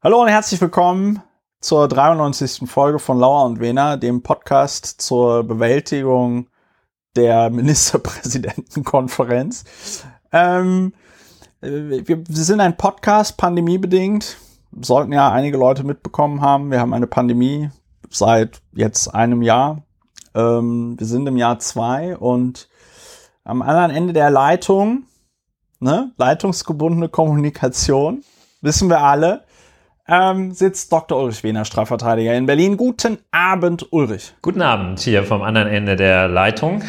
[0.00, 1.24] Hallo und herzlich willkommen
[1.60, 2.70] zur 93.
[2.70, 6.46] Folge von Lauer und Wena, dem Podcast zur Bewältigung
[7.16, 10.04] der Ministerpräsidentenkonferenz.
[10.30, 10.92] Ähm,
[11.60, 14.36] wir, wir sind ein Podcast, pandemiebedingt.
[14.80, 16.70] Sollten ja einige Leute mitbekommen haben.
[16.70, 17.68] Wir haben eine Pandemie
[18.08, 19.82] seit jetzt einem Jahr.
[20.32, 22.68] Ähm, wir sind im Jahr zwei und
[23.42, 25.06] am anderen Ende der Leitung,
[25.80, 28.22] ne, leitungsgebundene Kommunikation,
[28.60, 29.47] wissen wir alle,
[30.08, 31.18] ähm, sitzt Dr.
[31.18, 32.76] Ulrich Wiener, Strafverteidiger in Berlin.
[32.76, 34.34] Guten Abend, Ulrich.
[34.42, 36.82] Guten Abend hier vom anderen Ende der Leitung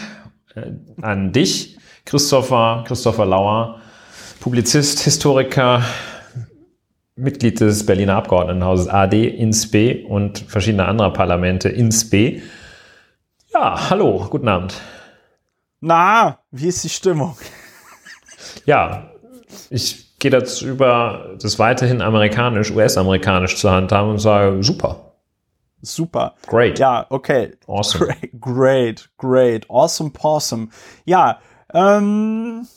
[0.55, 3.82] äh, an dich, Christopher, Christopher Lauer,
[4.40, 5.84] Publizist, Historiker,
[7.16, 12.41] Mitglied des Berliner Abgeordnetenhauses AD, INSB und verschiedener anderer Parlamente, INSB.
[13.54, 14.80] Ja, hallo, guten Abend.
[15.82, 17.38] Na, wie ist die Stimmung?
[18.66, 19.12] Ja,
[19.70, 25.14] ich gehe dazu über, das weiterhin amerikanisch, US-amerikanisch zu handhaben und sage, super.
[25.82, 26.36] Super.
[26.48, 26.77] Great.
[26.80, 27.54] Ja, okay.
[27.68, 28.07] Awesome.
[28.07, 29.70] Great, great, great.
[29.70, 30.68] Awesome, awesome.
[31.05, 31.40] Ja,
[31.74, 32.68] ähm.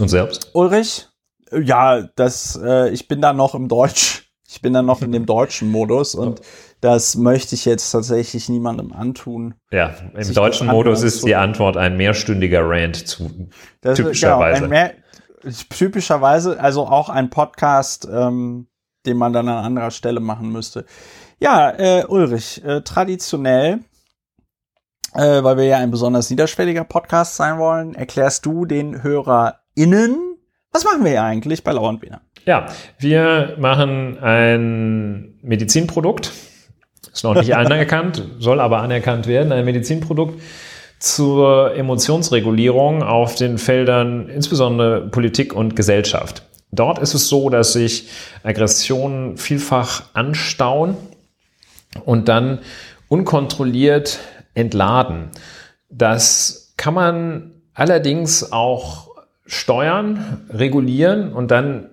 [0.00, 0.50] Und selbst?
[0.54, 1.06] Ulrich?
[1.52, 4.24] Ja, das, äh, ich bin da noch im Deutsch.
[4.50, 6.40] Ich bin da noch in dem deutschen Modus und
[6.80, 9.52] das möchte ich jetzt tatsächlich niemandem antun.
[9.70, 13.50] Ja, im deutschen Modus ist die Antwort ein mehrstündiger Rant zu
[13.82, 14.60] das, typischerweise.
[14.60, 14.94] Genau, mehr,
[15.70, 18.68] typischerweise, also auch ein Podcast, ähm,
[19.06, 20.84] den man dann an anderer Stelle machen müsste.
[21.40, 23.80] Ja, äh, Ulrich, äh, traditionell,
[25.14, 30.36] äh, weil wir ja ein besonders niederschwelliger Podcast sein wollen, erklärst du den HörerInnen,
[30.72, 32.20] was machen wir eigentlich bei Lauer und Wiener?
[32.44, 32.66] Ja,
[32.98, 36.32] wir machen ein Medizinprodukt,
[37.12, 40.40] ist noch nicht anerkannt, soll aber anerkannt werden, ein Medizinprodukt,
[40.98, 46.42] zur Emotionsregulierung auf den Feldern insbesondere Politik und Gesellschaft.
[46.70, 48.08] Dort ist es so, dass sich
[48.42, 50.96] Aggressionen vielfach anstauen
[52.04, 52.58] und dann
[53.08, 54.18] unkontrolliert
[54.54, 55.30] entladen.
[55.88, 59.08] Das kann man allerdings auch
[59.46, 61.90] steuern, regulieren und dann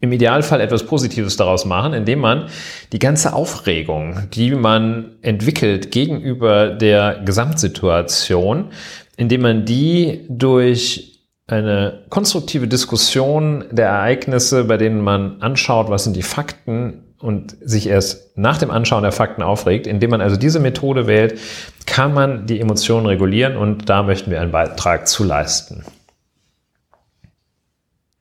[0.00, 2.48] im Idealfall etwas Positives daraus machen, indem man
[2.92, 8.70] die ganze Aufregung, die man entwickelt gegenüber der Gesamtsituation,
[9.16, 11.14] indem man die durch
[11.46, 17.86] eine konstruktive Diskussion der Ereignisse, bei denen man anschaut, was sind die Fakten und sich
[17.86, 21.38] erst nach dem Anschauen der Fakten aufregt, indem man also diese Methode wählt,
[21.86, 25.84] kann man die Emotionen regulieren und da möchten wir einen Beitrag zu leisten.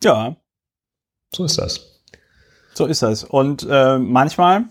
[0.03, 0.35] Ja,
[1.35, 2.01] so ist das.
[2.73, 3.23] So ist das.
[3.23, 4.65] Und äh, manchmal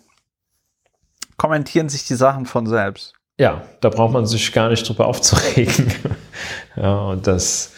[1.36, 3.14] kommentieren sich die Sachen von selbst.
[3.38, 5.92] Ja, da braucht man sich gar nicht drüber aufzuregen.
[6.76, 7.72] ja, und das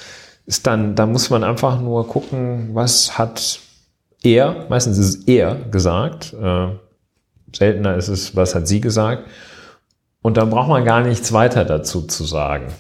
[0.46, 3.60] ist dann, da muss man einfach nur gucken, was hat
[4.22, 6.68] er, meistens ist es er gesagt, äh,
[7.54, 9.28] seltener ist es, was hat sie gesagt.
[10.22, 12.72] Und dann braucht man gar nichts weiter dazu zu sagen.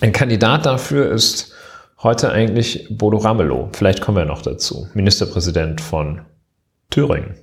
[0.00, 1.52] Ein Kandidat dafür ist
[2.02, 3.68] Heute eigentlich Bodo Ramelow.
[3.72, 4.88] Vielleicht kommen wir noch dazu.
[4.94, 6.22] Ministerpräsident von
[6.88, 7.34] Thüringen.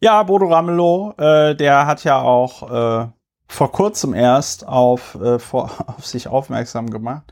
[0.00, 3.08] Ja, Bodo Ramelow, äh, der hat ja auch äh,
[3.46, 7.30] vor kurzem erst auf, äh, vor, auf sich aufmerksam gemacht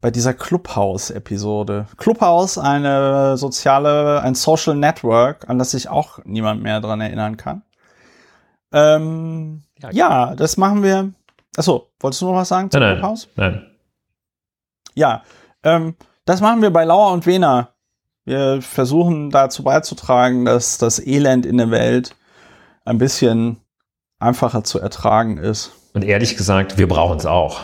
[0.00, 1.86] bei dieser Clubhouse-Episode.
[1.96, 7.62] Clubhouse, eine soziale, ein Social Network, an das sich auch niemand mehr dran erinnern kann.
[8.72, 11.12] Ähm, ja, ja, das machen wir.
[11.56, 13.28] Achso, wolltest du noch was sagen zu nein, Clubhouse?
[13.36, 13.70] Nein.
[14.94, 15.22] Ja,
[15.62, 17.70] ähm, das machen wir bei Lauer und Wena.
[18.24, 22.14] Wir versuchen dazu beizutragen, dass das Elend in der Welt
[22.84, 23.58] ein bisschen
[24.18, 25.72] einfacher zu ertragen ist.
[25.94, 27.60] Und ehrlich gesagt, wir brauchen es auch.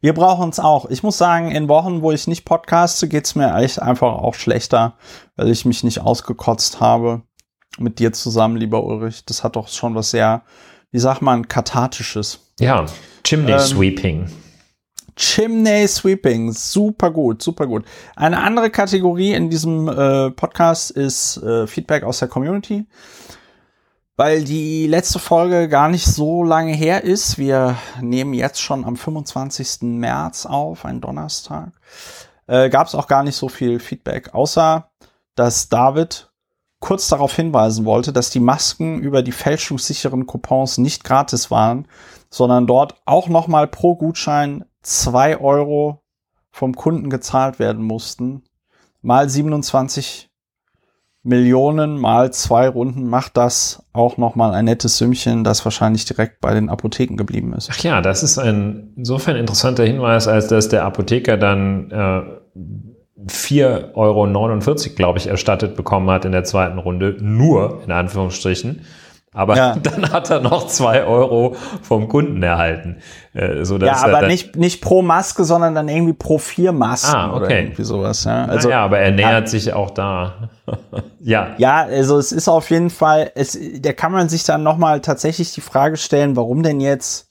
[0.00, 0.88] Wir brauchen es auch.
[0.88, 4.34] Ich muss sagen, in Wochen, wo ich nicht podcaste, geht es mir echt einfach auch
[4.34, 4.94] schlechter,
[5.36, 7.22] weil ich mich nicht ausgekotzt habe
[7.78, 9.24] mit dir zusammen, lieber Ulrich.
[9.24, 10.42] Das hat doch schon was sehr,
[10.92, 12.52] wie sagt man, kathartisches.
[12.60, 12.86] Ja,
[13.24, 14.30] Chimney ähm, Sweeping.
[15.16, 16.52] Chimney Sweeping.
[16.52, 17.84] Super gut, super gut.
[18.14, 22.86] Eine andere Kategorie in diesem äh, Podcast ist äh, Feedback aus der Community.
[24.18, 27.36] Weil die letzte Folge gar nicht so lange her ist.
[27.36, 29.82] Wir nehmen jetzt schon am 25.
[29.82, 31.72] März auf, ein Donnerstag.
[32.46, 34.90] Äh, Gab es auch gar nicht so viel Feedback, außer
[35.34, 36.30] dass David
[36.80, 41.88] kurz darauf hinweisen wollte, dass die Masken über die fälschungssicheren Coupons nicht gratis waren,
[42.30, 46.02] sondern dort auch nochmal pro Gutschein zwei Euro
[46.50, 48.44] vom Kunden gezahlt werden mussten,
[49.02, 50.30] mal 27
[51.26, 56.40] Millionen mal zwei Runden macht das auch noch mal ein nettes Sümmchen, das wahrscheinlich direkt
[56.40, 57.68] bei den Apotheken geblieben ist.
[57.72, 62.22] Ach ja, das ist ein insofern interessanter Hinweis, als dass der Apotheker dann äh,
[63.28, 67.16] 4,49 Euro, glaube ich, erstattet bekommen hat in der zweiten Runde.
[67.18, 68.82] Nur, in Anführungsstrichen.
[69.36, 69.76] Aber ja.
[69.82, 72.96] dann hat er noch zwei Euro vom Kunden erhalten.
[73.34, 77.14] Äh, so dass ja, aber nicht, nicht pro Maske, sondern dann irgendwie pro vier Masken
[77.14, 77.36] ah, okay.
[77.36, 78.24] oder irgendwie sowas.
[78.24, 80.48] Ja, also, ja aber er nähert ja, sich auch da.
[81.20, 81.54] ja.
[81.58, 85.52] Ja, also es ist auf jeden Fall, es, da kann man sich dann nochmal tatsächlich
[85.52, 87.26] die Frage stellen, warum denn jetzt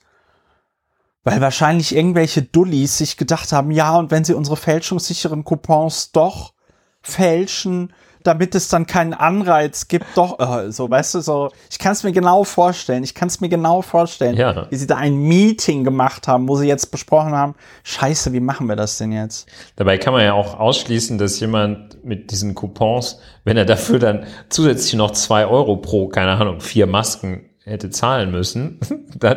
[1.27, 6.53] weil wahrscheinlich irgendwelche Dullis sich gedacht haben, ja, und wenn sie unsere fälschungssicheren Coupons doch
[7.01, 7.91] fälschen,
[8.25, 12.03] damit es dann keinen Anreiz gibt, doch, äh, so, weißt du, so, ich kann es
[12.03, 14.67] mir genau vorstellen, ich kann es mir genau vorstellen, ja.
[14.69, 18.67] wie sie da ein Meeting gemacht haben, wo sie jetzt besprochen haben, scheiße, wie machen
[18.67, 19.47] wir das denn jetzt?
[19.75, 24.25] Dabei kann man ja auch ausschließen, dass jemand mit diesen Coupons, wenn er dafür dann
[24.49, 28.79] zusätzlich noch zwei Euro pro, keine Ahnung, vier Masken hätte zahlen müssen,
[29.15, 29.35] da,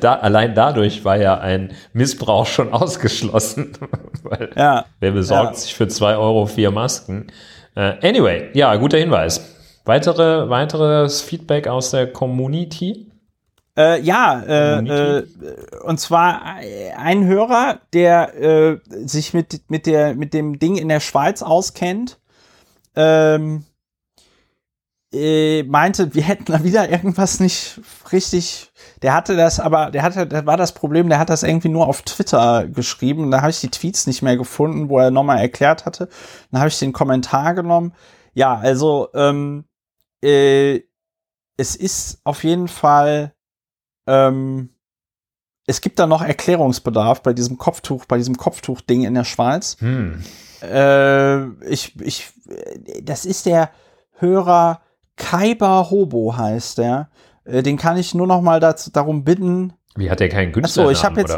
[0.00, 3.72] da, allein dadurch war ja ein Missbrauch schon ausgeschlossen.
[4.22, 5.60] Weil ja, wer besorgt ja.
[5.60, 7.28] sich für zwei Euro vier Masken?
[7.76, 9.54] Uh, anyway, ja, guter Hinweis.
[9.84, 13.10] Weitere, weiteres Feedback aus der Community?
[13.76, 15.26] Äh, ja, äh, äh,
[15.82, 16.42] und zwar
[16.96, 22.18] ein Hörer, der äh, sich mit, mit, der, mit dem Ding in der Schweiz auskennt,
[22.94, 23.64] ähm,
[25.12, 27.80] äh, meinte, wir hätten da wieder irgendwas nicht
[28.12, 28.71] richtig.
[29.02, 31.88] Der hatte das, aber der hatte, da war das Problem, der hat das irgendwie nur
[31.88, 33.30] auf Twitter geschrieben.
[33.30, 36.08] Da habe ich die Tweets nicht mehr gefunden, wo er nochmal erklärt hatte.
[36.50, 37.92] Dann habe ich den Kommentar genommen.
[38.34, 39.64] Ja, also ähm,
[40.22, 40.80] äh,
[41.56, 43.34] es ist auf jeden Fall.
[44.06, 44.70] Ähm,
[45.66, 49.76] es gibt da noch Erklärungsbedarf bei diesem Kopftuch, bei diesem Kopftuch-Ding in der Schweiz.
[49.78, 50.22] Hm.
[50.60, 52.32] Äh, ich, ich,
[53.02, 53.70] das ist der
[54.18, 54.80] Hörer
[55.16, 57.10] Kaiba Hobo heißt der.
[57.44, 59.72] Äh, den kann ich nur noch mal dazu, darum bitten.
[59.94, 60.84] Wie hat der keinen Künstler?
[60.84, 61.36] Achso, ich habe jetzt,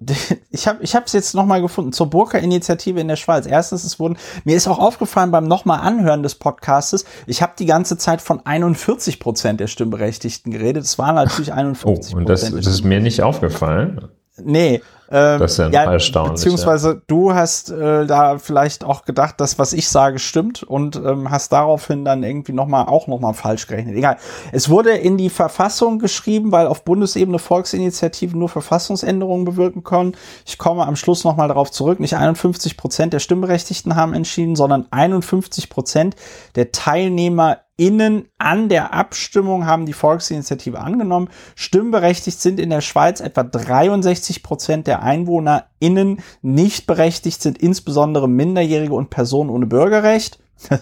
[0.50, 3.46] ich habe, ich habe es jetzt noch mal gefunden zur Burka-Initiative in der Schweiz.
[3.46, 7.66] Erstens, es wurden, mir ist auch aufgefallen beim nochmal Anhören des Podcastes, ich habe die
[7.66, 10.84] ganze Zeit von 41 Prozent der Stimmberechtigten geredet.
[10.84, 12.14] Es waren natürlich 51 Prozent.
[12.14, 14.08] Oh, und das, das ist mir nicht aufgefallen.
[14.42, 14.82] Nee,
[15.14, 16.32] ähm, das ist ja, ja erstaunlich.
[16.32, 17.00] Beziehungsweise ja.
[17.06, 21.52] du hast äh, da vielleicht auch gedacht, dass was ich sage stimmt und ähm, hast
[21.52, 23.94] daraufhin dann irgendwie noch mal auch noch mal falsch gerechnet.
[23.94, 24.16] Egal.
[24.50, 30.16] Es wurde in die Verfassung geschrieben, weil auf Bundesebene Volksinitiativen nur Verfassungsänderungen bewirken können.
[30.44, 32.00] Ich komme am Schluss noch mal darauf zurück.
[32.00, 36.16] Nicht 51 Prozent der Stimmberechtigten haben entschieden, sondern 51 Prozent
[36.56, 41.28] der Teilnehmer Innen an der Abstimmung haben die Volksinitiative angenommen.
[41.56, 46.20] Stimmberechtigt sind in der Schweiz etwa 63 Prozent der EinwohnerInnen.
[46.42, 50.38] Nicht berechtigt sind insbesondere Minderjährige und Personen ohne Bürgerrecht.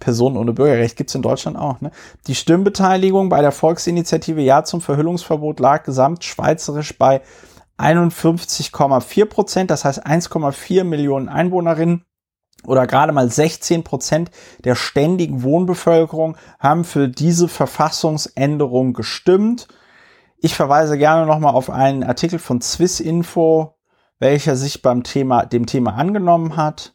[0.00, 1.80] Personen ohne Bürgerrecht gibt's in Deutschland auch.
[1.80, 1.90] Ne?
[2.26, 7.22] Die Stimmbeteiligung bei der Volksinitiative Ja zum Verhüllungsverbot lag gesamtschweizerisch bei
[7.78, 12.04] 51,4 Prozent, das heißt 1,4 Millionen Einwohnerinnen
[12.66, 14.30] oder gerade mal 16 Prozent
[14.64, 19.68] der ständigen Wohnbevölkerung haben für diese Verfassungsänderung gestimmt.
[20.42, 23.76] Ich verweise gerne nochmal auf einen Artikel von Swissinfo,
[24.18, 26.94] welcher sich beim Thema, dem Thema angenommen hat.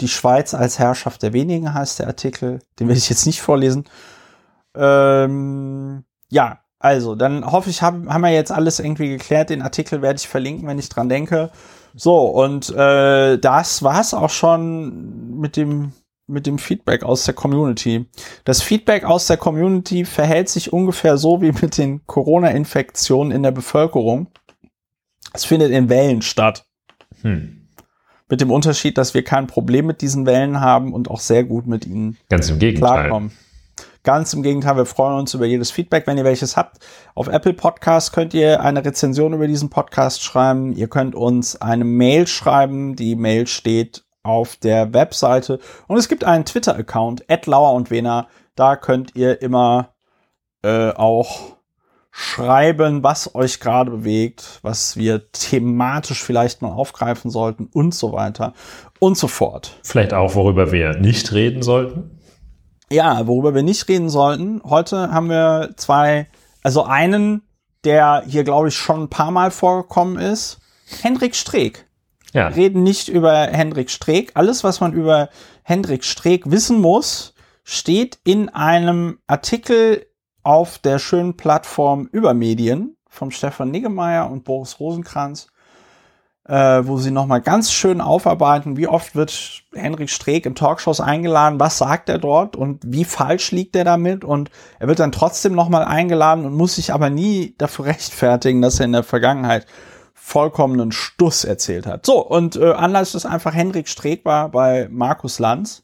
[0.00, 2.60] Die Schweiz als Herrschaft der wenigen heißt der Artikel.
[2.78, 3.84] Den werde ich jetzt nicht vorlesen.
[4.74, 9.50] Ähm, ja, also, dann hoffe ich, hab, haben wir jetzt alles irgendwie geklärt.
[9.50, 11.50] Den Artikel werde ich verlinken, wenn ich dran denke.
[11.94, 15.92] So, und äh, das war's auch schon mit dem
[16.30, 18.06] mit dem Feedback aus der Community.
[18.44, 23.50] Das Feedback aus der Community verhält sich ungefähr so wie mit den Corona-Infektionen in der
[23.50, 24.28] Bevölkerung.
[25.32, 26.64] Es findet in Wellen statt.
[27.22, 27.68] Hm.
[28.28, 31.66] Mit dem Unterschied, dass wir kein Problem mit diesen Wellen haben und auch sehr gut
[31.66, 33.00] mit ihnen Ganz im Gegenteil.
[33.00, 33.32] klarkommen.
[34.02, 36.78] Ganz im Gegenteil, wir freuen uns über jedes Feedback, wenn ihr welches habt.
[37.14, 40.72] Auf Apple Podcast könnt ihr eine Rezension über diesen Podcast schreiben.
[40.72, 42.96] Ihr könnt uns eine Mail schreiben.
[42.96, 45.60] Die Mail steht auf der Webseite.
[45.86, 48.28] Und es gibt einen Twitter-Account, Lauer und Wena.
[48.54, 49.94] Da könnt ihr immer
[50.62, 51.56] äh, auch
[52.10, 58.52] schreiben, was euch gerade bewegt, was wir thematisch vielleicht mal aufgreifen sollten und so weiter
[58.98, 59.78] und so fort.
[59.82, 62.18] Vielleicht auch, worüber wir nicht reden sollten.
[62.92, 64.60] Ja, worüber wir nicht reden sollten.
[64.64, 66.26] Heute haben wir zwei,
[66.62, 67.42] also einen,
[67.84, 70.58] der hier, glaube ich, schon ein paar Mal vorgekommen ist.
[71.02, 71.86] Hendrik Streeck.
[72.32, 72.48] Ja.
[72.48, 74.32] Reden nicht über Hendrik Streeck.
[74.34, 75.28] Alles, was man über
[75.62, 77.34] Hendrik Streeck wissen muss,
[77.64, 80.06] steht in einem Artikel
[80.42, 85.48] auf der schönen Plattform über Medien vom Stefan Niggemeier und Boris Rosenkranz
[86.50, 91.60] äh, wo sie nochmal ganz schön aufarbeiten, wie oft wird Henrik Streeck in Talkshows eingeladen,
[91.60, 95.54] was sagt er dort und wie falsch liegt er damit und er wird dann trotzdem
[95.54, 99.66] nochmal eingeladen und muss sich aber nie dafür rechtfertigen, dass er in der Vergangenheit
[100.30, 102.06] vollkommenen Stuss erzählt hat.
[102.06, 105.82] So, und äh, Anlass ist einfach Henrik Streeck war bei Markus Lanz.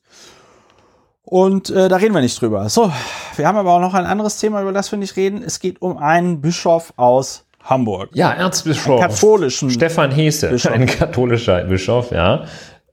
[1.23, 2.69] Und äh, da reden wir nicht drüber.
[2.69, 2.93] So,
[3.35, 5.43] wir haben aber auch noch ein anderes Thema, über das wir nicht reden.
[5.43, 8.11] Es geht um einen Bischof aus Hamburg.
[8.15, 9.01] Ja, Erzbischof.
[9.01, 10.73] Einen katholischen Stefan Hese, Bischof.
[10.73, 12.45] ein katholischer Bischof, ja.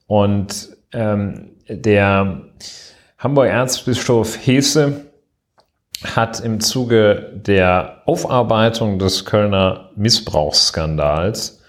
[0.08, 2.42] Und ähm, der
[3.20, 5.12] Hamburger Erzbischof Hese
[6.04, 11.62] hat im Zuge der Aufarbeitung des Kölner Missbrauchsskandals,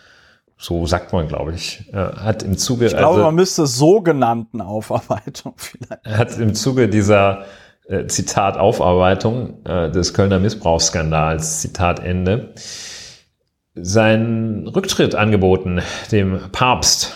[0.57, 4.61] so sagt man, glaube ich, äh, hat im Zuge, Ich glaube, also, man müsste sogenannten
[4.61, 6.07] Aufarbeitung vielleicht.
[6.07, 7.45] hat im Zuge dieser
[7.87, 12.55] äh, Zitat Aufarbeitung äh, des Kölner Missbrauchsskandals, Zitat Ende,
[13.75, 17.13] seinen Rücktritt angeboten dem Papst.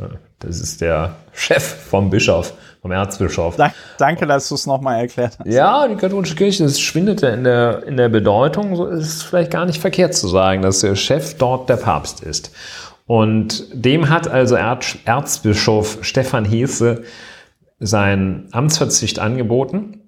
[0.00, 2.54] Äh, Das ist der Chef vom Bischof,
[2.88, 3.56] vom Erzbischof.
[3.56, 5.46] Dank, danke, dass du es nochmal erklärt hast.
[5.46, 8.74] Ja, die katholische Kirche, das schwindete in der, in der Bedeutung.
[8.76, 12.22] So ist es vielleicht gar nicht verkehrt zu sagen, dass der Chef dort der Papst
[12.22, 12.50] ist.
[13.06, 17.02] Und dem hat also Erz, Erzbischof Stefan Hese
[17.78, 20.00] sein Amtsverzicht angeboten.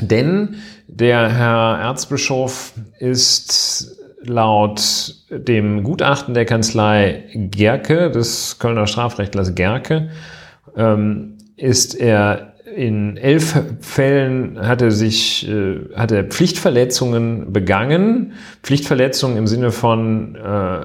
[0.00, 0.56] Denn
[0.88, 10.10] der Herr Erzbischof ist laut dem Gutachten der Kanzlei Gerke, des Kölner Strafrechtlers Gerke,
[10.76, 18.32] ähm, ist er in elf Fällen hat er sich, äh, hat er Pflichtverletzungen begangen.
[18.62, 20.80] Pflichtverletzungen im Sinne von äh,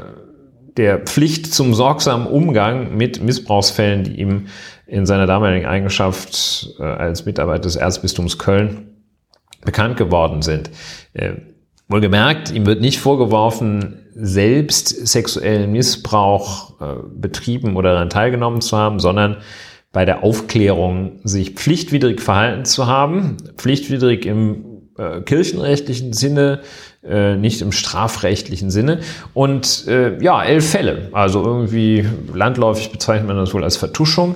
[0.78, 4.48] der Pflicht zum sorgsamen Umgang mit Missbrauchsfällen, die ihm
[4.86, 8.92] in seiner damaligen Eigenschaft äh, als Mitarbeiter des Erzbistums Köln
[9.66, 10.70] bekannt geworden sind.
[11.14, 11.34] Äh,
[11.88, 16.86] wohlgemerkt, ihm wird nicht vorgeworfen, selbst sexuellen Missbrauch äh,
[17.16, 19.38] betrieben oder daran teilgenommen zu haben, sondern
[19.92, 24.66] bei der Aufklärung sich pflichtwidrig verhalten zu haben, pflichtwidrig im
[24.98, 26.62] äh, kirchenrechtlichen Sinne,
[27.04, 29.00] äh, nicht im strafrechtlichen Sinne.
[29.34, 31.10] Und äh, ja, elf Fälle.
[31.12, 34.36] Also irgendwie landläufig bezeichnet man das wohl als Vertuschung.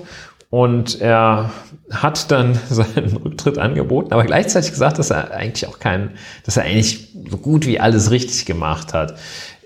[0.50, 1.52] Und er
[1.92, 6.12] hat dann seinen Rücktritt angeboten, aber gleichzeitig gesagt, dass er eigentlich auch keinen,
[6.46, 9.18] dass er eigentlich so gut wie alles richtig gemacht hat.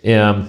[0.01, 0.45] Er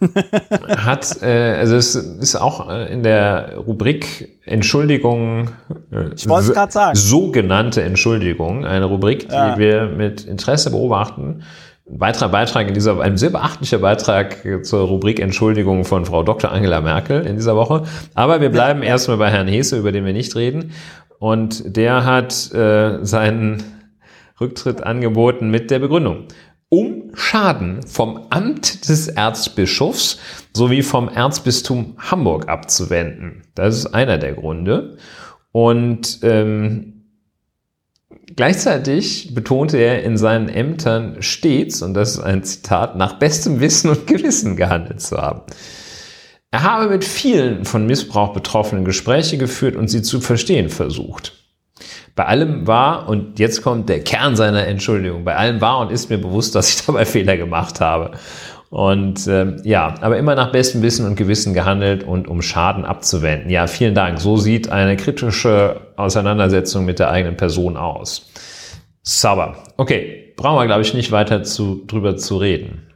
[0.00, 5.50] hat, äh, also es ist auch äh, in der Rubrik Entschuldigung,
[5.92, 6.96] äh, Ich wollte gerade sagen.
[6.96, 9.58] sogenannte Entschuldigung, eine Rubrik, die Ja.
[9.58, 11.42] wir mit Interesse beobachten.
[11.90, 16.52] Ein weiterer Beitrag in dieser, ein sehr beachtlicher Beitrag zur Rubrik Entschuldigung von Frau Dr.
[16.52, 17.84] Angela Merkel in dieser Woche.
[18.14, 20.72] Aber wir bleiben erstmal bei Herrn Hese, über den wir nicht reden.
[21.18, 23.62] Und der hat äh, seinen
[24.40, 26.24] Rücktritt angeboten mit der Begründung.
[26.70, 30.18] Um Schaden vom Amt des Erzbischofs
[30.52, 33.42] sowie vom Erzbistum Hamburg abzuwenden.
[33.54, 34.98] Das ist einer der Gründe.
[35.52, 36.98] Und ähm,
[38.36, 43.90] Gleichzeitig betonte er in seinen Ämtern stets, und das ist ein Zitat, nach bestem Wissen
[43.90, 45.42] und Gewissen gehandelt zu haben.
[46.50, 51.37] Er habe mit vielen von Missbrauch Betroffenen Gespräche geführt und sie zu verstehen versucht.
[52.18, 56.10] Bei allem war, und jetzt kommt der Kern seiner Entschuldigung, bei allem war und ist
[56.10, 58.10] mir bewusst, dass ich dabei Fehler gemacht habe.
[58.70, 63.50] Und ähm, ja, aber immer nach bestem Wissen und Gewissen gehandelt und um Schaden abzuwenden.
[63.50, 64.18] Ja, vielen Dank.
[64.18, 68.28] So sieht eine kritische Auseinandersetzung mit der eigenen Person aus.
[69.04, 69.56] Sauber.
[69.76, 72.87] Okay, brauchen wir, glaube ich, nicht weiter zu, drüber zu reden.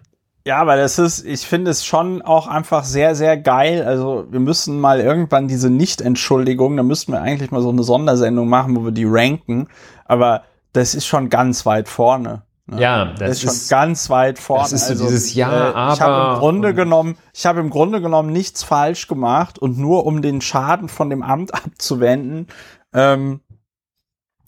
[0.44, 3.84] Ja, aber das ist, ich finde es schon auch einfach sehr, sehr geil.
[3.84, 8.48] Also wir müssen mal irgendwann diese Nicht-Entschuldigung, da müssten wir eigentlich mal so eine Sondersendung
[8.48, 9.68] machen, wo wir die ranken.
[10.04, 12.42] Aber das ist schon ganz weit vorne.
[12.66, 12.80] ne?
[12.80, 14.62] Ja, Das, das, ist schon ist, ganz weit vorne.
[14.64, 17.60] das ist so dieses Ja, äh, Ich habe aber im Grunde und- genommen, ich habe
[17.60, 22.48] im Grunde genommen nichts falsch gemacht und nur um den Schaden von dem Amt abzuwenden,
[22.92, 23.40] ähm,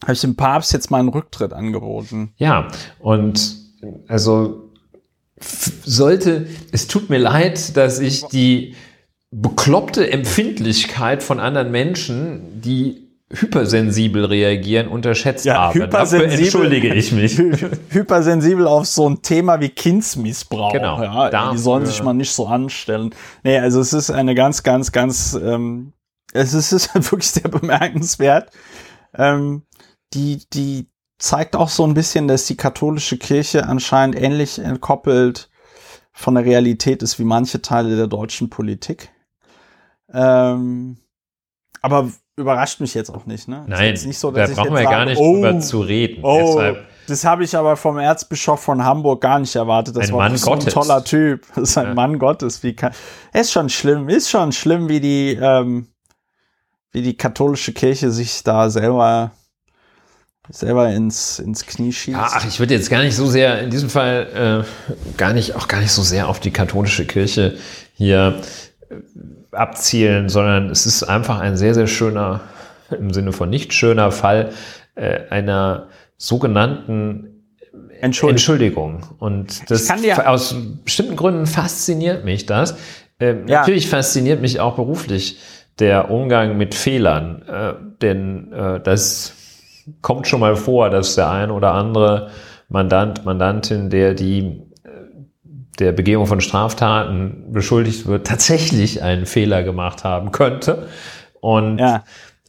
[0.03, 2.33] habe ich dem Papst jetzt meinen Rücktritt angeboten.
[2.37, 2.67] ja,
[2.99, 3.57] und
[4.09, 4.64] also
[5.85, 8.75] sollte, es tut mir leid, dass ich die
[9.31, 15.89] bekloppte Empfindlichkeit von anderen Menschen, die hypersensibel reagieren, unterschätzt Ja, habe.
[15.89, 17.37] Dafür hypersensibel- entschuldige ich mich.
[17.89, 20.73] hypersensibel auf so ein Thema wie Kindsmissbrauch.
[20.73, 23.13] Genau, Ja, dafür- die sollen sich mal nicht so anstellen.
[23.43, 25.93] Nee, also es ist eine ganz, ganz, ganz, ähm,
[26.33, 28.51] es ist, es ist wirklich sehr bemerkenswert.
[29.17, 29.63] Ähm,
[30.13, 30.87] die, die
[31.19, 35.51] zeigt auch so ein bisschen, dass die katholische Kirche anscheinend ähnlich entkoppelt
[36.13, 39.11] von der Realität ist wie manche Teile der deutschen Politik.
[40.13, 40.99] Ähm,
[41.83, 43.65] aber überrascht mich jetzt auch nicht, ne?
[43.67, 46.25] Nein, nicht so, da brauchen wir gar sage, nicht oh, drüber zu reden.
[46.25, 49.97] Oh, Deshalb, das habe ich aber vom Erzbischof von Hamburg gar nicht erwartet.
[49.97, 50.75] Das Ein war Mann so ein Gottes.
[50.75, 51.47] toller Typ.
[51.55, 51.95] Das ist ein Ja.
[51.95, 52.63] Mann Gottes.
[52.63, 52.93] Wie kann,
[53.33, 55.89] ist schon schlimm, ist schon schlimm, wie die, ähm,
[56.93, 59.33] wie die katholische Kirche sich da selber
[60.51, 62.17] selber ins, ins Knie schießt.
[62.17, 65.55] Ja, ach, ich würde jetzt gar nicht so sehr, in diesem Fall äh, gar nicht,
[65.57, 67.57] auch gar nicht so sehr auf die katholische Kirche
[67.95, 68.41] hier
[68.91, 68.95] äh,
[69.53, 72.43] abzielen, sondern es ist einfach ein sehr, sehr schöner,
[72.91, 74.53] im Sinne von nicht schöner Fall
[74.95, 77.31] äh, einer sogenannten
[78.01, 78.31] Entschuldigung.
[78.31, 79.07] Entschuldigung.
[79.19, 82.77] Und das aus bestimmten Gründen fasziniert mich das.
[83.19, 83.61] Ähm, ja.
[83.61, 85.39] Natürlich fasziniert mich auch beruflich
[85.79, 89.33] der Umgang mit Fehlern, äh, denn äh, das
[90.01, 92.31] kommt schon mal vor, dass der ein oder andere
[92.69, 94.89] Mandant, Mandantin, der die äh,
[95.79, 100.89] der Begehung von Straftaten beschuldigt wird, tatsächlich einen Fehler gemacht haben könnte.
[101.41, 102.05] Und ja.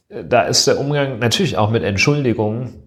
[0.09, 2.85] da ist der Umgang natürlich auch mit Entschuldigungen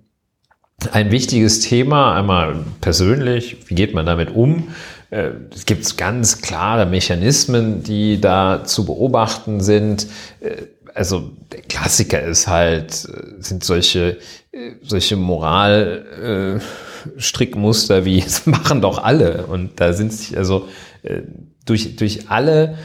[0.93, 2.15] ein wichtiges Thema.
[2.15, 4.69] Einmal persönlich, wie geht man damit um?
[5.11, 10.07] Äh, es gibt ganz klare Mechanismen, die da zu beobachten sind.
[10.99, 14.19] Äh, also der Klassiker ist halt, äh, sind solche,
[14.83, 19.47] solche Moralstrickmuster wie, das machen doch alle.
[19.47, 20.69] Und da sind sich also
[21.65, 22.77] durch, durch alle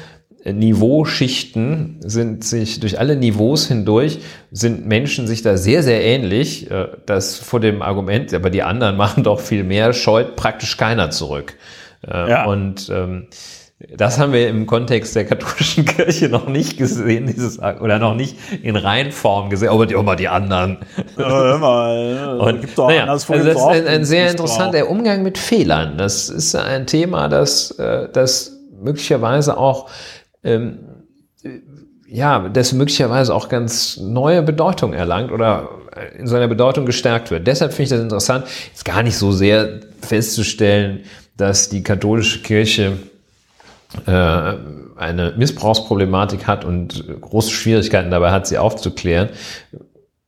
[0.45, 4.19] Niveauschichten sind sich durch alle Niveaus hindurch
[4.51, 6.69] sind Menschen sich da sehr, sehr ähnlich,
[7.05, 11.55] dass vor dem Argument, aber die anderen machen doch viel mehr, scheut praktisch keiner zurück.
[12.07, 12.45] Äh, ja.
[12.45, 13.29] Und ähm,
[13.95, 18.37] das haben wir im Kontext der katholischen Kirche noch nicht gesehen, dieses oder noch nicht
[18.61, 20.77] in Reinform gesehen, aber die, aber die anderen.
[21.17, 25.37] Ja, immer, und, gibt doch naja, also das ist ein, ein sehr interessanter Umgang mit
[25.37, 25.97] Fehlern.
[25.97, 29.89] Das ist ein Thema, das, äh, das möglicherweise auch
[30.43, 30.79] ähm,
[32.07, 35.69] ja, das möglicherweise auch ganz neue Bedeutung erlangt oder
[36.17, 37.47] in seiner Bedeutung gestärkt wird.
[37.47, 41.05] Deshalb finde ich das interessant, jetzt gar nicht so sehr festzustellen,
[41.37, 43.12] dass die katholische Kirche äh,
[44.05, 49.29] eine Missbrauchsproblematik hat und große Schwierigkeiten dabei hat, sie aufzuklären.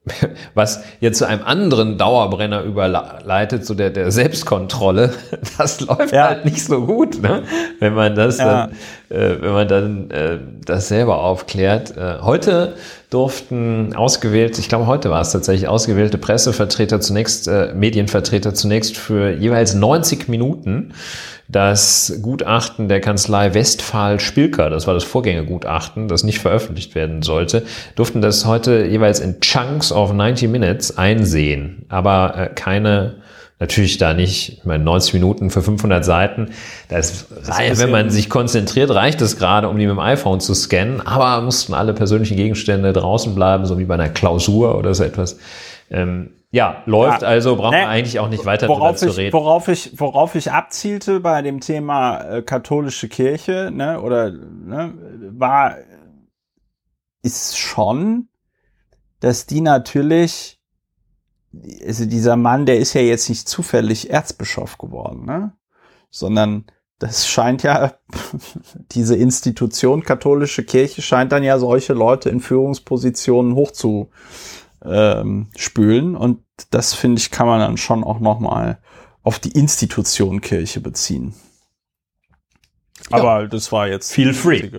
[0.54, 5.14] Was jetzt zu einem anderen Dauerbrenner überleitet, so der, der Selbstkontrolle,
[5.58, 6.28] das läuft ja.
[6.28, 7.44] halt nicht so gut, ne?
[7.80, 8.68] wenn man das ja.
[9.10, 11.98] dann, äh, wenn man dann äh, das selber aufklärt.
[11.98, 12.76] Äh, heute
[13.10, 19.32] durften ausgewählt, ich glaube heute war es tatsächlich, ausgewählte Pressevertreter zunächst, äh, Medienvertreter zunächst für
[19.32, 20.94] jeweils 90 Minuten
[21.48, 27.64] das Gutachten der Kanzlei Westphal Spilker, das war das Vorgängergutachten, das nicht veröffentlicht werden sollte,
[27.96, 33.16] durften das heute jeweils in Chunks of 90 Minutes einsehen, aber äh, keine
[33.58, 36.50] Natürlich da nicht, ich meine, 90 Minuten für 500 Seiten,
[36.90, 40.54] das, das wenn man sich konzentriert, reicht es gerade, um die mit dem iPhone zu
[40.54, 45.06] scannen, aber mussten alle persönlichen Gegenstände draußen bleiben, so wie bei einer Klausur oder so
[45.06, 45.38] etwas.
[45.90, 49.34] Ähm, ja, läuft ja, also, brauchen ne, wir eigentlich auch nicht weiter darüber zu reden.
[49.34, 54.94] Worauf ich, worauf ich abzielte bei dem Thema äh, katholische Kirche, ne, oder, ne,
[55.32, 55.76] war,
[57.22, 58.30] ist schon,
[59.20, 60.62] dass die natürlich
[61.86, 65.54] also dieser Mann, der ist ja jetzt nicht zufällig Erzbischof geworden, ne?
[66.10, 66.66] sondern
[67.00, 67.94] das scheint ja,
[68.92, 74.10] diese Institution katholische Kirche scheint dann ja solche Leute in Führungspositionen hochzuspülen.
[74.88, 75.48] Ähm,
[76.16, 76.40] und
[76.72, 78.80] das finde ich, kann man dann schon auch nochmal
[79.24, 81.34] auf die Institution Kirche beziehen.
[83.12, 83.48] Aber ja.
[83.48, 84.70] das war jetzt viel free.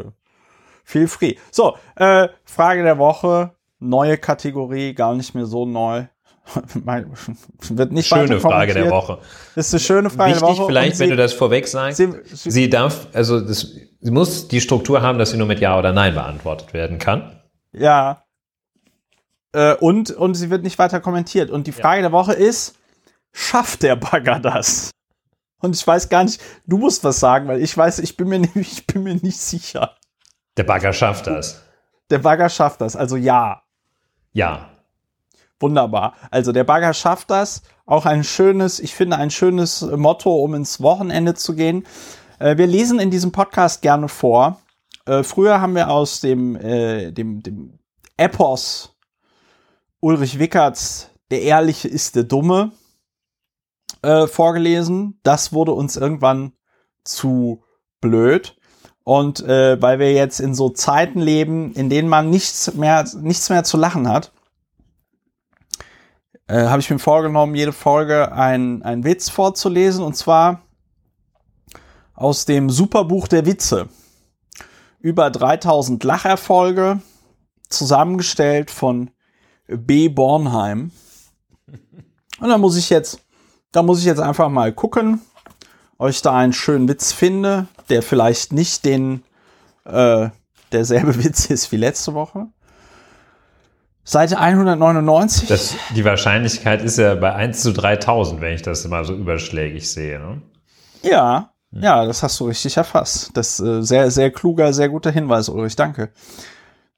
[0.85, 1.35] Feel free.
[1.51, 6.07] So, äh, Frage der Woche, neue Kategorie, gar nicht mehr so neu.
[7.71, 9.19] wird nicht Schöne Frage der Woche.
[9.57, 10.66] Das ist eine schöne Frage Wichtig der Woche.
[10.66, 14.61] vielleicht, wenn du das vorweg sagst, sie, sie, sie darf, also das, sie muss die
[14.61, 17.40] Struktur haben, dass sie nur mit Ja oder Nein beantwortet werden kann.
[17.73, 18.23] Ja.
[19.57, 21.51] Äh, und, und sie wird nicht weiter kommentiert.
[21.51, 22.03] Und die Frage ja.
[22.03, 22.77] der Woche ist,
[23.33, 24.90] schafft der Bagger das?
[25.62, 28.38] Und ich weiß gar nicht, du musst was sagen, weil ich weiß, ich bin mir
[28.55, 29.97] nicht, ich bin mir nicht sicher.
[30.59, 31.62] Der Bagger schafft das.
[32.11, 33.62] Der Bagger schafft das, also ja.
[34.33, 34.69] Ja.
[35.59, 36.12] Wunderbar.
[36.31, 37.62] Also der Bagger schafft das.
[37.87, 41.87] Auch ein schönes, ich finde, ein schönes Motto, um ins Wochenende zu gehen.
[42.38, 44.61] Äh, wir lesen in diesem Podcast gerne vor.
[45.07, 47.79] Äh, früher haben wir aus dem, äh, dem, dem
[48.19, 48.95] Epos
[50.00, 52.72] Ulrich Wickerts Der Ehrliche ist der Dumme
[54.02, 55.18] äh, vorgelesen.
[55.22, 56.52] Das wurde uns irgendwann
[57.04, 57.64] zu
[58.00, 58.56] blöd.
[59.04, 63.48] Und äh, weil wir jetzt in so Zeiten leben, in denen man nichts mehr, nichts
[63.50, 64.32] mehr zu lachen hat,
[66.48, 70.62] äh, habe ich mir vorgenommen, jede Folge ein, ein Witz vorzulesen und zwar
[72.14, 73.88] aus dem Superbuch der Witze.
[75.00, 77.00] Über 3000 Lacherfolge,
[77.68, 79.11] zusammengestellt von
[79.68, 80.09] B.
[80.09, 80.90] Bornheim.
[82.40, 83.20] Und da muss ich jetzt,
[83.72, 85.20] da muss ich jetzt einfach mal gucken,
[85.98, 89.22] ob ich da einen schönen Witz finde, der vielleicht nicht den,
[89.85, 90.29] äh,
[90.72, 92.46] derselbe Witz ist wie letzte Woche.
[94.05, 95.48] Seite 199.
[95.48, 99.90] Das, die Wahrscheinlichkeit ist ja bei 1 zu 3000, wenn ich das mal so überschlägig
[99.90, 100.20] sehe.
[100.20, 100.42] Ne?
[101.02, 103.31] Ja, ja, das hast du richtig erfasst.
[103.35, 105.74] Das äh, sehr, sehr kluger, sehr guter Hinweis, Ulrich.
[105.74, 106.11] Danke.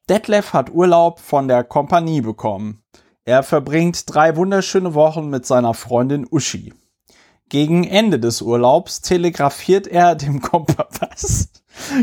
[0.09, 2.83] Detlef hat Urlaub von der Kompanie bekommen.
[3.27, 6.73] Er verbringt drei wunderschöne Wochen mit seiner Freundin Uschi.
[7.51, 11.51] Gegen Ende des Urlaubs telegrafiert er dem Kompa was?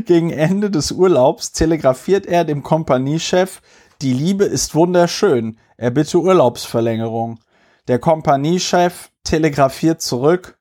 [0.05, 3.61] Gegen Ende des Urlaubs telegrafiert er dem Kompaniechef,
[4.01, 7.39] die Liebe ist wunderschön, er bitte Urlaubsverlängerung.
[7.87, 10.59] Der Kompaniechef telegrafiert zurück,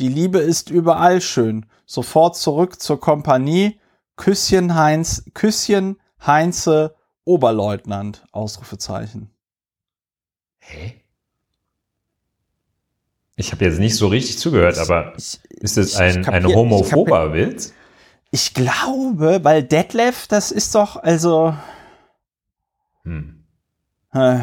[0.00, 3.78] die Liebe ist überall schön, sofort zurück zur Kompanie,
[4.16, 9.30] Küsschen Heinz, Küsschen Heinze Oberleutnant, Ausrufezeichen.
[10.58, 11.00] Hä?
[13.36, 17.32] Ich habe jetzt nicht so richtig zugehört, aber Ich- ist es ein, kapier- ein homophober
[17.32, 17.72] Witz?
[18.30, 21.54] Ich glaube, weil Detlef, das ist doch, also,
[23.04, 23.44] Hm.
[24.12, 24.40] äh,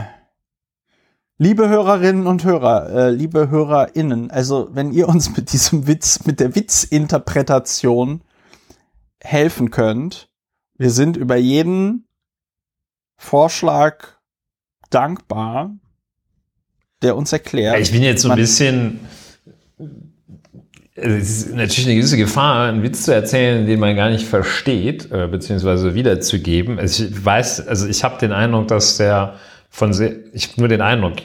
[1.38, 6.40] liebe Hörerinnen und Hörer, äh, liebe HörerInnen, also wenn ihr uns mit diesem Witz, mit
[6.40, 8.22] der Witzinterpretation
[9.22, 10.30] helfen könnt,
[10.78, 12.08] wir sind über jeden
[13.18, 14.18] Vorschlag
[14.90, 15.76] dankbar,
[17.02, 17.80] der uns erklärt.
[17.80, 19.00] Ich bin jetzt so ein bisschen.
[21.00, 25.12] Es ist natürlich eine gewisse Gefahr, einen Witz zu erzählen, den man gar nicht versteht,
[25.12, 26.80] äh, beziehungsweise wiederzugeben.
[26.80, 29.36] Also ich weiß, also ich habe den Eindruck, dass der
[29.70, 31.18] von sehr, ich habe nur den Eindruck,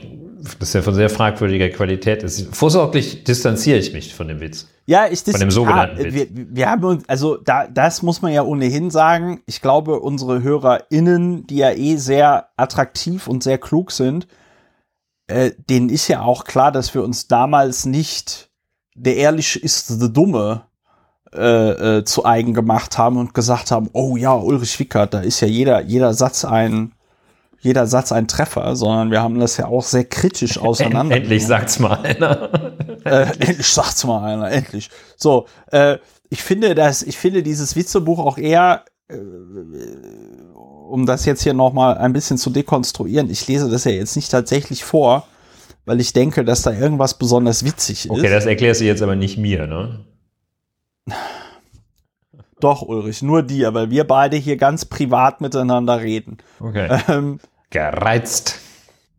[0.58, 2.54] dass der von sehr fragwürdiger Qualität ist.
[2.54, 4.68] Vorsorglich distanziere ich mich von dem Witz.
[4.86, 6.28] Ja, ich Von dem sogenannten ja, Witz.
[6.32, 9.42] wir, wir haben uns, also da, das muss man ja ohnehin sagen.
[9.46, 14.26] Ich glaube, unsere HörerInnen, die ja eh sehr attraktiv und sehr klug sind,
[15.28, 18.50] äh, denen ist ja auch klar, dass wir uns damals nicht
[18.94, 20.64] der Ehrliche ist der Dumme
[21.34, 25.40] äh, äh, zu eigen gemacht haben und gesagt haben, oh ja, Ulrich Wickert, da ist
[25.40, 26.92] ja jeder, jeder Satz ein,
[27.62, 31.16] jeder Satz ein Treffer, sondern wir haben das ja auch sehr kritisch auseinander.
[31.16, 32.50] Endlich sagt's mal einer.
[33.04, 34.88] Äh, endlich sagt's mal einer, endlich.
[35.16, 35.98] So, äh,
[36.30, 39.16] ich finde das, ich finde dieses Witzebuch auch eher, äh,
[40.88, 43.28] um das jetzt hier noch mal ein bisschen zu dekonstruieren.
[43.28, 45.26] Ich lese das ja jetzt nicht tatsächlich vor,
[45.84, 48.10] weil ich denke, dass da irgendwas besonders witzig ist.
[48.12, 50.04] Okay, das erklärst du jetzt aber nicht mir, ne?
[52.60, 56.38] Doch, Ulrich, nur dir, weil wir beide hier ganz privat miteinander reden.
[56.60, 57.00] Okay.
[57.08, 57.40] Ähm,
[57.72, 58.60] Gereizt.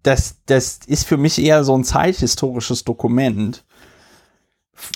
[0.04, 3.66] das, das ist für mich eher so ein zeithistorisches Dokument.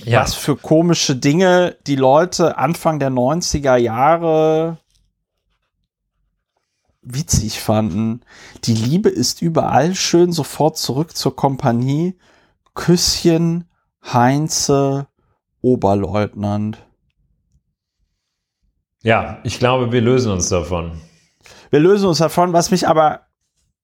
[0.04, 0.22] Ja.
[0.22, 4.78] was für komische Dinge die Leute Anfang der 90er Jahre
[7.02, 8.22] witzig fanden.
[8.64, 12.18] Die Liebe ist überall schön, sofort zurück zur Kompanie.
[12.74, 13.70] Küsschen,
[14.04, 15.08] Heinze,
[15.62, 16.78] Oberleutnant.
[19.04, 21.02] Ja, ich glaube, wir lösen uns davon.
[21.70, 23.27] Wir lösen uns davon, was mich aber,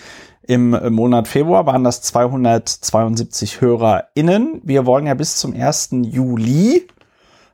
[0.45, 4.61] Im Monat Februar waren das 272 HörerInnen.
[4.65, 5.91] Wir wollen ja bis zum 1.
[6.03, 6.89] Juli,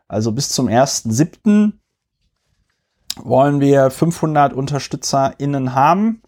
[0.09, 1.72] also bis zum 1.7.
[3.16, 6.22] wollen wir 500 UnterstützerInnen haben.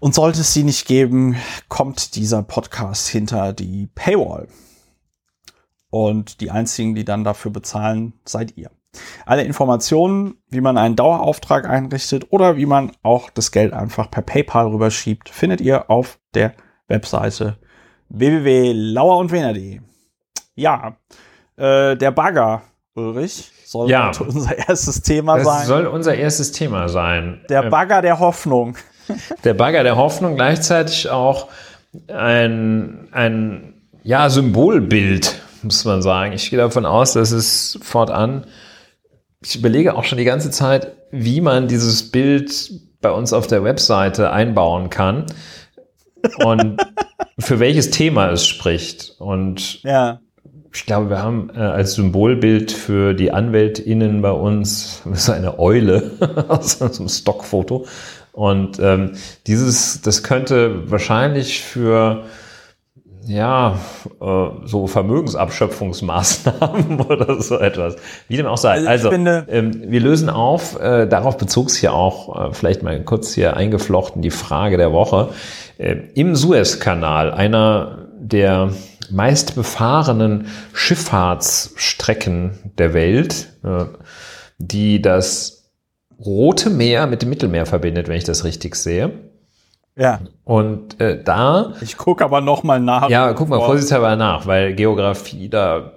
[0.00, 1.36] Und sollte es sie nicht geben,
[1.68, 4.46] kommt dieser Podcast hinter die Paywall.
[5.90, 8.70] Und die einzigen, die dann dafür bezahlen, seid ihr.
[9.26, 14.22] Alle Informationen, wie man einen Dauerauftrag einrichtet oder wie man auch das Geld einfach per
[14.22, 16.54] PayPal rüberschiebt, findet ihr auf der
[16.88, 17.58] Webseite
[18.08, 19.80] www.lauerundwener.de.
[20.54, 20.96] Ja,
[21.56, 22.62] äh, der Bagger,
[22.94, 24.10] Ulrich, soll Ja.
[24.18, 25.66] unser erstes Thema Das sein.
[25.66, 27.42] soll unser erstes Thema sein.
[27.48, 28.76] der Äh, Bagger der Hoffnung.
[29.44, 31.48] der Bagger der Hoffnung, gleichzeitig auch
[32.08, 36.32] ein, ein ja, Symbolbild, muss man sagen.
[36.32, 38.46] Ich gehe davon aus, dass es fortan,
[39.42, 42.70] ich überlege auch schon die ganze Zeit, wie man dieses Bild
[43.00, 45.26] bei uns auf der Webseite einbauen kann.
[46.44, 46.80] und
[47.38, 49.14] für welches Thema es spricht.
[49.18, 50.20] Und Ja.
[50.74, 56.10] ich glaube, wir haben äh, als Symbolbild für die AnwältInnen bei uns so eine Eule
[56.48, 57.86] aus einem Stockfoto.
[58.32, 59.12] Und ähm,
[59.46, 62.24] dieses, das könnte wahrscheinlich für
[63.26, 63.78] ja,
[64.20, 67.96] äh, so Vermögensabschöpfungsmaßnahmen oder so etwas.
[68.28, 68.86] Wie dem auch sei.
[68.86, 73.02] Also Also, ähm, wir lösen auf, äh, darauf bezog es hier auch, äh, vielleicht mal
[73.04, 75.28] kurz hier eingeflochten, die Frage der Woche.
[75.78, 78.70] Äh, Im Suezkanal, einer der
[79.10, 83.84] meist befahrenen Schifffahrtsstrecken der Welt, äh,
[84.58, 85.70] die das
[86.24, 89.12] Rote Meer mit dem Mittelmeer verbindet, wenn ich das richtig sehe.
[89.98, 90.20] Ja.
[90.44, 93.10] Und äh, da Ich gucke aber noch mal nach.
[93.10, 95.92] ja, guck mal vorsichtshalber nach, weil Geografie da,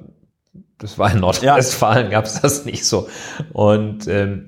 [0.79, 3.07] das war in Nordrhein-Westfalen, gab es das nicht so.
[3.53, 4.47] Und ähm,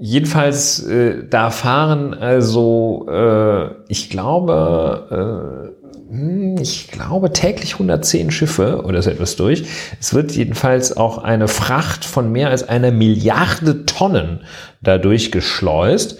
[0.00, 8.82] jedenfalls, äh, da fahren also, äh, ich glaube, äh, hm, ich glaube täglich 110 Schiffe
[8.84, 9.64] oder so etwas durch.
[10.00, 14.40] Es wird jedenfalls auch eine Fracht von mehr als einer Milliarde Tonnen
[14.82, 16.18] dadurch geschleust.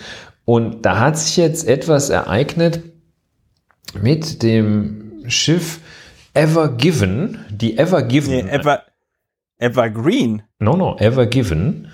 [0.53, 2.81] Und da hat sich jetzt etwas ereignet,
[4.03, 5.79] mit dem Schiff
[6.35, 8.31] Ever Given, die Ever Given.
[8.47, 8.83] Nee, Ever,
[9.59, 10.43] Evergreen.
[10.59, 11.87] no, no, Ever Given.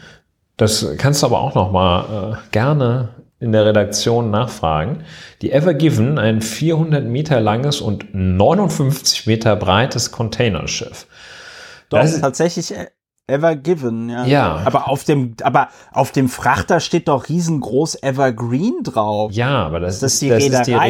[0.56, 5.04] Das kannst du aber auch noch mal äh, gerne in der Redaktion nachfragen.
[5.42, 11.06] Die Ever Given, ein 400 Meter langes und 59 Meter breites Containerschiff.
[11.90, 12.86] Doch, Das ist- tatsächlich E-
[13.28, 14.24] Ever Given, ja.
[14.24, 14.62] Ja.
[14.64, 19.32] Aber auf dem, aber auf dem Frachter steht doch riesengroß Evergreen drauf.
[19.32, 20.88] Ja, aber das, Das ist, die das ist die Reederei,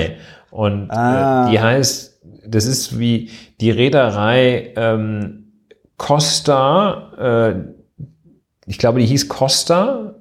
[0.00, 0.16] Reederei.
[0.50, 1.46] Und Ah.
[1.46, 5.52] äh, die heißt, das ist wie die Reederei ähm,
[5.98, 7.12] Costa,
[7.52, 7.54] äh,
[8.66, 10.14] ich glaube, die hieß Costa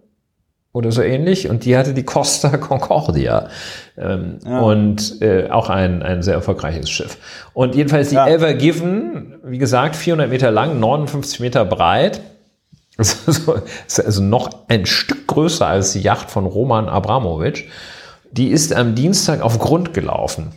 [0.74, 3.48] oder so ähnlich und die hatte die Costa Concordia
[3.96, 4.60] ähm, Ja.
[4.60, 7.18] und äh, auch ein, ein sehr erfolgreiches Schiff.
[7.54, 8.28] Und jedenfalls die Ja.
[8.28, 12.22] Ever Given, wie gesagt, 400 Meter lang, 59 Meter breit,
[12.98, 13.56] ist also,
[13.88, 17.66] ist also noch ein Stück größer als die Yacht von Roman Abramowitsch.
[18.32, 20.54] Die ist am Dienstag auf Grund gelaufen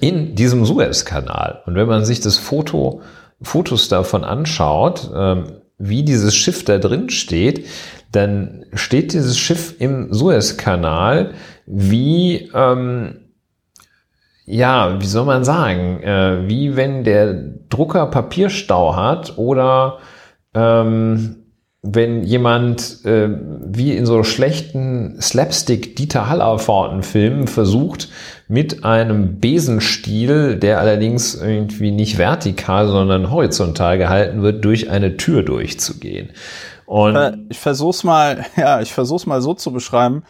[0.00, 1.62] in diesem Suezkanal.
[1.66, 3.00] Und wenn man sich das Foto,
[3.42, 5.44] Fotos davon anschaut, ähm,
[5.78, 7.66] wie dieses Schiff da drin steht,
[8.12, 11.34] dann steht dieses Schiff im Suezkanal
[11.66, 13.16] wie, ähm,
[14.44, 17.34] ja, wie soll man sagen, äh, wie wenn der
[17.68, 19.98] Drucker Papierstau hat oder
[20.54, 21.37] ähm,
[21.82, 28.08] wenn jemand äh, wie in so schlechten Slapstick Dieter Hallerforten Filmen versucht
[28.48, 35.44] mit einem Besenstiel, der allerdings irgendwie nicht vertikal, sondern horizontal gehalten wird, durch eine Tür
[35.44, 36.30] durchzugehen.
[36.86, 40.24] Und Äh, Ich versuch's mal, ja, ich versuch's mal so zu beschreiben,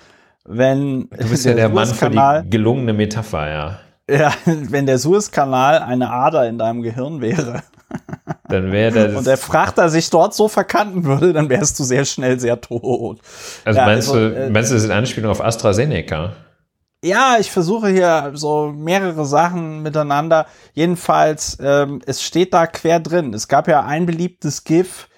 [0.45, 3.79] wenn du bist ja der Mann für die gelungene Metapher, ja.
[4.11, 7.63] ja, wenn der Suezkanal eine Ader in deinem Gehirn wäre
[8.49, 9.17] Dann wäre das.
[9.17, 13.21] und der Frachter sich dort so verkanten würde, dann wärst du sehr schnell sehr tot.
[13.65, 16.33] also ja, meinst, also, du, äh, meinst du, das ist eine Anspielung auf AstraZeneca?
[17.05, 20.47] Ja, ich versuche hier so mehrere Sachen miteinander.
[20.73, 23.33] Jedenfalls, ähm, es steht da quer drin.
[23.35, 25.09] Es gab ja ein beliebtes GIF.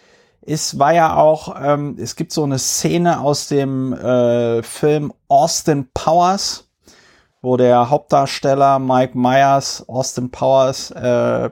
[0.43, 5.88] Es war ja auch, ähm, es gibt so eine Szene aus dem äh, Film Austin
[5.95, 6.69] Powers,
[7.40, 11.49] wo der Hauptdarsteller Mike Myers, Austin Powers, äh,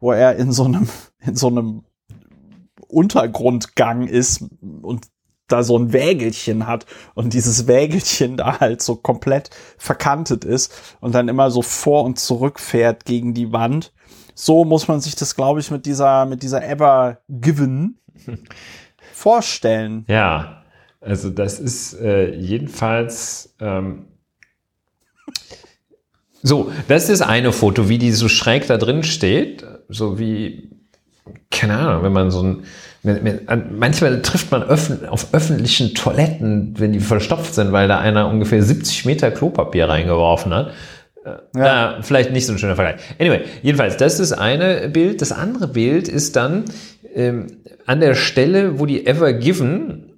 [0.00, 0.88] wo er in so einem,
[1.20, 1.84] in so einem
[2.88, 4.44] Untergrundgang ist
[4.82, 5.06] und
[5.48, 11.14] da so ein Wägelchen hat und dieses Wägelchen da halt so komplett verkantet ist und
[11.14, 13.92] dann immer so vor und zurück fährt gegen die Wand.
[14.34, 17.98] So muss man sich das, glaube ich, mit dieser, mit dieser Ever Given
[19.14, 20.04] vorstellen.
[20.06, 20.62] Ja,
[21.00, 24.08] also das ist äh, jedenfalls ähm,
[26.42, 30.70] so, das ist eine Foto, wie die so schräg da drin steht, so wie,
[31.50, 32.62] keine Ahnung, wenn man so ein,
[33.02, 37.88] wenn- wenn- an- manchmal trifft man öffn, auf öffentlichen Toiletten, wenn die verstopft sind, weil
[37.88, 40.72] da einer ungefähr 70 Meter Klopapier reingeworfen hat.
[41.24, 41.40] Ja.
[41.54, 43.00] Na, vielleicht nicht so ein schöner Vergleich.
[43.18, 45.20] Anyway, jedenfalls, das ist eine Bild.
[45.20, 46.64] Das andere Bild ist dann
[47.14, 47.48] ähm,
[47.86, 50.12] an der Stelle, wo die Ever Given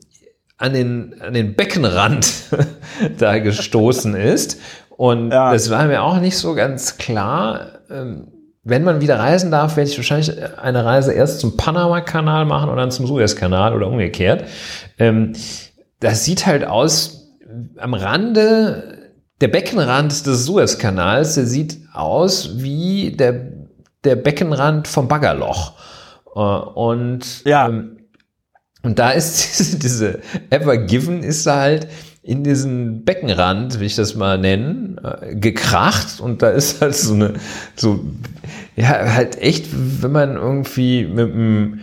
[0.57, 2.33] an den, an den Beckenrand
[3.19, 4.61] da gestoßen ist.
[4.91, 5.53] Und Ja.
[5.53, 7.81] das war mir auch nicht so ganz klar.
[7.91, 8.29] Ähm,
[8.63, 12.77] wenn man wieder reisen darf, werde ich wahrscheinlich eine Reise erst zum Panama-Kanal machen und
[12.77, 14.45] dann zum Suezkanal oder umgekehrt.
[14.99, 15.33] Ähm,
[16.01, 17.29] das sieht halt aus
[17.79, 23.53] am Rande der Beckenrand des Suezkanals, der sieht aus wie der,
[24.05, 25.73] der Beckenrand vom Baggerloch.
[26.35, 27.69] Äh, Und, Ja.
[27.69, 27.97] ähm,
[28.83, 30.19] und da ist diese, diese
[30.51, 31.89] Ever Given ist da halt
[32.23, 37.15] in diesen Beckenrand, will ich das mal nennen, äh, gekracht und da ist halt so
[37.15, 37.33] eine,
[37.77, 38.01] so,
[38.81, 41.81] ja, halt echt, wenn man irgendwie mit einem,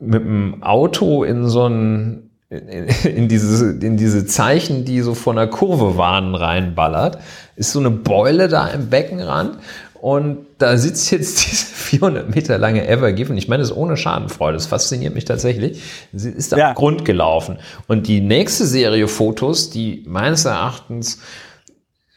[0.00, 5.36] mit einem Auto in so ein, in, in, diese, in diese Zeichen, die so von
[5.36, 7.18] der Kurve warnen, reinballert,
[7.56, 9.58] ist so eine Beule da im Beckenrand
[10.00, 13.36] und da sitzt jetzt diese 400 Meter lange Ever Given.
[13.36, 14.54] Ich meine, das ist ohne Schadenfreude.
[14.54, 15.82] Das fasziniert mich tatsächlich.
[16.12, 16.72] Sie ist am ja.
[16.72, 17.58] Grund gelaufen.
[17.86, 21.18] Und die nächste Serie Fotos, die meines Erachtens,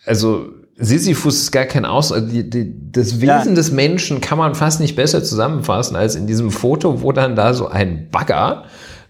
[0.06, 3.56] also Sisyphus ist gar kein Aus, also die, die, das Wesen ja.
[3.56, 7.54] des Menschen kann man fast nicht besser zusammenfassen als in diesem Foto, wo dann da
[7.54, 8.66] so ein Bagger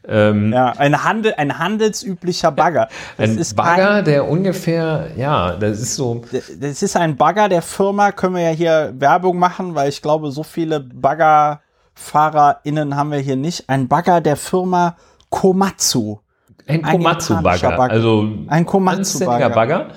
[0.06, 2.90] ähm, ja, ein, Handel, ein handelsüblicher Bagger.
[3.18, 6.24] Das ein ist Bagger, kein, der ungefähr, ja, das ist so.
[6.60, 10.32] Das ist ein Bagger der Firma, können wir ja hier Werbung machen, weil ich glaube,
[10.32, 13.70] so viele BaggerfahrerInnen haben wir hier nicht.
[13.70, 14.98] Ein Bagger der Firma
[15.30, 16.20] Komatsu.
[16.68, 17.80] Ein Komatsu-Bagger.
[17.80, 19.50] Also ein Komatsu-Bagger.
[19.50, 19.88] Bagger,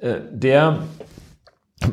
[0.00, 0.78] äh, der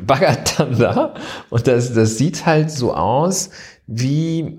[0.06, 1.14] baggert dann da
[1.50, 3.50] und das, das sieht halt so aus,
[3.86, 4.58] wie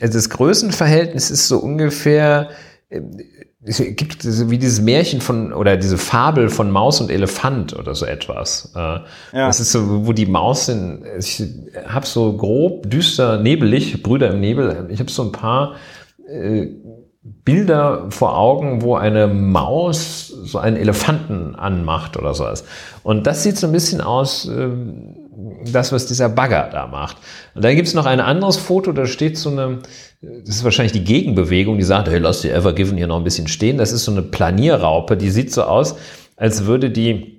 [0.00, 2.50] also das Größenverhältnis ist so ungefähr
[2.88, 3.00] äh,
[3.66, 8.04] es gibt wie dieses Märchen von oder diese Fabel von Maus und Elefant oder so
[8.04, 8.72] etwas.
[8.76, 9.06] Äh, ja.
[9.32, 11.02] Das ist so, wo die Maus sind.
[11.18, 11.42] Ich
[11.86, 14.88] habe so grob düster nebelig, Brüder im Nebel.
[14.90, 15.76] Ich habe so ein paar
[16.28, 16.66] äh,
[17.24, 22.64] Bilder vor Augen, wo eine Maus so einen Elefanten anmacht oder sowas.
[23.02, 24.46] Und das sieht so ein bisschen aus.
[24.46, 24.68] Äh,
[25.72, 27.16] das, was dieser Bagger da macht.
[27.54, 29.80] Und dann gibt es noch ein anderes Foto, da steht so eine,
[30.20, 33.24] das ist wahrscheinlich die Gegenbewegung, die sagt, hey, lass die Ever Given hier noch ein
[33.24, 33.78] bisschen stehen.
[33.78, 35.96] Das ist so eine Planierraupe, die sieht so aus,
[36.36, 37.33] als würde die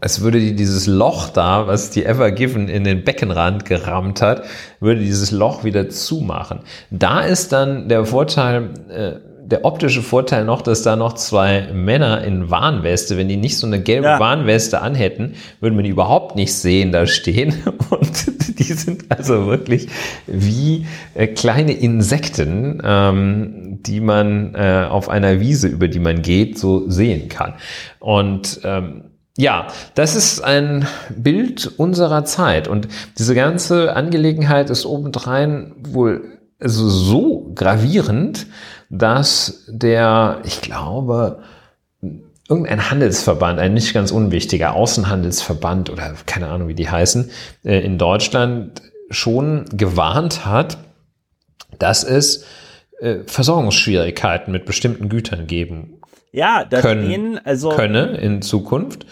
[0.00, 4.44] als würde die dieses Loch da, was die Ever Given in den Beckenrand gerammt hat,
[4.80, 6.60] würde dieses Loch wieder zumachen.
[6.90, 9.12] Da ist dann der Vorteil, äh,
[9.50, 13.66] der optische Vorteil noch, dass da noch zwei Männer in Warnweste, wenn die nicht so
[13.66, 14.20] eine gelbe ja.
[14.20, 17.54] Warnweste anhätten, würden wir die überhaupt nicht sehen da stehen.
[17.90, 19.88] Und die sind also wirklich
[20.26, 26.58] wie äh, kleine Insekten, ähm, die man äh, auf einer Wiese, über die man geht,
[26.58, 27.54] so sehen kann.
[27.98, 32.68] Und ähm, ja, das ist ein Bild unserer Zeit.
[32.68, 32.88] Und
[33.18, 38.46] diese ganze Angelegenheit ist obendrein wohl also so gravierend,
[38.90, 41.42] dass der, ich glaube,
[42.48, 47.30] irgendein Handelsverband, ein nicht ganz unwichtiger Außenhandelsverband oder keine Ahnung, wie die heißen,
[47.64, 50.78] äh, in Deutschland schon gewarnt hat,
[51.78, 52.44] dass es
[53.00, 55.99] äh, Versorgungsschwierigkeiten mit bestimmten Gütern geben
[56.32, 59.06] ja, das können, also könne in Zukunft.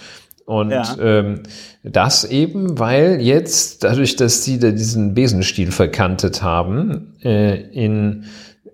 [0.45, 0.97] Und ja.
[1.01, 1.43] ähm,
[1.83, 8.25] das eben, weil jetzt, dadurch, dass sie da diesen Besenstiel verkantet haben, äh, in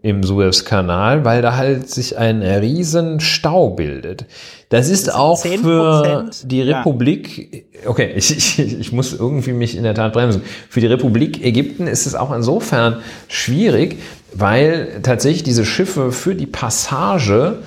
[0.04, 4.26] im Suezkanal, weil da halt sich ein riesen Stau bildet.
[4.68, 7.88] Das ist das auch für die Republik, ja.
[7.88, 10.42] okay, ich, ich, ich muss irgendwie mich in der Tat bremsen.
[10.68, 13.96] Für die Republik Ägypten ist es auch insofern schwierig,
[14.34, 17.60] weil tatsächlich diese Schiffe für die Passage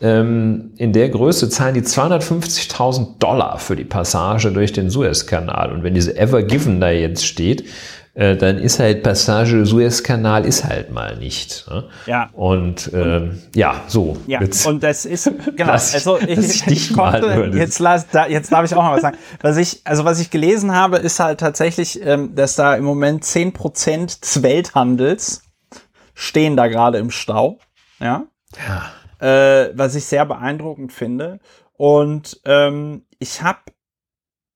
[0.00, 5.72] in der Größe zahlen die 250.000 Dollar für die Passage durch den Suezkanal.
[5.72, 7.64] Und wenn diese Ever Given da jetzt steht,
[8.18, 11.66] äh, dann ist halt Passage Suezkanal ist halt mal nicht.
[11.70, 11.84] Ne?
[12.06, 12.30] Ja.
[12.32, 14.16] Und ähm, ja, so.
[14.26, 14.40] Ja.
[14.40, 15.72] Jetzt, und das ist genau.
[15.72, 19.18] also ich, ich, ich konnte, jetzt las, da, jetzt darf ich auch mal was sagen.
[19.40, 23.24] Was ich also was ich gelesen habe, ist halt tatsächlich, ähm, dass da im Moment
[23.24, 25.42] zehn Prozent des Welthandels
[26.14, 27.58] stehen da gerade im Stau.
[28.00, 28.24] Ja.
[28.66, 28.90] Ja.
[29.20, 31.40] Äh, was ich sehr beeindruckend finde.
[31.72, 33.58] Und ähm, ich habe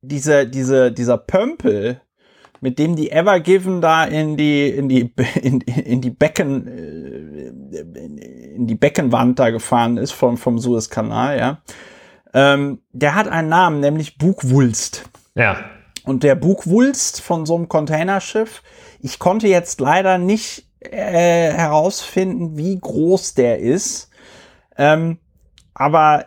[0.02, 2.00] diese, diese, dieser Pömpel,
[2.60, 7.48] mit dem die Ever Given da in die in die in, in die Becken äh,
[8.54, 11.62] in die Beckenwand da gefahren ist vom vom Suezkanal, ja.
[12.34, 15.04] Ähm, der hat einen Namen, nämlich Bugwulst.
[15.34, 15.58] Ja.
[16.04, 18.62] Und der Bugwulst von so einem Containerschiff,
[19.00, 24.08] ich konnte jetzt leider nicht äh, herausfinden, wie groß der ist.
[24.76, 25.18] Ähm,
[25.74, 26.26] aber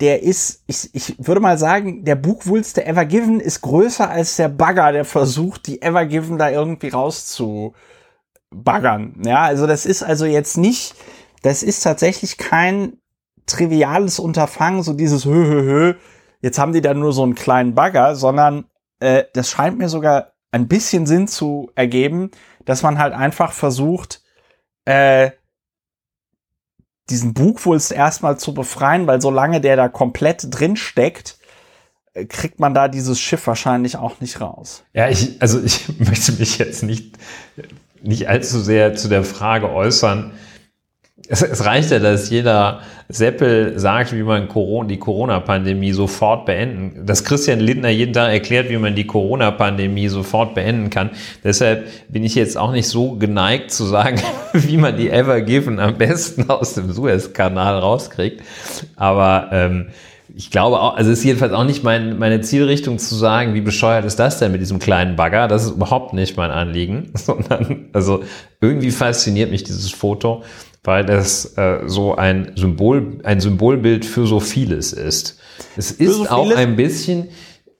[0.00, 4.48] der ist, ich, ich würde mal sagen, der Bugwulst der Evergiven ist größer als der
[4.48, 7.74] Bagger, der versucht, die Evergiven da irgendwie rauszubaggern.
[9.24, 10.94] Ja, also das ist also jetzt nicht,
[11.42, 12.98] das ist tatsächlich kein
[13.46, 15.94] triviales Unterfangen, so dieses hö, hö, hö,
[16.42, 18.66] jetzt haben die da nur so einen kleinen Bagger, sondern
[19.00, 22.30] äh, das scheint mir sogar ein bisschen Sinn zu ergeben,
[22.64, 24.22] dass man halt einfach versucht,
[24.84, 25.30] äh,
[27.10, 31.36] diesen Bugwulst erstmal zu befreien, weil solange der da komplett drin steckt,
[32.14, 34.82] äh, kriegt man da dieses Schiff wahrscheinlich auch nicht raus.
[34.92, 37.16] Ja, ich, also ich möchte mich jetzt nicht,
[38.02, 40.32] nicht allzu sehr zu der Frage äußern,
[41.28, 47.06] Es, es, reicht ja, dass jeder Seppel sagt, wie man Corona, die Corona-Pandemie sofort beenden,
[47.06, 51.10] dass Christian Lindner jeden Tag erklärt, wie man die Corona-Pandemie sofort beenden kann.
[51.42, 54.20] Deshalb bin ich jetzt auch nicht so geneigt zu sagen,
[54.52, 58.42] wie man die Ever Given am besten aus dem Suezkanal rauskriegt.
[58.96, 59.86] Aber ähm,
[60.38, 63.62] ich glaube auch, also es ist jedenfalls auch nicht mein, meine Zielrichtung zu sagen, wie
[63.62, 65.48] bescheuert ist das denn mit diesem kleinen Bagger?
[65.48, 68.22] Das ist überhaupt nicht mein Anliegen, sondern also
[68.60, 70.42] irgendwie fasziniert mich dieses Foto
[70.86, 75.38] weil das äh, so ein Symbol, ein Symbolbild für so vieles ist.
[75.76, 77.28] Es ist so auch ein bisschen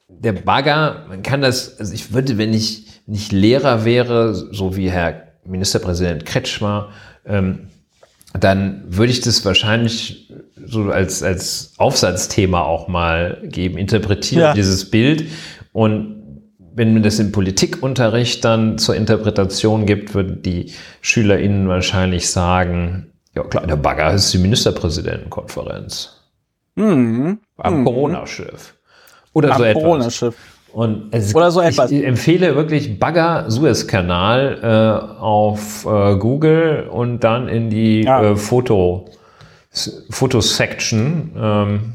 [0.08, 4.90] der Bagger, man kann das, also ich würde, wenn ich nicht Lehrer wäre, so wie
[4.90, 6.90] Herr Ministerpräsident Kretschmer,
[7.24, 7.68] ähm,
[8.38, 10.32] dann würde ich das wahrscheinlich
[10.64, 14.54] so als, als Aufsatzthema auch mal geben, interpretieren, ja.
[14.54, 15.26] dieses Bild.
[15.72, 16.15] Und
[16.76, 23.42] wenn man das im Politikunterricht dann zur Interpretation gibt, würden die SchülerInnen wahrscheinlich sagen, ja
[23.44, 26.20] klar, der Bagger ist die Ministerpräsidentenkonferenz.
[26.74, 27.38] Mhm.
[27.56, 27.84] Am mhm.
[27.84, 28.74] Corona-Schiff.
[29.32, 29.82] Oder Am so etwas.
[29.82, 30.36] Corona-Schiff.
[30.72, 31.90] Und es, Oder so etwas.
[31.90, 38.22] Ich empfehle wirklich Bagger Suezkanal äh, auf äh, Google und dann in die ja.
[38.22, 39.06] äh, Foto
[40.10, 41.32] Fotosection.
[41.34, 41.92] Ähm,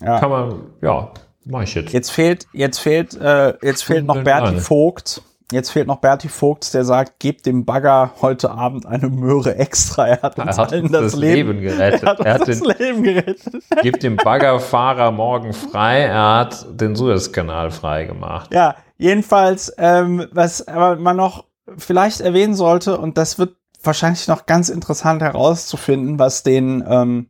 [0.00, 0.18] ja.
[0.18, 1.12] Kann man, ja,
[1.48, 1.92] Mach ich jetzt.
[1.92, 5.22] Jetzt fehlt, jetzt fehlt, äh, jetzt fehlt noch Berti Vogt.
[5.52, 10.08] Jetzt fehlt noch Berti Vogt, der sagt, gebt dem Bagger heute Abend eine Möhre extra.
[10.08, 12.02] Er hat uns er hat allen das, das Leben, Leben, gerettet.
[12.02, 13.62] Er hat, er hat das den, Leben gerettet.
[13.82, 16.00] Gebt dem Baggerfahrer morgen frei.
[16.00, 18.52] Er hat den Suezkanal frei gemacht.
[18.52, 21.44] Ja, jedenfalls, ähm, was aber man noch
[21.78, 27.28] vielleicht erwähnen sollte, und das wird wahrscheinlich noch ganz interessant herauszufinden, was den ähm,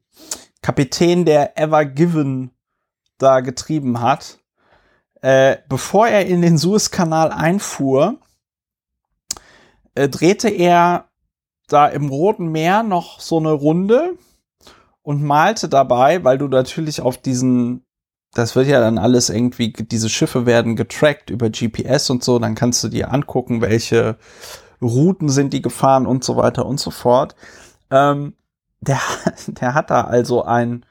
[0.62, 2.50] Kapitän der Ever Given
[3.18, 4.38] da getrieben hat,
[5.22, 8.18] äh, bevor er in den Suezkanal einfuhr,
[9.94, 11.08] äh, drehte er
[11.68, 14.16] da im Roten Meer noch so eine Runde
[15.02, 17.84] und malte dabei, weil du natürlich auf diesen,
[18.34, 22.54] das wird ja dann alles irgendwie, diese Schiffe werden getrackt über GPS und so, dann
[22.54, 24.16] kannst du dir angucken, welche
[24.80, 27.34] Routen sind die gefahren und so weiter und so fort.
[27.90, 28.34] Ähm,
[28.80, 29.00] der,
[29.48, 30.85] der hat da also ein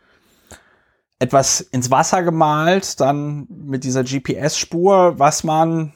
[1.20, 5.94] etwas ins Wasser gemalt, dann mit dieser GPS-Spur, was man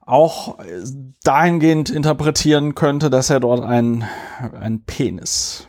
[0.00, 0.58] auch
[1.22, 4.04] dahingehend interpretieren könnte, dass er dort einen,
[4.58, 5.68] einen Penis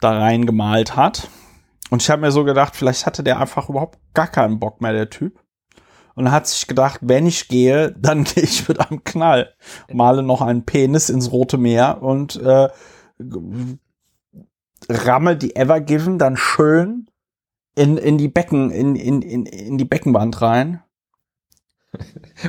[0.00, 1.28] da reingemalt hat.
[1.90, 4.92] Und ich habe mir so gedacht, vielleicht hatte der einfach überhaupt gar keinen Bock mehr,
[4.92, 5.40] der Typ.
[6.14, 9.54] Und hat sich gedacht, wenn ich gehe, dann gehe ich mit einem Knall.
[9.92, 12.68] Male noch einen Penis ins Rote Meer und äh,
[14.88, 17.10] rammel die Evergiven dann schön
[17.74, 20.82] in, in die Becken, in, in, in, in die Beckenwand rein.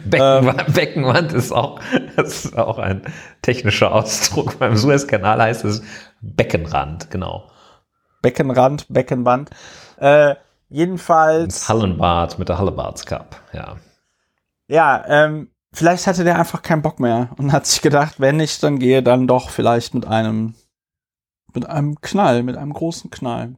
[0.05, 1.79] Beckenwand, ähm, Beckenwand ist auch,
[2.15, 3.03] das ist auch ein
[3.41, 4.59] technischer Ausdruck.
[4.59, 5.81] Beim Suezkanal heißt es
[6.21, 7.49] Beckenrand, genau.
[8.21, 9.49] Beckenrand, Beckenwand.
[9.97, 10.35] Äh,
[10.69, 11.59] jedenfalls.
[11.59, 13.77] Das Hallenbad mit der Hallebads Cup, ja.
[14.67, 18.59] Ja, ähm, vielleicht hatte der einfach keinen Bock mehr und hat sich gedacht, wenn ich
[18.59, 20.53] dann gehe, dann doch vielleicht mit einem
[21.55, 23.55] mit einem Knall, mit einem großen Knall.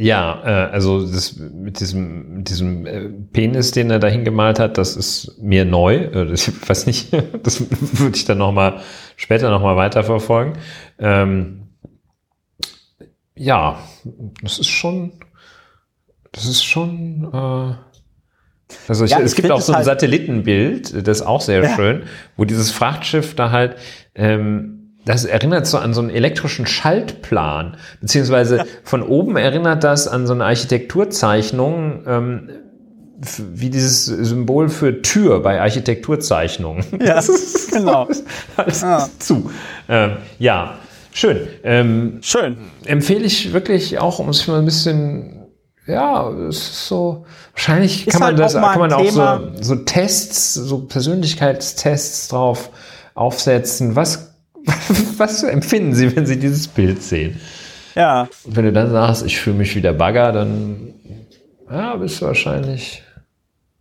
[0.00, 4.78] Ja, äh, also das, mit diesem, mit diesem äh, Penis, den er dahin gemalt hat,
[4.78, 5.96] das ist mir neu.
[5.96, 7.12] Äh, ich weiß nicht,
[7.42, 7.64] das
[7.98, 8.80] würde ich dann noch mal
[9.16, 10.56] später noch mal weiterverfolgen.
[11.00, 11.68] Ähm,
[13.34, 13.80] ja,
[14.42, 15.12] das ist schon,
[16.30, 17.24] das ist schon.
[17.32, 17.74] Äh,
[18.86, 21.74] also ich, ja, es gibt auch so ein halt Satellitenbild, das ist auch sehr ja.
[21.74, 22.04] schön,
[22.36, 23.76] wo dieses Frachtschiff da halt
[24.14, 24.77] ähm,
[25.08, 28.64] das erinnert so an so einen elektrischen Schaltplan, beziehungsweise ja.
[28.84, 32.50] von oben erinnert das an so eine Architekturzeichnung, ähm,
[33.54, 36.84] wie dieses Symbol für Tür bei Architekturzeichnungen.
[37.00, 38.06] Ja, das ist, genau.
[38.56, 39.08] Alles ja.
[39.18, 39.50] zu.
[39.88, 40.74] Ähm, ja,
[41.14, 41.48] schön.
[41.64, 42.58] Ähm, schön.
[42.84, 45.46] Empfehle ich wirklich auch, um sich mal ein bisschen,
[45.86, 49.74] ja, es ist so, wahrscheinlich ist kann man halt das, kann man auch so, so
[49.74, 52.68] Tests, so Persönlichkeitstests drauf
[53.14, 53.96] aufsetzen.
[53.96, 54.27] Was
[55.18, 57.40] was empfinden Sie, wenn Sie dieses Bild sehen?
[57.94, 58.28] Ja.
[58.44, 60.94] Und wenn du dann sagst, ich fühle mich wie der Bagger, dann
[61.70, 63.02] ja, bist du wahrscheinlich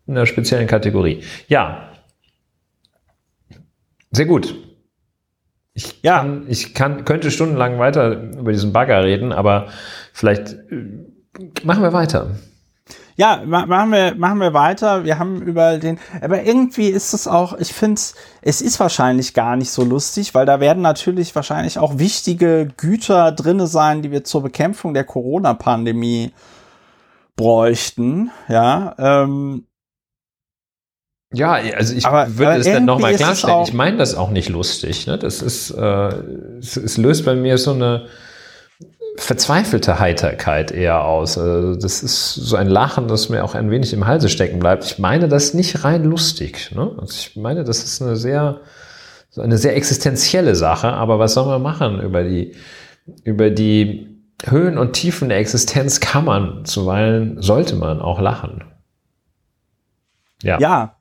[0.08, 1.24] in einer speziellen Kategorie.
[1.48, 1.90] Ja.
[4.12, 4.56] Sehr gut.
[5.74, 6.18] Ich, ja.
[6.18, 9.68] kann, ich kann, könnte stundenlang weiter über diesen Bagger reden, aber
[10.14, 10.86] vielleicht äh,
[11.64, 12.32] machen wir weiter.
[13.20, 15.04] Ja, machen wir, machen wir weiter.
[15.04, 18.00] Wir haben über den, aber irgendwie ist es auch, ich finde
[18.44, 23.32] es ist wahrscheinlich gar nicht so lustig, weil da werden natürlich wahrscheinlich auch wichtige Güter
[23.32, 26.32] drinne sein, die wir zur Bekämpfung der Corona-Pandemie
[27.36, 29.66] bräuchten, ja, ähm,
[31.34, 33.64] Ja, also ich Aber- würde aber es dann nochmal klarstellen.
[33.64, 35.08] Ich meine das auch nicht lustig.
[35.08, 35.18] Ne?
[35.18, 36.10] Das ist, äh,
[36.60, 38.06] es, es löst bei mir so eine
[39.18, 41.38] verzweifelte Heiterkeit eher aus.
[41.38, 44.86] Also das ist so ein Lachen, das mir auch ein wenig im Halse stecken bleibt.
[44.86, 46.72] Ich meine das nicht rein lustig.
[46.74, 46.92] Ne?
[47.00, 48.62] Also ich meine, das ist eine sehr,
[49.36, 50.94] eine sehr existenzielle Sache.
[50.94, 52.56] Aber was soll man machen über die,
[53.24, 54.08] über die
[54.46, 58.64] Höhen und Tiefen der Existenz kann man zuweilen, sollte man auch lachen.
[60.44, 60.60] Ja.
[60.60, 60.97] Ja.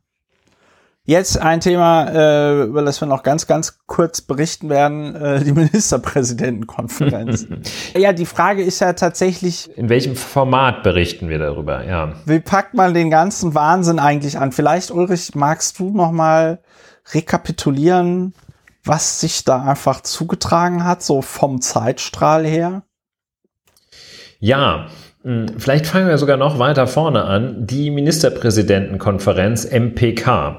[1.08, 5.52] Jetzt ein Thema, äh, über das wir noch ganz, ganz kurz berichten werden, äh, die
[5.54, 7.46] Ministerpräsidentenkonferenz.
[7.96, 11.84] ja, die Frage ist ja tatsächlich, In welchem Format berichten wir darüber?
[11.84, 12.14] Ja.
[12.24, 14.50] wie packt man den ganzen Wahnsinn eigentlich an?
[14.50, 16.58] Vielleicht, Ulrich, magst du noch mal
[17.14, 18.34] rekapitulieren,
[18.84, 22.82] was sich da einfach zugetragen hat, so vom Zeitstrahl her?
[24.40, 24.88] Ja,
[25.58, 27.66] vielleicht fangen wir sogar noch weiter vorne an.
[27.66, 30.58] Die Ministerpräsidentenkonferenz MPK.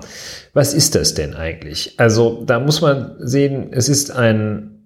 [0.54, 1.94] Was ist das denn eigentlich?
[1.98, 4.78] Also da muss man sehen, es ist ein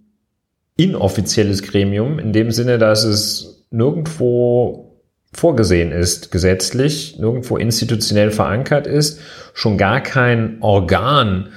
[0.77, 4.99] inoffizielles Gremium in dem Sinne, dass es nirgendwo
[5.33, 9.19] vorgesehen ist gesetzlich, nirgendwo institutionell verankert ist,
[9.53, 11.49] schon gar kein Organ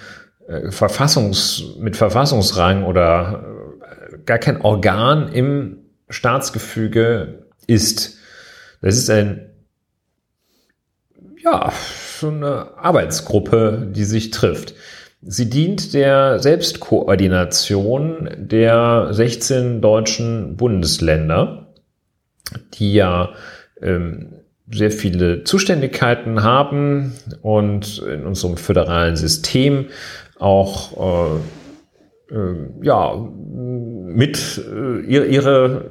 [0.47, 3.45] äh, Verfassungs, mit Verfassungsrang oder
[3.83, 8.17] äh, gar kein Organ im Staatsgefüge ist.
[8.81, 9.51] Das ist ein,
[11.43, 11.73] ja,
[12.21, 14.75] so eine Arbeitsgruppe, die sich trifft.
[15.23, 21.73] Sie dient der Selbstkoordination der 16 deutschen Bundesländer,
[22.75, 23.31] die ja
[23.81, 24.35] ähm,
[24.71, 27.13] sehr viele Zuständigkeiten haben
[27.43, 29.87] und in unserem föderalen System
[30.39, 31.37] auch
[32.31, 35.91] äh, äh, ja, mit äh, ihr- ihre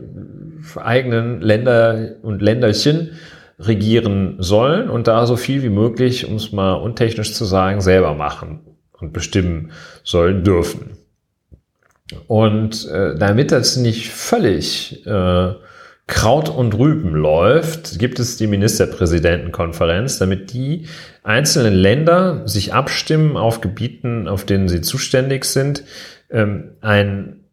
[0.76, 3.12] eigenen Länder und Länderchen
[3.60, 8.14] regieren sollen und da so viel wie möglich, um es mal untechnisch zu sagen, selber
[8.14, 8.62] machen
[9.00, 9.72] und bestimmen
[10.04, 10.98] sollen dürfen.
[12.28, 15.54] Und äh, damit das nicht völlig äh,
[16.06, 20.88] Kraut und Rüben läuft, gibt es die Ministerpräsidentenkonferenz, damit die
[21.24, 25.84] einzelnen Länder sich abstimmen auf Gebieten, auf denen sie zuständig sind.
[26.30, 27.46] Ähm, ein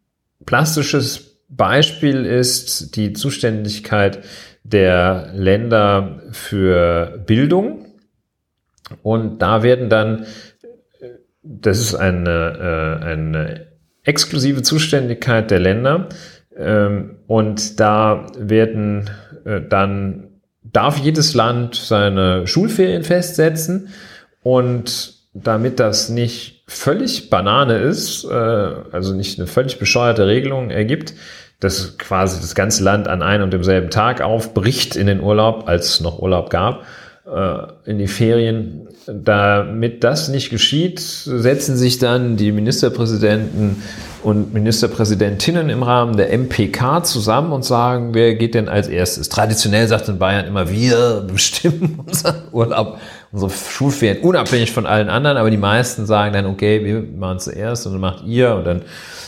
[0.45, 4.19] plastisches Beispiel ist die Zuständigkeit
[4.63, 7.85] der Länder für Bildung.
[9.03, 10.25] Und da werden dann,
[11.43, 13.67] das ist eine, äh, eine
[14.03, 16.09] exklusive Zuständigkeit der Länder.
[16.57, 19.09] Ähm, und da werden
[19.45, 20.27] äh, dann,
[20.63, 23.89] darf jedes Land seine Schulferien festsetzen.
[24.43, 31.13] Und damit das nicht völlig Banane ist, äh, also nicht eine völlig bescheuerte Regelung ergibt,
[31.59, 35.87] dass quasi das ganze Land an einem und demselben Tag aufbricht in den Urlaub, als
[35.87, 36.83] es noch Urlaub gab,
[37.25, 38.87] äh, in die Ferien.
[39.05, 43.83] Damit das nicht geschieht, setzen sich dann die Ministerpräsidenten
[44.23, 49.27] und Ministerpräsidentinnen im Rahmen der MPK zusammen und sagen, wer geht denn als erstes?
[49.29, 52.97] Traditionell sagt in Bayern immer, wir bestimmen unseren Urlaub,
[53.31, 57.85] unsere Schulferien, unabhängig von allen anderen, aber die meisten sagen dann, okay, wir machen zuerst
[57.85, 58.81] und dann macht ihr und dann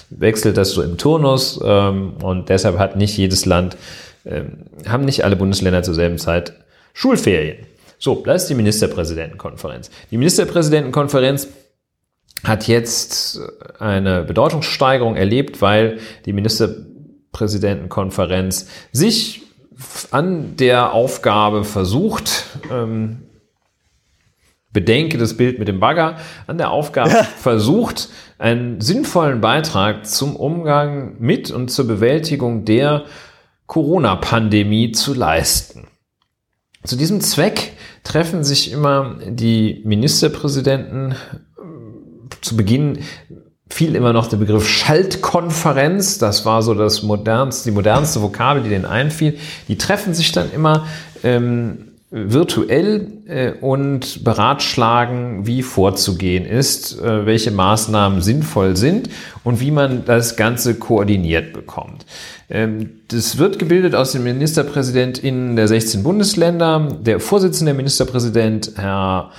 [0.09, 3.77] wechselt das so im Turnus ähm, und deshalb hat nicht jedes Land,
[4.25, 6.53] ähm, haben nicht alle Bundesländer zur selben Zeit
[6.93, 7.65] Schulferien.
[7.97, 9.89] So, das ist die Ministerpräsidentenkonferenz.
[10.11, 11.47] Die Ministerpräsidentenkonferenz
[12.43, 13.39] hat jetzt
[13.79, 19.43] eine Bedeutungssteigerung erlebt, weil die Ministerpräsidentenkonferenz sich
[20.11, 23.21] an der Aufgabe versucht, ähm,
[24.73, 26.17] bedenke das Bild mit dem Bagger,
[26.47, 28.09] an der Aufgabe versucht,
[28.39, 33.05] einen sinnvollen Beitrag zum Umgang mit und zur Bewältigung der
[33.67, 35.87] Corona-Pandemie zu leisten.
[36.83, 41.15] Zu diesem Zweck treffen sich immer die Ministerpräsidenten
[42.41, 42.99] zu Beginn
[43.69, 46.19] fiel immer noch der Begriff Schaltkonferenz.
[46.19, 49.37] Das war so das modernste, die modernste Vokabel, die denen einfiel.
[49.67, 50.85] Die treffen sich dann immer
[51.23, 59.09] ähm, virtuell äh, und beratschlagen, wie vorzugehen ist, äh, welche Maßnahmen sinnvoll sind
[59.43, 62.05] und wie man das Ganze koordiniert bekommt.
[62.51, 66.87] Ähm, das wird gebildet aus den MinisterpräsidentInnen der 16 Bundesländer.
[67.01, 69.31] Der Vorsitzende Ministerpräsident, Herr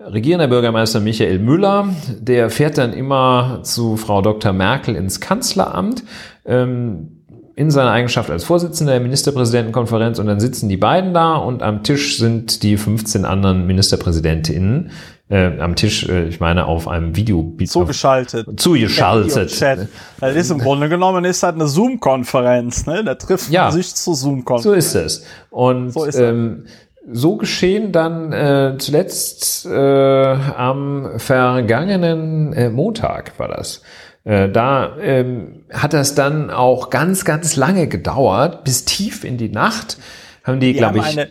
[0.00, 4.52] Regierender Bürgermeister Michael Müller, der fährt dann immer zu Frau Dr.
[4.52, 6.02] Merkel ins Kanzleramt
[6.44, 7.15] ähm,
[7.56, 11.82] in seiner Eigenschaft als Vorsitzender der Ministerpräsidentenkonferenz und dann sitzen die beiden da und am
[11.82, 14.90] Tisch sind die 15 anderen Ministerpräsidentinnen.
[15.28, 18.60] Äh, am Tisch, äh, ich meine, auf einem Video Zugeschaltet.
[18.60, 19.48] Zugeschaltet.
[19.48, 19.88] Chat.
[20.20, 23.02] Das ist im Grunde genommen ist halt eine Zoom-Konferenz, ne?
[23.02, 23.64] Da trifft Ja.
[23.64, 24.92] man sich zur Zoom-Konferenz.
[24.92, 25.24] So ist es.
[25.50, 26.66] Und So ist ähm,
[27.10, 33.82] so geschehen dann äh, zuletzt äh, am vergangenen äh, Montag war das.
[34.26, 39.50] Äh, da ähm, hat das dann auch ganz, ganz lange gedauert, bis tief in die
[39.50, 39.98] Nacht
[40.42, 41.28] haben die, Die glaube haben ich, eine,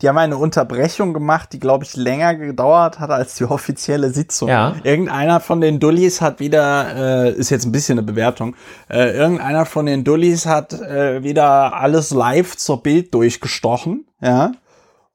[0.00, 4.48] die haben eine Unterbrechung gemacht, die, glaube ich, länger gedauert hat als die offizielle Sitzung.
[4.48, 4.76] Ja.
[4.84, 8.54] Irgendeiner von den Dullis hat wieder, äh, ist jetzt ein bisschen eine Bewertung,
[8.88, 14.52] äh, irgendeiner von den Dullis hat äh, wieder alles live zur Bild durchgestochen, ja.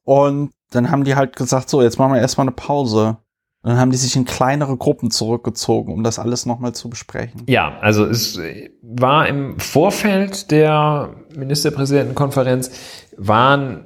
[0.03, 3.17] Und dann haben die halt gesagt, so, jetzt machen wir erstmal eine Pause.
[3.65, 7.41] Und dann haben die sich in kleinere Gruppen zurückgezogen, um das alles nochmal zu besprechen.
[7.47, 8.39] Ja, also es
[8.83, 12.69] war im Vorfeld der Ministerpräsidentenkonferenz,
[13.17, 13.85] waren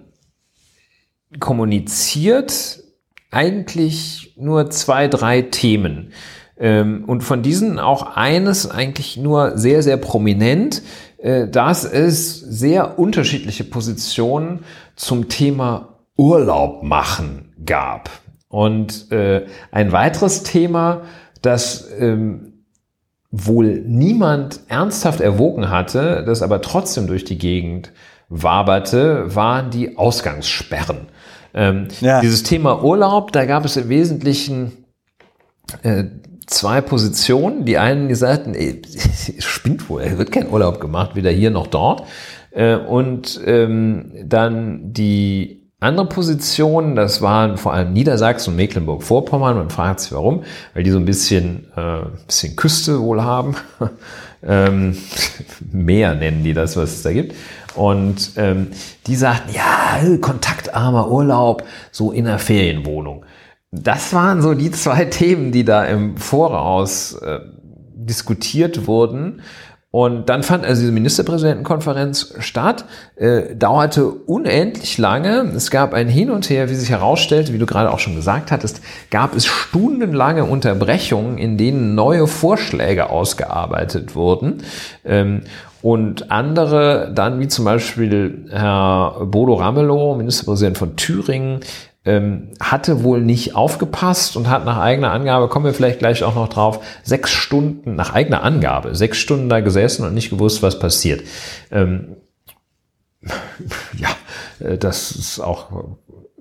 [1.39, 2.83] kommuniziert
[3.31, 6.11] eigentlich nur zwei, drei Themen.
[6.57, 10.81] Ähm, Und von diesen auch eines eigentlich nur sehr, sehr prominent,
[11.19, 14.65] äh, dass es sehr unterschiedliche Positionen
[14.97, 18.09] zum Thema Urlaub machen gab.
[18.49, 21.01] Und äh, ein weiteres Thema,
[21.41, 22.53] das ähm,
[23.31, 27.91] wohl niemand ernsthaft erwogen hatte, das aber trotzdem durch die Gegend
[28.27, 31.07] waberte, waren die Ausgangssperren.
[31.53, 32.21] Ähm, Ja.
[32.21, 34.85] Dieses Thema Urlaub, da gab es im Wesentlichen
[35.83, 36.05] äh,
[36.47, 37.65] zwei Positionen.
[37.65, 38.81] Die einen, die sagten, ey,
[39.39, 42.03] spinnt wohl, er wird kein Urlaub gemacht, weder hier noch dort.
[42.51, 49.55] Äh, und ähm, dann die andere Position, das waren vor allem Niedersachsen und Mecklenburg-Vorpommern.
[49.55, 53.55] Man fragt sich warum, weil die so ein bisschen, äh, bisschen Küste wohl haben.
[54.43, 54.97] ähm,
[55.71, 57.35] Meer nennen die das, was es da gibt.
[57.75, 58.67] Und ähm,
[59.07, 63.25] die sagten, ja, kontaktarmer Urlaub, so in einer Ferienwohnung.
[63.71, 67.39] Das waren so die zwei Themen, die da im Voraus äh,
[67.95, 69.41] diskutiert wurden.
[69.91, 72.85] Und dann fand also diese Ministerpräsidentenkonferenz statt,
[73.15, 75.51] äh, dauerte unendlich lange.
[75.55, 78.51] Es gab ein Hin und Her, wie sich herausstellte, wie du gerade auch schon gesagt
[78.51, 84.63] hattest, gab es stundenlange Unterbrechungen, in denen neue Vorschläge ausgearbeitet wurden.
[85.05, 85.41] Ähm,
[85.81, 91.61] und andere dann, wie zum Beispiel Herr Bodo Ramelow, Ministerpräsident von Thüringen,
[92.09, 96.33] ähm, hatte wohl nicht aufgepasst und hat nach eigener Angabe, kommen wir vielleicht gleich auch
[96.33, 100.79] noch drauf, sechs Stunden, nach eigener Angabe, sechs Stunden da gesessen und nicht gewusst, was
[100.79, 101.21] passiert.
[101.71, 102.15] Ähm,
[103.97, 104.09] ja,
[104.59, 105.67] äh, das ist auch,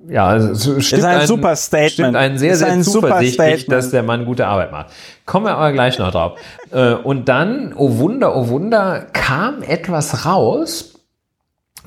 [0.08, 1.92] ja, also es stimmt ein super Statement.
[1.92, 4.86] Stimmt einen sehr, Ist sehr ein super zuversichtlich, dass der Mann gute Arbeit macht.
[5.26, 6.38] Kommen wir aber gleich noch drauf.
[6.70, 10.94] Äh, Und dann, oh Wunder, oh Wunder, kam etwas raus,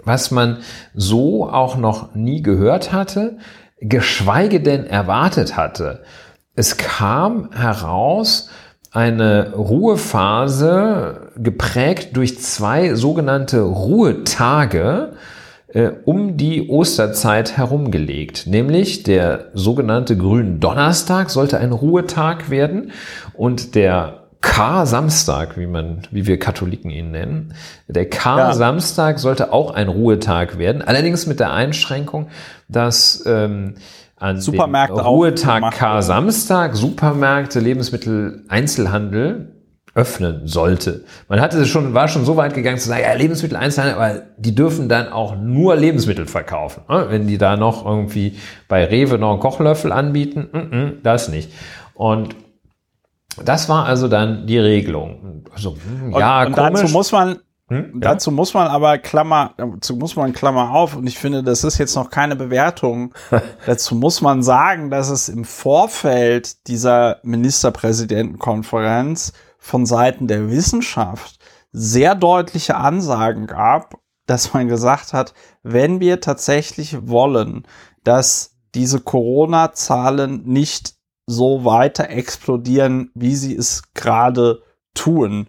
[0.03, 0.57] was man
[0.93, 3.37] so auch noch nie gehört hatte,
[3.81, 6.03] geschweige denn erwartet hatte.
[6.55, 8.49] Es kam heraus
[8.91, 15.13] eine Ruhephase geprägt durch zwei sogenannte Ruhetage
[15.69, 18.47] äh, um die Osterzeit herumgelegt.
[18.47, 22.91] Nämlich der sogenannte Gründonnerstag sollte ein Ruhetag werden
[23.33, 27.53] und der K-Samstag, wie man, wie wir Katholiken ihn nennen,
[27.87, 30.81] der K-Samstag sollte auch ein Ruhetag werden.
[30.81, 32.29] Allerdings mit der Einschränkung,
[32.67, 33.75] dass ähm,
[34.17, 39.55] an Supermärkte Ruhetag K-Samstag Supermärkte, Lebensmittel, Einzelhandel
[39.93, 41.03] öffnen sollte.
[41.27, 44.55] Man hatte schon, war schon so weit gegangen zu sagen, ja, Lebensmittel Einzelhandel, aber die
[44.55, 46.83] dürfen dann auch nur Lebensmittel verkaufen.
[46.87, 47.07] ne?
[47.09, 48.37] Wenn die da noch irgendwie
[48.69, 51.51] bei Rewe noch einen Kochlöffel anbieten, mm, mm, das nicht.
[51.93, 52.35] Und
[53.43, 55.45] das war also dann die Regelung.
[55.53, 55.77] Also,
[56.11, 56.81] ja, und komisch.
[56.81, 57.39] dazu muss man
[57.71, 57.91] Hm?
[57.93, 58.11] Ja?
[58.11, 61.77] Dazu muss man aber Klammer, dazu muss man Klammer auf und ich finde, das ist
[61.77, 63.13] jetzt noch keine Bewertung.
[63.65, 71.39] dazu muss man sagen, dass es im Vorfeld dieser Ministerpräsidentenkonferenz von Seiten der Wissenschaft
[71.71, 73.95] sehr deutliche Ansagen gab,
[74.27, 77.65] dass man gesagt hat, wenn wir tatsächlich wollen,
[78.03, 80.95] dass diese Corona-Zahlen nicht
[81.25, 84.61] so weiter explodieren, wie sie es gerade
[84.93, 85.47] tun,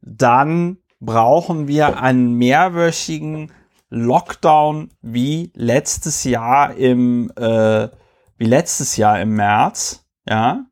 [0.00, 3.52] dann brauchen wir einen mehrwöchigen
[3.90, 7.88] Lockdown wie letztes Jahr im äh,
[8.36, 10.64] wie letztes Jahr im März, ja,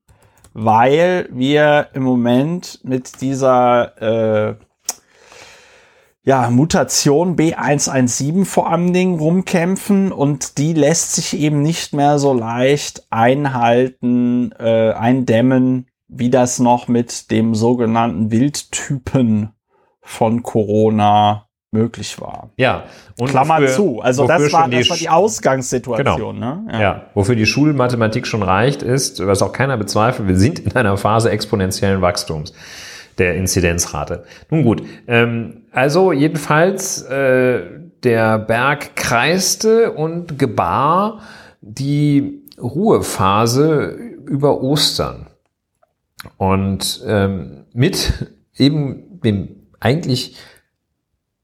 [0.53, 4.57] weil wir im Moment mit dieser äh,
[6.27, 12.35] ja, Mutation B117 vor allen Dingen rumkämpfen und die lässt sich eben nicht mehr so
[12.35, 19.51] leicht einhalten, äh, eindämmen, wie das noch mit dem sogenannten Wildtypen
[20.03, 22.51] von Corona möglich war.
[22.57, 22.85] Ja.
[23.17, 24.01] Und Klammer wofür- zu.
[24.01, 26.41] Also das war, das war die Ausgangssituation.
[26.41, 26.67] Ne?
[26.73, 27.03] Ja.
[27.15, 31.31] wofür die Schulmathematik schon reicht, ist, was auch keiner bezweifelt, wir sind in einer Phase
[31.31, 32.53] exponentiellen Wachstums
[33.19, 34.25] der Inzidenzrate.
[34.51, 37.63] Nun gut, ähm, also jedenfalls äh,
[38.03, 41.21] der Berg kreiste und gebar
[41.61, 43.97] die Ruhephase
[44.27, 45.27] über Ostern.
[46.39, 48.13] Und ähm, mit
[48.57, 49.49] eben dem
[49.81, 50.37] eigentlich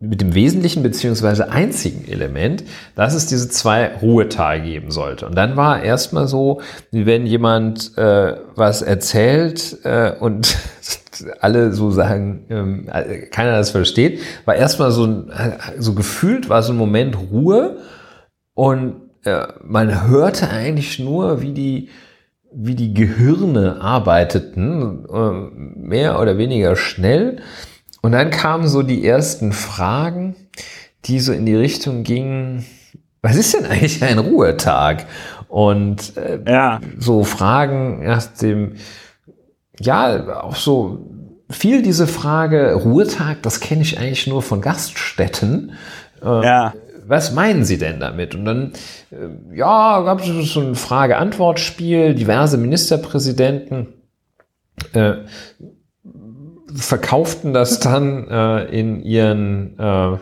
[0.02, 2.64] mit dem wesentlichen beziehungsweise einzigen Element,
[2.96, 5.26] dass es diese zwei Ruhetage geben sollte.
[5.26, 6.60] Und dann war erstmal so,
[6.90, 10.56] wie wenn jemand äh, was erzählt äh, und
[11.40, 12.86] alle so sagen, ähm,
[13.30, 15.24] keiner das versteht, war erstmal so,
[15.78, 17.78] so gefühlt war so ein Moment Ruhe
[18.54, 21.88] und äh, man hörte eigentlich nur, wie die
[22.54, 27.40] wie die Gehirne arbeiteten, äh, mehr oder weniger schnell.
[28.02, 30.34] Und dann kamen so die ersten Fragen,
[31.04, 32.64] die so in die Richtung gingen,
[33.22, 35.06] was ist denn eigentlich ein Ruhetag?
[35.48, 36.80] Und äh, ja.
[36.98, 38.74] so Fragen nach dem,
[39.80, 41.06] ja, auch so
[41.50, 45.72] viel diese Frage, Ruhetag, das kenne ich eigentlich nur von Gaststätten.
[46.22, 46.74] Äh, ja.
[47.04, 48.34] Was meinen Sie denn damit?
[48.34, 48.72] Und dann,
[49.10, 53.88] äh, ja, gab es so ein Frage-Antwort-Spiel, diverse Ministerpräsidenten
[54.92, 55.14] äh,
[56.74, 60.18] verkauften das dann äh, in ihren äh,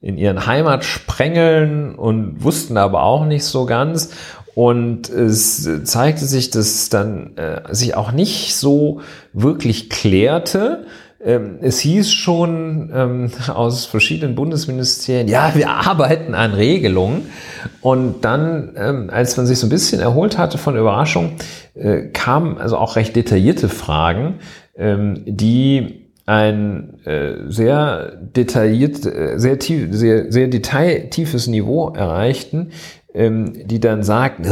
[0.00, 4.10] in ihren Heimatsprengeln und wussten aber auch nicht so ganz.
[4.54, 9.00] Und es zeigte sich, dass es dann äh, sich auch nicht so
[9.32, 10.86] wirklich klärte.
[11.24, 17.26] Ähm, es hieß schon ähm, aus verschiedenen Bundesministerien, ja, wir arbeiten an Regelungen.
[17.80, 21.32] Und dann, ähm, als man sich so ein bisschen erholt hatte von Überraschung,
[21.74, 24.34] äh, kamen also auch recht detaillierte Fragen,
[24.76, 32.70] ähm, die ein äh, sehr detailliert, äh, sehr tief, sehr, sehr detailtiefes Niveau erreichten,
[33.14, 34.44] ähm, die dann sagten,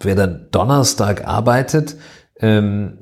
[0.00, 1.96] wer dann Donnerstag arbeitet,
[2.40, 2.98] ähm,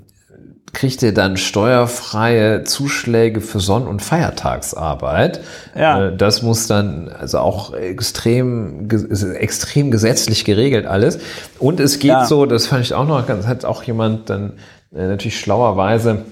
[0.73, 5.41] kriegt er dann steuerfreie Zuschläge für Sonn- und Feiertagsarbeit.
[5.79, 6.09] Ja.
[6.09, 11.21] Äh, das muss dann also auch extrem, extrem gesetzlich geregelt alles.
[11.59, 12.27] Und es geht ja.
[12.27, 14.55] so, das fand ich auch noch ganz, hat auch jemand dann
[14.93, 16.25] äh, natürlich schlauerweise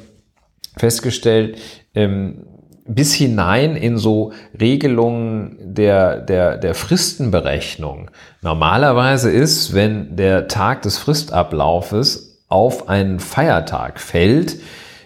[0.76, 1.58] festgestellt,
[1.94, 2.46] ähm,
[2.84, 8.10] bis hinein in so Regelungen der, der, der Fristenberechnung.
[8.40, 14.56] Normalerweise ist, wenn der Tag des Fristablaufes auf einen Feiertag fällt,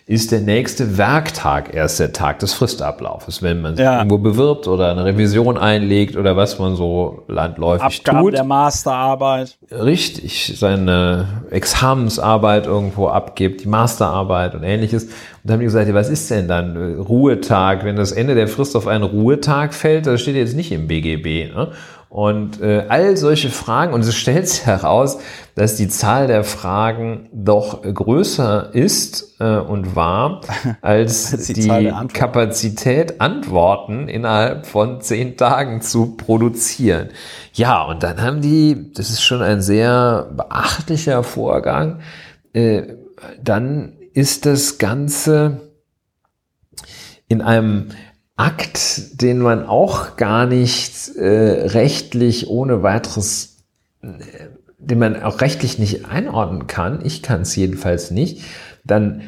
[0.09, 3.99] ist der nächste Werktag erst der Tag des Fristablaufes, wenn man sich ja.
[3.99, 8.35] irgendwo bewirbt oder eine Revision einlegt oder was man so landläufig Abgaben tut.
[8.35, 9.59] der Masterarbeit.
[9.69, 15.07] Richtig, seine Examensarbeit irgendwo abgibt, die Masterarbeit und ähnliches.
[15.07, 18.77] Und dann haben die gesagt, was ist denn dann Ruhetag, wenn das Ende der Frist
[18.77, 20.07] auf einen Ruhetag fällt?
[20.07, 21.53] Das steht jetzt nicht im BGB.
[21.53, 21.73] Ne?
[22.09, 25.19] Und äh, all solche Fragen, und es stellt sich heraus,
[25.57, 30.41] dass die Zahl der Fragen doch größer ist äh, und war,
[30.83, 37.09] als die, die Kapazität, Antworten innerhalb von zehn Tagen zu produzieren.
[37.53, 42.01] Ja, und dann haben die, das ist schon ein sehr beachtlicher Vorgang,
[42.53, 42.83] äh,
[43.43, 45.73] dann ist das Ganze
[47.29, 47.89] in einem
[48.37, 53.65] Akt, den man auch gar nicht äh, rechtlich ohne weiteres,
[54.03, 54.09] äh,
[54.79, 58.43] den man auch rechtlich nicht einordnen kann, ich kann es jedenfalls nicht,
[58.85, 59.23] dann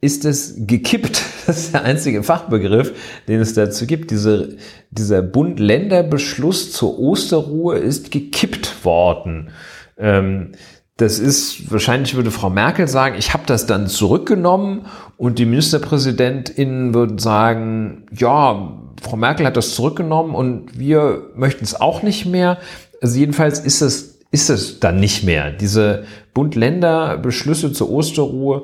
[0.00, 1.22] ist es gekippt.
[1.46, 2.94] Das ist der einzige Fachbegriff,
[3.28, 4.10] den es dazu gibt.
[4.10, 4.56] Diese,
[4.90, 9.50] dieser Bund-Länder-Beschluss zur Osterruhe ist gekippt worden.
[9.98, 10.52] Ähm,
[10.96, 14.86] das ist, wahrscheinlich würde Frau Merkel sagen, ich habe das dann zurückgenommen
[15.16, 21.80] und die MinisterpräsidentInnen würden sagen, ja, Frau Merkel hat das zurückgenommen und wir möchten es
[21.80, 22.58] auch nicht mehr.
[23.02, 25.50] Also jedenfalls ist es, ist es dann nicht mehr.
[25.50, 28.62] Diese Bund-Länder-Beschlüsse zur Osterruhe,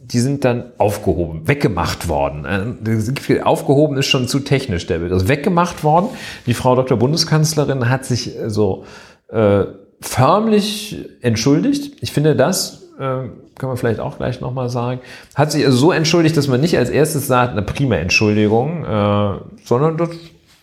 [0.00, 2.44] die sind dann aufgehoben, weggemacht worden.
[2.44, 5.12] Äh, aufgehoben ist schon zu technisch, der wird.
[5.12, 6.08] Also weggemacht worden.
[6.46, 6.98] Die Frau Dr.
[6.98, 8.84] Bundeskanzlerin hat sich so
[9.28, 9.64] äh,
[10.00, 11.96] förmlich entschuldigt.
[12.00, 13.28] Ich finde, das äh,
[13.58, 15.00] kann man vielleicht auch gleich nochmal sagen.
[15.34, 19.38] Hat sich also so entschuldigt, dass man nicht als erstes sagt, eine prima Entschuldigung, äh,
[19.64, 20.10] sondern das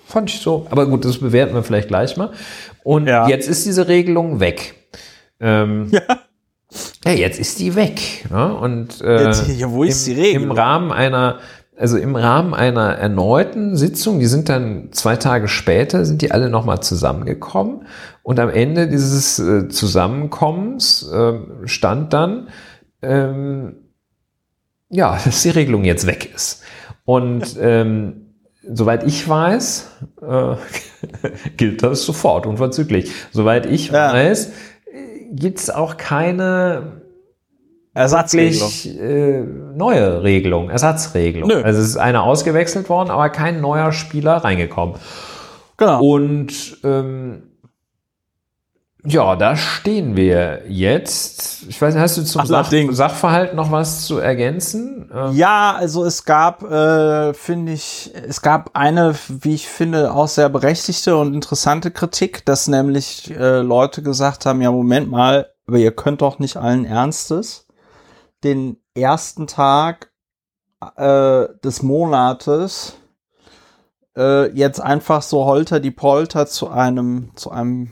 [0.06, 0.68] fand ich so.
[0.70, 2.32] Aber gut, das bewerten wir vielleicht gleich mal.
[2.84, 3.28] Und ja.
[3.28, 4.76] jetzt ist diese Regelung weg.
[5.40, 6.02] Ähm, ja.
[7.06, 8.26] Ja, jetzt ist die weg.
[8.30, 8.54] Ne?
[8.54, 10.50] Und äh, jetzt, ja, wo ist im, die Regelung?
[10.50, 11.40] Im Rahmen einer
[11.78, 16.50] also im Rahmen einer erneuten Sitzung, die sind dann zwei Tage später, sind die alle
[16.50, 17.86] nochmal zusammengekommen
[18.26, 21.34] und am Ende dieses äh, Zusammenkommens äh,
[21.66, 22.50] stand dann,
[23.04, 23.76] ähm,
[24.90, 26.64] ja, dass die Regelung jetzt weg ist.
[27.06, 28.34] Und ähm,
[28.68, 29.92] soweit ich weiß,
[30.24, 30.56] äh,
[31.58, 33.12] gilt das sofort, unverzüglich.
[33.32, 34.12] Soweit ich ja.
[34.12, 34.54] weiß,
[35.30, 37.04] gibt es auch keine
[37.94, 38.72] Ersatzregelung.
[38.86, 39.44] Äh,
[39.78, 41.48] neue Regelung, Ersatzregelung.
[41.48, 41.62] Nö.
[41.62, 44.96] Also es ist einer ausgewechselt worden, aber kein neuer Spieler reingekommen.
[45.78, 46.04] Genau.
[46.04, 47.44] Und ähm,
[49.06, 51.64] ja, da stehen wir jetzt.
[51.68, 55.10] Ich weiß nicht, hast du zum Sach Sachverhalt noch was zu ergänzen?
[55.14, 60.28] Ähm ja, also es gab, äh, finde ich, es gab eine, wie ich finde, auch
[60.28, 65.78] sehr berechtigte und interessante Kritik, dass nämlich äh, Leute gesagt haben, ja, Moment mal, aber
[65.78, 67.68] ihr könnt doch nicht allen Ernstes
[68.44, 70.12] den ersten Tag
[70.96, 72.96] äh, des Monates
[74.16, 77.92] äh, jetzt einfach so holter die Polter zu einem, zu einem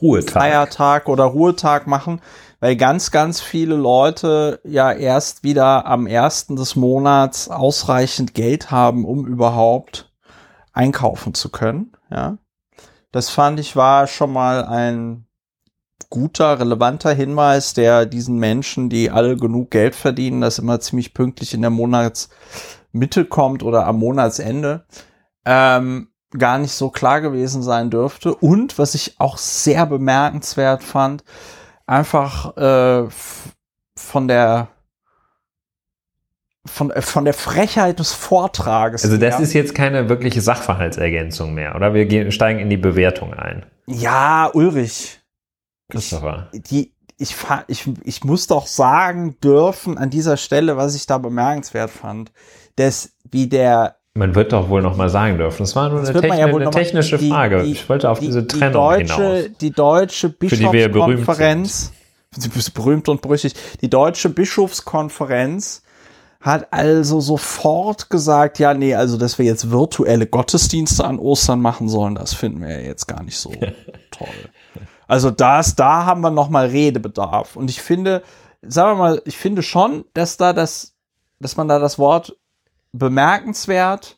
[0.00, 0.32] Ruhetag.
[0.32, 2.20] Feiertag oder Ruhetag machen,
[2.60, 9.04] weil ganz, ganz viele Leute ja erst wieder am ersten des Monats ausreichend Geld haben,
[9.04, 10.12] um überhaupt
[10.72, 11.92] einkaufen zu können.
[12.10, 12.38] Ja,
[13.12, 15.26] das fand ich war schon mal ein
[16.10, 21.54] guter, relevanter Hinweis, der diesen Menschen, die alle genug Geld verdienen, das immer ziemlich pünktlich
[21.54, 24.84] in der Monatsmitte kommt oder am Monatsende,
[25.44, 28.34] ähm, gar nicht so klar gewesen sein dürfte.
[28.34, 31.24] Und was ich auch sehr bemerkenswert fand,
[31.86, 33.08] einfach äh,
[33.96, 34.68] von der
[36.66, 39.04] von, äh, von der Frechheit des Vortrages.
[39.04, 39.40] Also das her.
[39.40, 41.94] ist jetzt keine wirkliche Sachverhaltsergänzung mehr, oder?
[41.94, 43.66] Wir gehen, steigen in die Bewertung ein.
[43.86, 45.20] Ja, Ulrich.
[45.90, 46.48] Christopher.
[46.52, 47.36] Ich, die, ich,
[47.68, 52.32] ich, ich muss doch sagen dürfen an dieser Stelle, was ich da bemerkenswert fand,
[52.76, 55.58] dass wie der man wird doch wohl noch mal sagen dürfen.
[55.64, 57.64] Das war nur das eine, techni ja eine technische die, Frage.
[57.64, 59.58] Die, ich wollte auf die, diese Trennung deutsche, hinaus.
[59.60, 61.92] Die deutsche Bischofskonferenz,
[62.36, 65.82] berühmt, berühmt und brüchig, die deutsche Bischofskonferenz
[66.40, 71.88] hat also sofort gesagt, ja, nee, also dass wir jetzt virtuelle Gottesdienste an Ostern machen
[71.88, 73.50] sollen, das finden wir ja jetzt gar nicht so
[74.10, 74.28] toll.
[75.08, 77.56] Also das, da haben wir noch mal Redebedarf.
[77.56, 78.22] Und ich finde,
[78.62, 80.94] sagen wir mal, ich finde schon, dass da das,
[81.40, 82.36] dass man da das Wort
[82.94, 84.16] bemerkenswert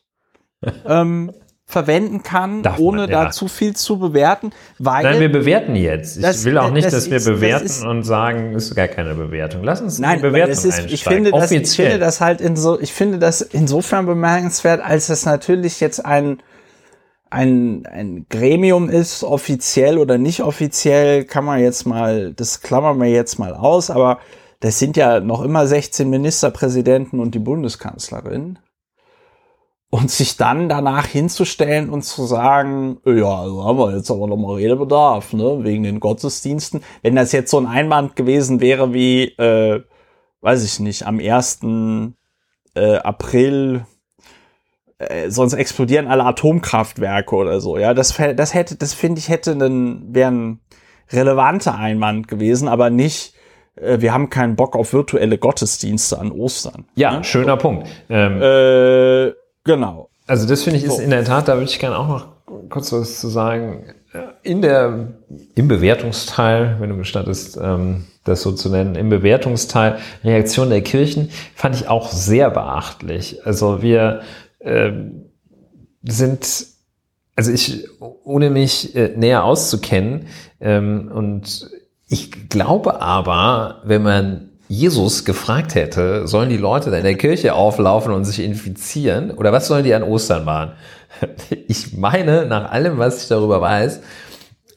[0.85, 1.31] ähm,
[1.65, 3.25] verwenden kann, Darf ohne man, ja.
[3.25, 4.51] da zu viel zu bewerten.
[4.79, 6.15] Weil Nein, wir bewerten jetzt.
[6.15, 8.87] Ich das, will auch nicht, das dass wir bewerten das ist, und sagen, ist gar
[8.87, 9.63] keine Bewertung.
[9.63, 12.79] Lass uns Nein, die Bewertung ist, ich finde, das, ich finde das halt in so,
[12.79, 16.41] ich finde das insofern bemerkenswert, als es natürlich jetzt ein
[17.29, 23.09] ein, ein Gremium ist, offiziell oder nicht offiziell, kann man jetzt mal, das klammern wir
[23.09, 24.19] jetzt mal aus, aber
[24.61, 28.59] das sind ja noch immer 16 Ministerpräsidenten und die Bundeskanzlerin
[29.89, 34.35] und sich dann danach hinzustellen und zu sagen, ja, also haben wir jetzt aber noch
[34.35, 36.83] mal Redebedarf, ne, wegen den Gottesdiensten.
[37.01, 39.81] Wenn das jetzt so ein Einwand gewesen wäre wie, äh,
[40.41, 41.59] weiß ich nicht, am 1.
[42.75, 43.85] Äh, April,
[44.97, 49.51] äh, sonst explodieren alle Atomkraftwerke oder so, ja, das, das hätte, das finde ich hätte
[49.51, 50.59] einen, wäre ein
[51.11, 53.35] relevanter Einwand gewesen, aber nicht,
[53.77, 56.85] äh, wir haben keinen Bock auf virtuelle Gottesdienste an Ostern.
[56.95, 57.23] Ja, ne?
[57.23, 57.57] schöner so.
[57.59, 57.87] Punkt.
[58.09, 60.09] Ähm, äh, Genau.
[60.25, 62.27] Also das finde ich ist in der Tat, da würde ich gerne auch noch
[62.69, 63.93] kurz was zu sagen.
[64.41, 65.09] In der,
[65.55, 71.29] im Bewertungsteil, wenn du gestattest, ähm, das so zu nennen, im Bewertungsteil Reaktion der Kirchen
[71.53, 73.45] fand ich auch sehr beachtlich.
[73.45, 74.21] Also wir
[74.59, 74.91] äh,
[76.03, 76.65] sind,
[77.35, 80.27] also ich, ohne mich äh, näher auszukennen,
[80.61, 81.69] ähm, und
[82.07, 87.53] ich glaube aber, wenn man Jesus gefragt hätte, sollen die Leute da in der Kirche
[87.53, 89.31] auflaufen und sich infizieren?
[89.31, 90.71] Oder was sollen die an Ostern machen?
[91.67, 94.01] Ich meine, nach allem, was ich darüber weiß,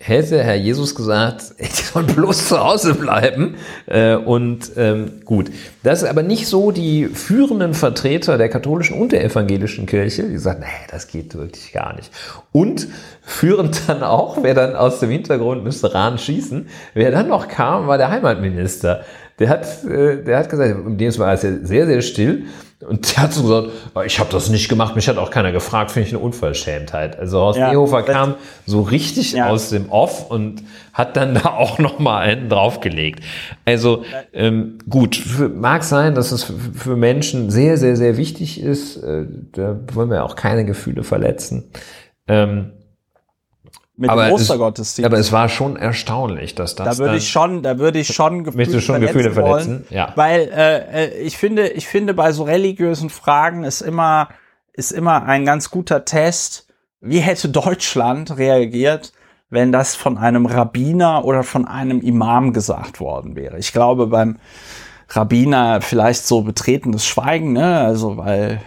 [0.03, 3.57] hätte Herr Jesus gesagt, ich soll bloß zu Hause bleiben.
[3.87, 5.51] Äh, und ähm, gut,
[5.83, 10.39] das ist aber nicht so die führenden Vertreter der katholischen und der evangelischen Kirche, die
[10.39, 12.11] sagen, nee, das geht wirklich gar nicht.
[12.51, 12.89] Und
[13.23, 17.87] führend dann auch, wer dann aus dem Hintergrund müsste Rahn schießen, wer dann noch kam,
[17.87, 19.05] war der Heimatminister
[19.41, 22.45] der hat, äh, der hat gesagt, im dem war alles sehr, sehr still.
[22.87, 25.53] Und der hat so gesagt, oh, ich habe das nicht gemacht, mich hat auch keiner
[25.53, 27.19] gefragt, finde ich eine Unverschämtheit.
[27.19, 29.49] Also Horst ja, Seehofer kam so richtig ja.
[29.49, 30.63] aus dem Off und
[30.95, 33.23] hat dann da auch noch mal einen draufgelegt.
[33.67, 38.97] Also ähm, gut, für, mag sein, dass es für Menschen sehr, sehr, sehr wichtig ist.
[38.97, 41.71] Äh, da wollen wir auch keine Gefühle verletzen.
[42.29, 42.73] Ähm,
[44.01, 45.05] mit aber dem Ostergottesdienst.
[45.05, 46.97] aber es war schon erstaunlich, dass das.
[46.97, 49.87] Da würde ich schon, da würde ich schon Gefühle, schon Gefühle verletzen.
[49.91, 50.13] Ja.
[50.17, 54.29] Weil äh, äh, ich finde, ich finde bei so religiösen Fragen ist immer
[54.73, 56.67] ist immer ein ganz guter Test.
[57.03, 59.13] Wie hätte Deutschland reagiert,
[59.51, 63.59] wenn das von einem Rabbiner oder von einem Imam gesagt worden wäre?
[63.59, 64.39] Ich glaube beim
[65.11, 67.81] Rabbiner vielleicht so betretenes Schweigen, ne?
[67.81, 68.63] Also weil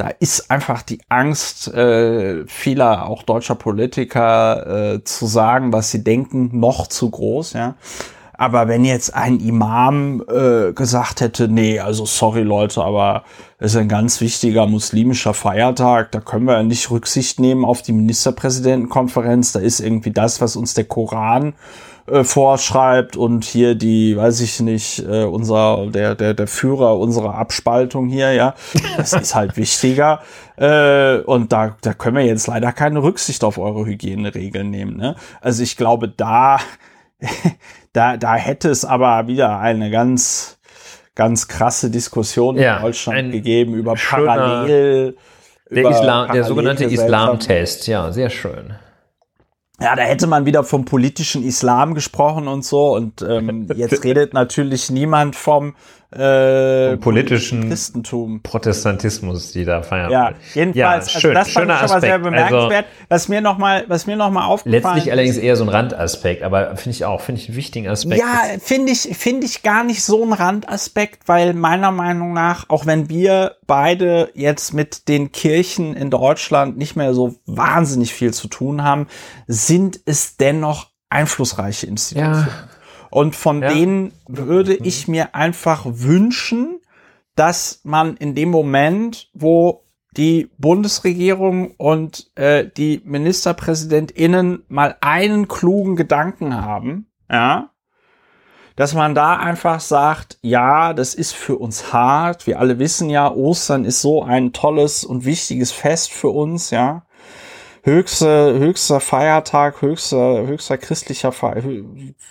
[0.00, 6.02] da ist einfach die Angst äh, vieler auch deutscher Politiker äh, zu sagen, was sie
[6.02, 7.74] denken, noch zu groß, ja.
[8.32, 13.24] Aber wenn jetzt ein Imam äh, gesagt hätte, nee, also sorry Leute, aber
[13.58, 17.82] es ist ein ganz wichtiger muslimischer Feiertag, da können wir ja nicht Rücksicht nehmen auf
[17.82, 21.52] die Ministerpräsidentenkonferenz, da ist irgendwie das, was uns der Koran äh,
[22.24, 28.08] vorschreibt und hier die, weiß ich nicht, äh, unser, der, der, der Führer unserer Abspaltung
[28.08, 28.54] hier, ja,
[28.96, 30.20] das ist halt wichtiger.
[30.60, 34.98] Äh, und da, da können wir jetzt leider keine Rücksicht auf eure Hygieneregeln nehmen.
[34.98, 35.16] Ne?
[35.40, 36.58] Also ich glaube, da
[37.94, 40.58] da, da hätte es aber wieder eine ganz,
[41.14, 45.16] ganz krasse Diskussion Ja, in Deutschland gegeben über schöner- Parallel.
[45.70, 46.84] Der, über Islam, der sogenannte.
[46.84, 48.74] Islam-Test, ja, sehr schön.
[49.82, 52.94] Ja, da hätte man wieder vom politischen Islam gesprochen und so.
[52.94, 55.74] Und ähm, jetzt redet natürlich niemand vom,
[56.12, 58.42] äh, politischen Christentum.
[58.42, 60.10] Protestantismus, die da feiern.
[60.10, 62.24] Ja, jedenfalls, Ja, also schön, das fand schöner ich schon mal sehr Aspekt.
[62.24, 62.86] bemerkenswert.
[63.08, 66.76] was mir nochmal, was mir noch mal aufgefallen Letztlich allerdings eher so ein Randaspekt, aber
[66.76, 68.20] finde ich auch, finde ich einen wichtigen Aspekt.
[68.20, 72.86] Ja, finde ich, finde ich gar nicht so ein Randaspekt, weil meiner Meinung nach, auch
[72.86, 78.48] wenn wir beide jetzt mit den Kirchen in Deutschland nicht mehr so wahnsinnig viel zu
[78.48, 79.06] tun haben,
[79.46, 82.46] sind es dennoch einflussreiche Institutionen.
[82.48, 82.48] ja,
[83.10, 83.72] Und von Ja.
[83.72, 86.80] denen würde ich mir einfach wünschen,
[87.34, 89.84] dass man in dem Moment, wo
[90.16, 97.70] die Bundesregierung und äh, die MinisterpräsidentInnen mal einen klugen Gedanken haben, ja,
[98.76, 102.46] dass man da einfach sagt, ja, das ist für uns hart.
[102.46, 107.04] Wir alle wissen ja, Ostern ist so ein tolles und wichtiges Fest für uns, ja.
[107.82, 111.84] Höchste, höchster Feiertag, höchster, höchster christlicher, Fe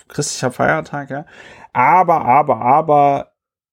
[0.08, 1.26] christlicher Feiertag, ja.
[1.72, 3.30] Aber, aber, aber,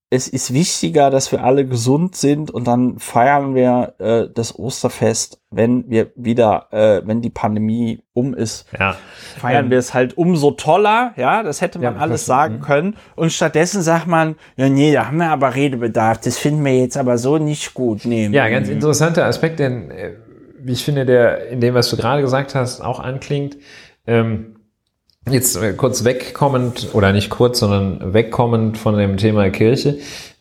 [0.09, 5.41] es ist wichtiger, dass wir alle gesund sind und dann feiern wir äh, das Osterfest,
[5.51, 8.95] wenn wir wieder, äh, wenn die Pandemie um ist ja.
[9.37, 12.95] feiern Ähm, wir es halt umso toller, ja, das hätte man Ja, alles sagen können.
[13.17, 16.95] Und stattdessen sagt man, ja, nee, da haben wir aber Redebedarf, das finden wir jetzt
[16.95, 18.05] aber so nicht gut.
[18.05, 18.27] Nee.
[18.27, 20.13] Ja, ganz interessanter Aspekt, denn äh,
[20.67, 23.55] wie ich finde, der in dem, was du gerade gesagt hast, auch anklingt.
[24.05, 24.57] Ähm,
[25.29, 29.99] jetzt äh, kurz wegkommend, oder nicht kurz, sondern wegkommend von dem Thema Kirche.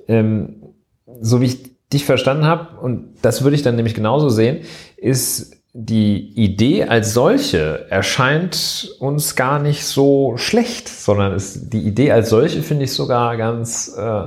[0.09, 0.75] Ähm,
[1.21, 4.65] so wie ich dich verstanden habe, und das würde ich dann nämlich genauso sehen,
[4.97, 12.11] ist die Idee als solche erscheint uns gar nicht so schlecht, sondern ist, die Idee
[12.11, 14.27] als solche finde ich sogar ganz äh,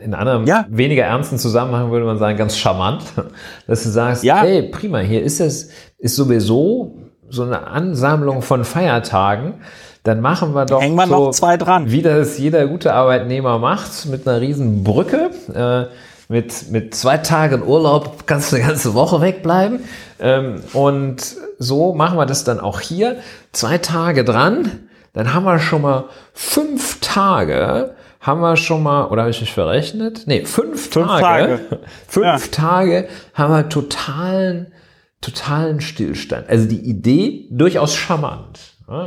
[0.00, 0.66] in einem Ja.
[0.68, 3.02] weniger ernsten Zusammenhang würde man sagen, ganz charmant,
[3.66, 4.40] dass du sagst, Ja.
[4.40, 6.96] hey, prima, hier ist es, ist sowieso
[7.28, 9.54] so eine Ansammlung von Feiertagen,
[10.02, 11.90] dann machen wir doch Hängen wir so, noch zwei dran.
[11.90, 15.86] wie das jeder gute Arbeitnehmer macht, mit einer riesen Brücke, äh,
[16.32, 19.80] mit, mit zwei Tagen Urlaub kannst du eine ganze Woche wegbleiben.
[20.20, 23.16] Ähm, und so machen wir das dann auch hier.
[23.52, 24.70] Zwei Tage dran,
[25.12, 29.52] dann haben wir schon mal fünf Tage, haben wir schon mal, oder habe ich mich
[29.52, 30.22] verrechnet?
[30.26, 31.22] Nee, fünf, Fünf Tage.
[31.22, 31.60] Tage.
[32.06, 32.38] fünf Ja.
[32.50, 34.72] Tage haben wir totalen,
[35.20, 36.48] totalen Stillstand.
[36.48, 38.60] Also die Idee durchaus charmant.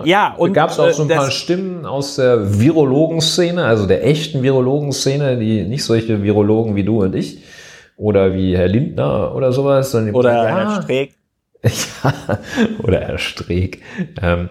[0.05, 3.85] Ja, und, und gab es auch äh, so ein paar Stimmen aus der Virologenszene, also
[3.85, 7.43] der echten Virologenszene, die nicht solche Virologen wie du und ich
[7.97, 11.15] oder wie Herr Lindner oder sowas, sondern die Oder ja, Herr Streeck.
[11.63, 12.13] Ja,
[12.83, 13.81] oder Herr Streeck.
[14.21, 14.49] Ähm,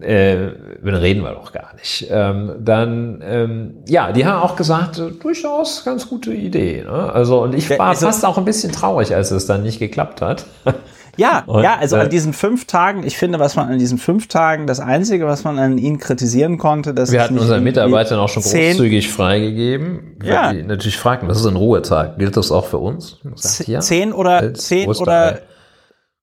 [0.00, 0.36] äh,
[0.84, 2.06] dann reden wir doch gar nicht.
[2.10, 6.82] Ähm, dann, ähm, ja, die haben auch gesagt, äh, durchaus ganz gute Idee.
[6.84, 6.90] Ne?
[7.12, 10.20] Also, und ich war also- fast auch ein bisschen traurig, als es dann nicht geklappt
[10.20, 10.44] hat.
[11.18, 13.98] Ja, Und, ja, also äh, an diesen fünf Tagen, ich finde, was man an diesen
[13.98, 18.18] fünf Tagen, das Einzige, was man an ihnen kritisieren konnte, dass Wir hatten unseren Mitarbeitern
[18.18, 20.16] auch schon zehn- großzügig freigegeben.
[20.24, 20.54] Ja.
[20.54, 22.16] Die natürlich fragten, was ist ein Ruhetag?
[22.18, 23.18] Gilt das auch für uns?
[23.36, 25.32] Ich sagte, ja, zehn oder zehn Osterei.
[25.32, 25.38] oder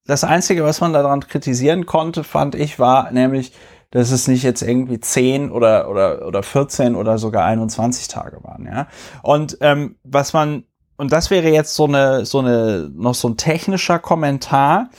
[0.09, 3.53] das Einzige, was man daran kritisieren konnte, fand ich, war nämlich,
[3.91, 8.65] dass es nicht jetzt irgendwie 10 oder, oder, oder 14 oder sogar 21 Tage waren,
[8.65, 8.87] ja.
[9.21, 10.63] Und ähm, was man,
[10.97, 14.89] und das wäre jetzt so eine, so eine, noch so ein technischer Kommentar,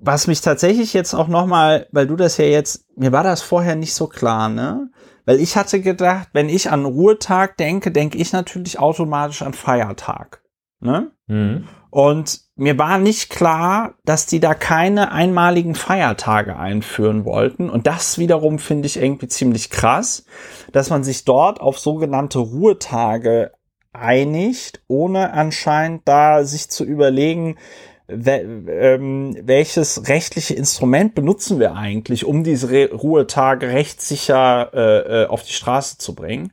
[0.00, 3.42] was mich tatsächlich jetzt auch noch mal, weil du das ja jetzt, mir war das
[3.42, 4.88] vorher nicht so klar, ne?
[5.24, 10.42] Weil ich hatte gedacht, wenn ich an Ruhetag denke, denke ich natürlich automatisch an Feiertag,
[10.78, 11.10] ne?
[11.26, 11.66] Mhm.
[11.90, 17.70] Und mir war nicht klar, dass die da keine einmaligen Feiertage einführen wollten.
[17.70, 20.24] Und das wiederum finde ich irgendwie ziemlich krass,
[20.72, 23.52] dass man sich dort auf sogenannte Ruhetage
[23.92, 27.56] einigt, ohne anscheinend da sich zu überlegen,
[28.08, 35.52] ähm, welches rechtliche Instrument benutzen wir eigentlich, um diese Ruhetage rechtssicher äh, äh, auf die
[35.52, 36.52] Straße zu bringen.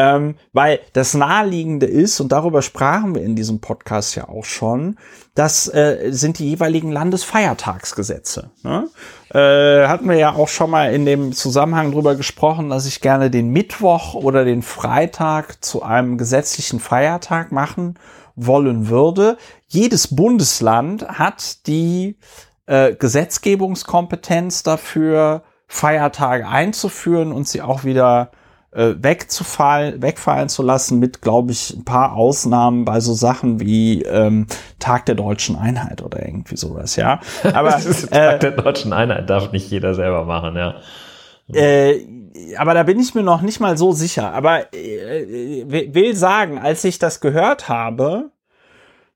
[0.00, 4.96] Ähm, weil das Naheliegende ist, und darüber sprachen wir in diesem Podcast ja auch schon,
[5.34, 8.52] das äh, sind die jeweiligen Landesfeiertagsgesetze.
[8.62, 8.88] Ne?
[9.34, 13.28] Äh, hatten wir ja auch schon mal in dem Zusammenhang drüber gesprochen, dass ich gerne
[13.28, 17.98] den Mittwoch oder den Freitag zu einem gesetzlichen Feiertag machen
[18.36, 19.36] wollen würde.
[19.66, 22.20] Jedes Bundesland hat die
[22.66, 28.30] äh, Gesetzgebungskompetenz dafür, Feiertage einzuführen und sie auch wieder
[28.78, 34.02] äh, wegzufallen, wegfallen zu lassen, mit, glaube ich, ein paar Ausnahmen bei so Sachen wie
[34.02, 34.46] ähm,
[34.78, 37.20] Tag der deutschen Einheit oder irgendwie sowas, ja.
[37.42, 40.76] Aber Tag äh, der deutschen Einheit darf nicht jeder selber machen, ja.
[41.52, 42.04] Äh,
[42.56, 44.32] aber da bin ich mir noch nicht mal so sicher.
[44.32, 48.30] Aber äh, will sagen, als ich das gehört habe,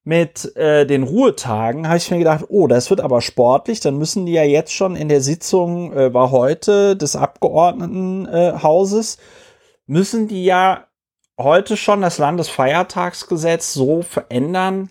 [0.04, 4.26] mit äh, den Ruhetagen habe ich mir gedacht, oh, das wird aber sportlich, dann müssen
[4.26, 9.18] die ja jetzt schon in der Sitzung, äh, war heute des Abgeordnetenhauses, äh,
[9.92, 10.86] müssen die ja
[11.38, 14.88] heute schon das Landesfeiertagsgesetz so verändern,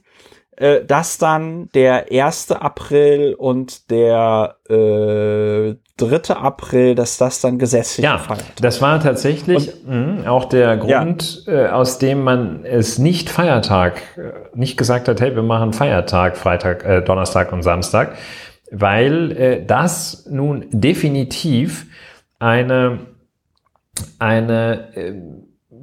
[0.58, 2.52] äh, dass dann der 1.
[2.52, 6.36] April und der äh, 3.
[6.36, 8.22] April, dass das dann gesetzlich ja.
[8.62, 11.54] Das war tatsächlich und, mh, auch der Grund, ja.
[11.54, 16.38] äh, aus dem man es nicht Feiertag, äh, nicht gesagt hat, hey, wir machen Feiertag,
[16.38, 18.16] Freitag, äh, Donnerstag und Samstag,
[18.72, 21.88] weil äh, das nun definitiv
[22.40, 23.00] eine,
[24.20, 25.14] eine äh,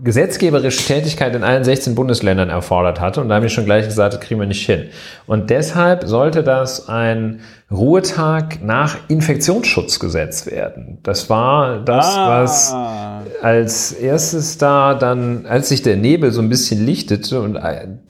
[0.03, 3.21] gesetzgeberische Tätigkeit in allen 16 Bundesländern erfordert hatte.
[3.21, 4.85] Und da habe ich schon gleich gesagt, das kriegen wir nicht hin.
[5.27, 7.41] Und deshalb sollte das ein
[7.71, 10.99] Ruhetag nach Infektionsschutzgesetz werden.
[11.03, 12.41] Das war das, ah.
[12.41, 12.75] was
[13.43, 17.59] als erstes da dann, als sich der Nebel so ein bisschen lichtete und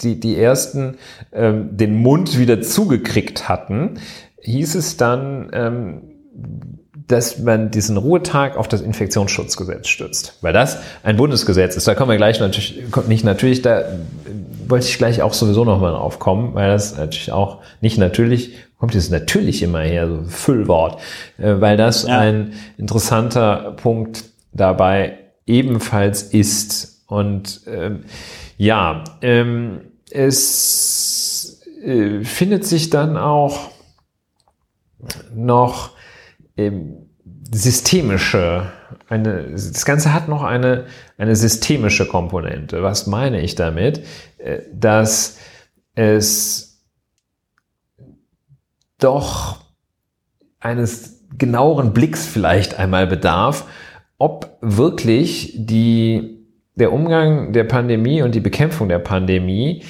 [0.03, 0.97] die, die ersten
[1.33, 3.99] ähm, den Mund wieder zugekriegt hatten,
[4.43, 6.03] hieß es dann, ähm,
[7.09, 10.39] dass man diesen Ruhetag auf das Infektionsschutzgesetz stützt.
[10.43, 11.89] Weil das ein Bundesgesetz ist.
[11.89, 13.85] Da kommen wir gleich natürlich, nicht natürlich, da
[14.69, 18.95] wollte ich gleich auch sowieso nochmal drauf kommen, weil das natürlich auch nicht natürlich, kommt
[18.95, 21.01] jetzt natürlich immer her, so Füllwort,
[21.39, 22.19] äh, weil das ja.
[22.19, 27.05] ein interessanter Punkt dabei ebenfalls ist.
[27.07, 28.05] Und ähm,
[28.59, 29.81] ja, ähm,
[30.11, 33.71] es äh, findet sich dann auch
[35.35, 35.93] noch
[37.51, 38.71] systemische,
[39.09, 40.87] eine, das Ganze hat noch eine,
[41.17, 42.83] eine systemische Komponente.
[42.83, 44.05] Was meine ich damit?
[44.39, 45.39] Äh, dass
[45.95, 46.85] es
[48.99, 49.61] doch
[50.61, 53.67] eines genaueren Blicks vielleicht einmal bedarf,
[54.19, 56.45] ob wirklich die,
[56.75, 59.85] der Umgang der Pandemie und die Bekämpfung der Pandemie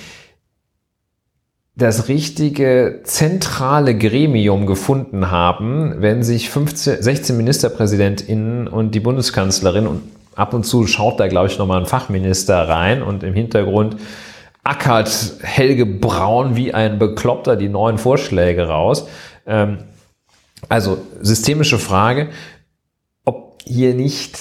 [1.79, 10.03] das richtige zentrale Gremium gefunden haben, wenn sich 15, 16 MinisterpräsidentInnen und die Bundeskanzlerin und
[10.35, 13.97] ab und zu schaut da, glaube ich, nochmal ein Fachminister rein und im Hintergrund
[14.65, 19.07] ackert Helge Braun wie ein Bekloppter die neuen Vorschläge raus.
[19.47, 19.79] Ähm,
[20.69, 22.31] also systemische Frage,
[23.25, 24.37] ob hier nicht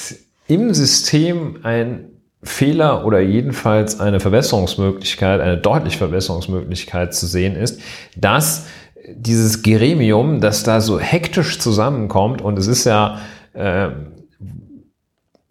[0.48, 7.82] im System ein Fehler oder jedenfalls eine Verbesserungsmöglichkeit, eine deutliche Verbesserungsmöglichkeit zu sehen ist,
[8.16, 8.68] dass
[9.16, 13.20] dieses Gremium, das da so hektisch zusammenkommt und es ist ja
[13.54, 13.90] äh,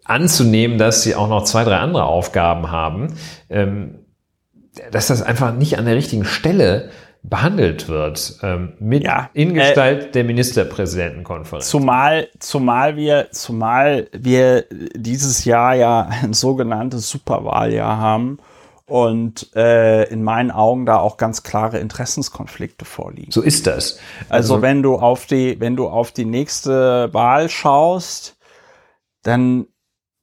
[0.03, 3.15] anzunehmen, dass sie auch noch zwei, drei andere Aufgaben haben,
[3.49, 3.99] ähm,
[4.91, 6.89] dass das einfach nicht an der richtigen Stelle
[7.29, 11.67] behandelt wird ähm, mit ja, in Gestalt äh, der Ministerpräsidentenkonferenz.
[11.67, 14.65] Zumal, zumal wir, zumal wir
[14.95, 18.37] dieses Jahr ja ein sogenanntes Superwahljahr haben
[18.85, 23.31] und äh, in meinen Augen da auch ganz klare Interessenskonflikte vorliegen.
[23.31, 23.99] So ist das.
[24.29, 28.37] Also, also wenn du auf die, wenn du auf die nächste Wahl schaust,
[29.23, 29.67] dann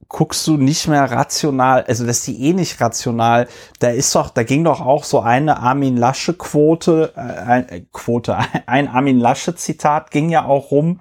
[0.09, 3.47] guckst du nicht mehr rational, also das ist die eh nicht rational.
[3.79, 8.37] Da ist doch, da ging doch auch so eine Armin Lasche Quote, äh, äh Quote,
[8.65, 10.99] ein Armin Lasche Zitat ging ja auch rum,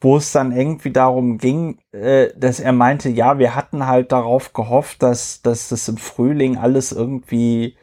[0.00, 4.52] wo es dann irgendwie darum ging, äh, dass er meinte, ja, wir hatten halt darauf
[4.52, 7.76] gehofft, dass, dass das im Frühling alles irgendwie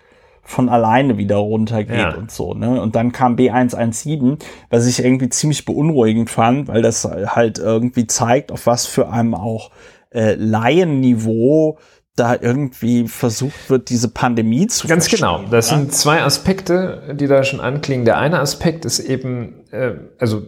[0.46, 2.16] von alleine wieder runtergeht ja.
[2.16, 2.82] und so, ne?
[2.82, 4.40] Und dann kam B117,
[4.70, 9.36] was ich irgendwie ziemlich beunruhigend fand, weil das halt irgendwie zeigt, auf was für einem
[9.36, 9.72] auch
[10.14, 11.78] äh, Laienniveau
[12.16, 15.44] da irgendwie versucht wird, diese Pandemie zu Ganz genau.
[15.50, 15.78] Das ja?
[15.78, 18.06] sind zwei Aspekte, die da schon anklingen.
[18.06, 20.44] Der eine Aspekt ist eben, äh, also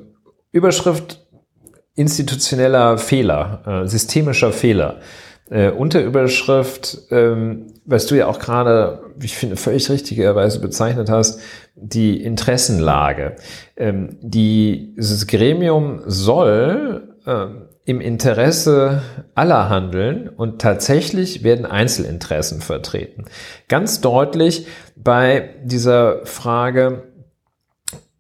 [0.52, 1.26] Überschrift
[1.96, 5.00] institutioneller Fehler, äh, systemischer Fehler.
[5.50, 11.40] Äh, Unterüberschrift, ähm, was du ja auch gerade, wie ich finde, völlig richtigerweise bezeichnet hast,
[11.76, 13.36] die Interessenlage.
[13.78, 19.04] Ähm, die, dieses Gremium soll ähm, im Interesse
[19.36, 23.26] aller handeln und tatsächlich werden Einzelinteressen vertreten.
[23.68, 27.04] Ganz deutlich bei dieser Frage,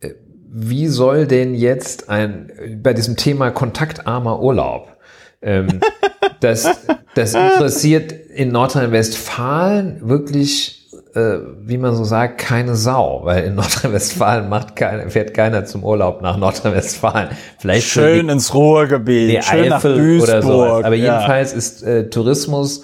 [0.02, 0.12] äh,
[0.48, 4.98] wie soll denn jetzt ein, bei diesem Thema kontaktarmer Urlaub,
[5.42, 5.80] ähm,
[6.42, 6.86] das,
[7.16, 10.85] das interessiert in Nordrhein-Westfalen wirklich
[11.16, 15.84] äh, wie man so sagt, keine Sau, weil in Nordrhein-Westfalen macht keiner, fährt keiner zum
[15.84, 17.30] Urlaub nach Nordrhein-Westfalen.
[17.58, 20.64] Vielleicht schön die, ins Ruhrgebiet, die schön Eifel oder so.
[20.64, 21.14] Aber ja.
[21.14, 22.84] jedenfalls ist äh, Tourismus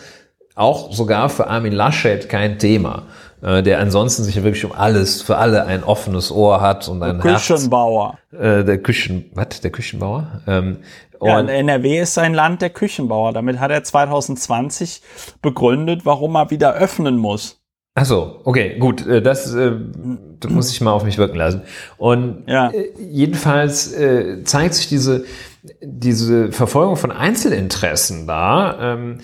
[0.55, 3.03] auch sogar für Armin Laschet kein Thema,
[3.41, 7.19] äh, der ansonsten sich wirklich um alles, für alle ein offenes Ohr hat und ein
[7.19, 8.17] der Küchenbauer.
[8.31, 8.43] Herz.
[8.43, 9.61] Äh, der Küchen, was?
[9.61, 10.41] Der Küchenbauer?
[10.47, 10.77] Ähm,
[11.23, 13.31] ja, NRW ist ein Land der Küchenbauer.
[13.31, 15.01] Damit hat er 2020
[15.41, 17.60] begründet, warum er wieder öffnen muss.
[17.93, 19.73] Ach so, okay, gut, äh, das, äh,
[20.39, 21.63] das muss ich mal auf mich wirken lassen.
[21.97, 22.69] Und ja.
[22.69, 23.93] Äh, jedenfalls
[24.45, 25.25] zeigt sich diese,
[25.81, 28.93] diese Verfolgung von Einzelinteressen da.
[28.93, 29.17] Ähm,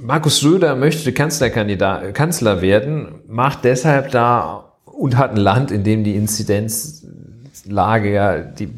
[0.00, 6.02] Markus Söder möchte Kanzlerkandidat, Kanzler werden, macht deshalb da und hat ein Land, in dem
[6.02, 8.68] die Inzidenzlage ja die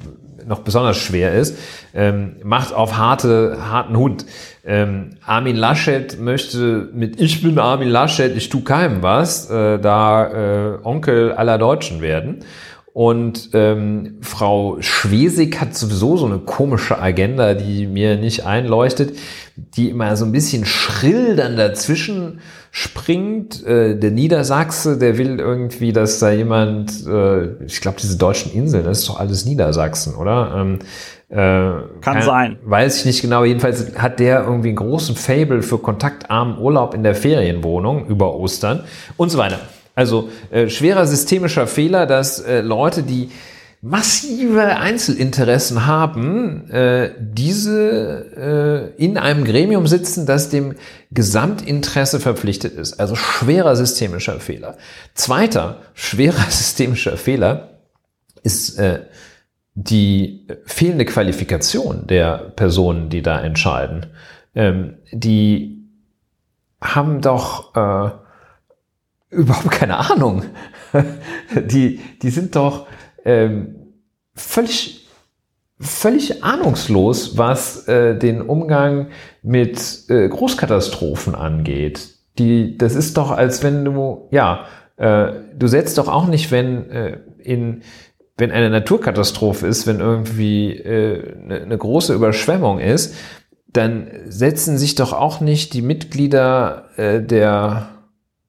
[0.46, 1.58] noch besonders schwer ist,
[1.94, 4.26] ähm, macht auf harte, harten Hund.
[4.64, 10.26] Ähm, Armin Laschet möchte mit Ich bin Armin Laschet, ich tu keinem was, äh, da
[10.26, 12.44] äh, Onkel aller Deutschen werden.
[12.94, 19.16] Und ähm, Frau Schwesig hat sowieso so eine komische Agenda, die mir nicht einleuchtet,
[19.56, 22.40] die immer so ein bisschen schrill dann dazwischen
[22.70, 23.64] springt.
[23.64, 28.84] Äh, der Niedersachse, der will irgendwie, dass da jemand, äh, ich glaube, diese deutschen Inseln,
[28.84, 30.52] das ist doch alles Niedersachsen, oder?
[30.54, 30.78] Ähm,
[31.30, 32.58] äh, Kann, Kann sein.
[32.62, 33.44] Weiß ich nicht genau.
[33.44, 38.84] Jedenfalls hat der irgendwie einen großen Fable für kontaktarmen Urlaub in der Ferienwohnung über Ostern
[39.16, 39.60] und so weiter.
[39.94, 43.30] Also äh, schwerer systemischer Fehler, dass äh, Leute, die
[43.84, 50.76] massive Einzelinteressen haben, äh, diese äh, in einem Gremium sitzen, das dem
[51.10, 53.00] Gesamtinteresse verpflichtet ist.
[53.00, 54.76] Also schwerer systemischer Fehler.
[55.14, 57.80] Zweiter schwerer systemischer Fehler
[58.44, 59.00] ist äh,
[59.74, 64.06] die fehlende Qualifikation der Personen, die da entscheiden.
[64.54, 65.88] Ähm, die
[66.80, 68.10] haben doch äh,
[69.32, 70.44] überhaupt keine Ahnung.
[71.54, 72.86] die, die sind doch
[73.24, 73.76] ähm,
[74.34, 75.08] völlig,
[75.80, 79.08] völlig ahnungslos, was äh, den Umgang
[79.42, 82.10] mit äh, Großkatastrophen angeht.
[82.38, 86.90] Die, das ist doch, als wenn du, ja, äh, du setzt doch auch nicht, wenn
[86.90, 87.82] äh, in
[88.38, 93.14] wenn eine Naturkatastrophe ist, wenn irgendwie äh, eine, eine große Überschwemmung ist,
[93.72, 97.91] dann setzen sich doch auch nicht die Mitglieder äh, der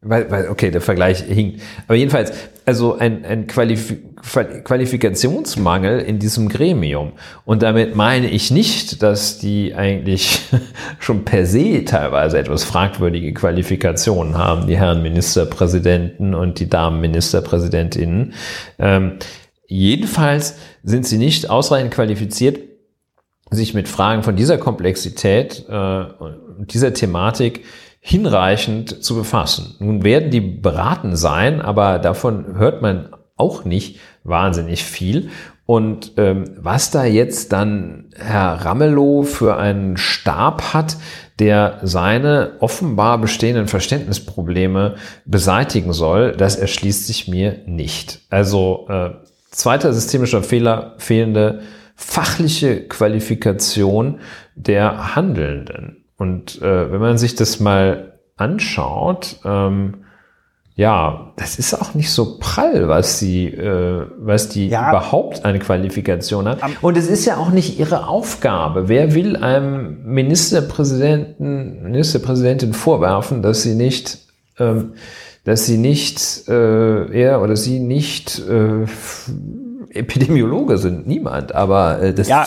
[0.03, 1.61] weil, weil, okay, der Vergleich hinkt.
[1.87, 2.31] Aber jedenfalls,
[2.65, 3.93] also ein, ein Qualif
[4.23, 7.11] Qualifikationsmangel in diesem Gremium.
[7.43, 10.41] Und damit meine ich nicht, dass die eigentlich
[10.99, 18.33] schon per se teilweise etwas fragwürdige Qualifikationen haben, die Herren Ministerpräsidenten und die Damen Ministerpräsidentinnen.
[18.79, 19.17] Ähm,
[19.67, 22.59] jedenfalls sind sie nicht ausreichend qualifiziert,
[23.51, 27.65] sich mit Fragen von dieser Komplexität äh, und dieser Thematik
[28.05, 29.77] hinreichend zu befassen.
[29.79, 35.29] Nun werden die beraten sein, aber davon hört man auch nicht wahnsinnig viel.
[35.65, 40.97] Und ähm, was da jetzt dann Herr Ramelow für einen Stab hat,
[41.39, 48.19] der seine offenbar bestehenden Verständnisprobleme beseitigen soll, das erschließt sich mir nicht.
[48.29, 49.11] Also äh,
[49.49, 51.61] zweiter systemischer Fehler, fehlende
[51.95, 54.19] fachliche Qualifikation
[54.55, 56.02] der Handelnden.
[56.23, 60.05] Und äh, wenn man sich das mal anschaut, ähm,
[60.73, 64.89] ja, das ist auch nicht so prall, was sie, äh, was die ja.
[64.89, 66.61] überhaupt eine Qualifikation hat.
[66.81, 68.87] Und es ist ja auch nicht ihre Aufgabe.
[68.87, 74.19] Wer will einem Ministerpräsidenten, Ministerpräsidentin vorwerfen, dass sie nicht,
[74.57, 74.93] ähm,
[75.43, 78.85] dass sie nicht, äh, er oder sie nicht äh,
[79.89, 81.05] Epidemiologe sind?
[81.05, 81.53] Niemand.
[81.53, 82.45] Aber äh, das, ja.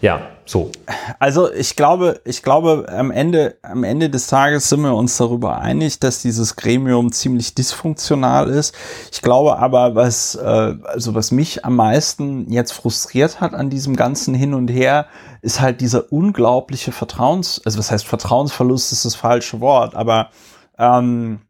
[0.00, 0.20] ja.
[0.48, 0.70] So.
[1.18, 5.58] Also ich glaube, ich glaube, am Ende, am Ende des Tages sind wir uns darüber
[5.58, 8.74] einig, dass dieses Gremium ziemlich dysfunktional ist.
[9.12, 13.94] Ich glaube aber, was, äh, also was mich am meisten jetzt frustriert hat an diesem
[13.94, 15.08] ganzen Hin und Her,
[15.42, 20.30] ist halt dieser unglaubliche Vertrauens, also was heißt Vertrauensverlust ist das falsche Wort, aber
[20.78, 21.40] ähm,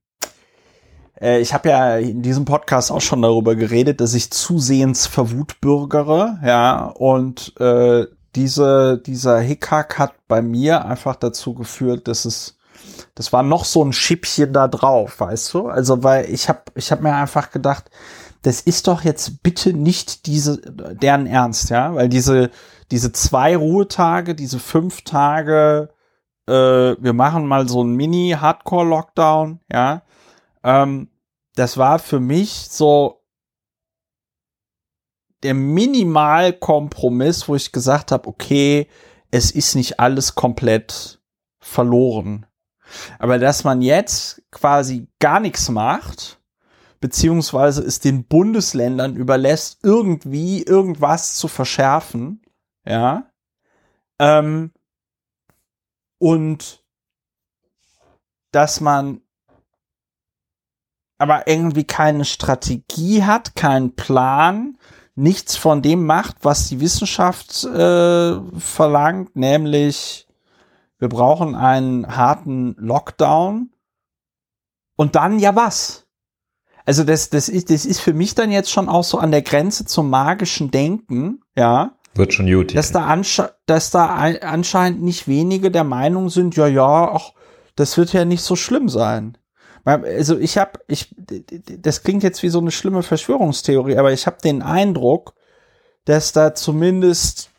[1.21, 6.41] äh, ich habe ja in diesem Podcast auch schon darüber geredet, dass ich zusehends verwutbürgere,
[6.45, 8.07] ja, und äh,
[8.39, 12.57] diese, dieser Hickhack hat bei mir einfach dazu geführt, dass es,
[13.17, 15.67] das war noch so ein Schippchen da drauf, weißt du?
[15.67, 17.91] Also, weil ich habe ich hab mir einfach gedacht,
[18.43, 22.51] das ist doch jetzt bitte nicht diese, deren Ernst, ja, weil diese,
[22.93, 25.89] diese zwei Ruhetage, diese fünf Tage,
[26.47, 30.03] äh, wir machen mal so ein Mini-Hardcore-Lockdown, ja,
[30.63, 31.09] ähm,
[31.57, 33.21] das war für mich so
[35.43, 38.89] der Minimalkompromiss, wo ich gesagt habe, okay,
[39.31, 41.21] es ist nicht alles komplett
[41.61, 42.47] verloren.
[43.19, 46.41] Aber dass man jetzt quasi gar nichts macht,
[47.01, 52.43] beziehungsweise es den Bundesländern überlässt, irgendwie irgendwas zu verschärfen,
[52.87, 53.31] ja,
[54.19, 54.73] ähm,
[56.19, 56.85] und
[58.51, 59.21] dass man
[61.19, 64.79] aber irgendwie keine Strategie hat, keinen Plan,
[65.19, 70.27] nichts von dem macht, was die Wissenschaft äh, verlangt, nämlich
[70.99, 73.71] wir brauchen einen harten Lockdown.
[74.97, 76.07] Und dann ja was?
[76.85, 79.43] Also das, das, ist, das ist für mich dann jetzt schon auch so an der
[79.43, 81.93] Grenze zum magischen Denken, ja.
[82.15, 82.75] Wird schon gut.
[82.75, 87.33] Dass da, ansche dass da anscheinend nicht wenige der Meinung sind, ja, ja, ach,
[87.77, 89.38] das wird ja nicht so schlimm sein.
[89.89, 94.37] Also ich habe, ich, das klingt jetzt wie so eine schlimme Verschwörungstheorie, aber ich habe
[94.43, 95.35] den Eindruck,
[96.05, 97.51] dass da zumindest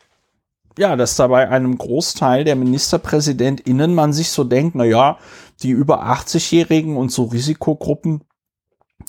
[0.78, 5.18] ja, dass da bei einem Großteil der MinisterpräsidentInnen man sich so denkt, na ja,
[5.62, 8.22] die über 80-Jährigen und so Risikogruppen,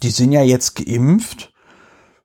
[0.03, 1.53] die sind ja jetzt geimpft.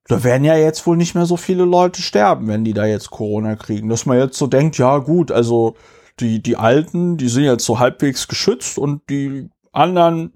[0.08, 3.10] Da werden ja jetzt wohl nicht mehr so viele Leute sterben, wenn die da jetzt
[3.10, 3.88] Corona kriegen.
[3.88, 5.76] Dass man jetzt so denkt, ja gut, also
[6.18, 10.32] die, die Alten, die sind jetzt so halbwegs geschützt und die anderen,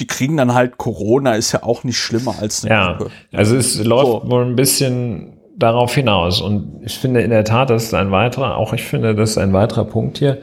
[0.00, 3.10] die kriegen dann halt Corona, ist ja auch nicht schlimmer als eine Ja, Grippe.
[3.32, 4.30] also es läuft so.
[4.30, 6.40] wohl ein bisschen darauf hinaus.
[6.40, 9.38] Und ich finde in der Tat, das ist ein weiterer, auch ich finde, das ist
[9.38, 10.38] ein weiterer Punkt hier,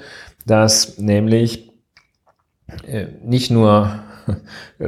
[0.45, 1.69] dass nämlich
[2.87, 3.91] äh, nicht nur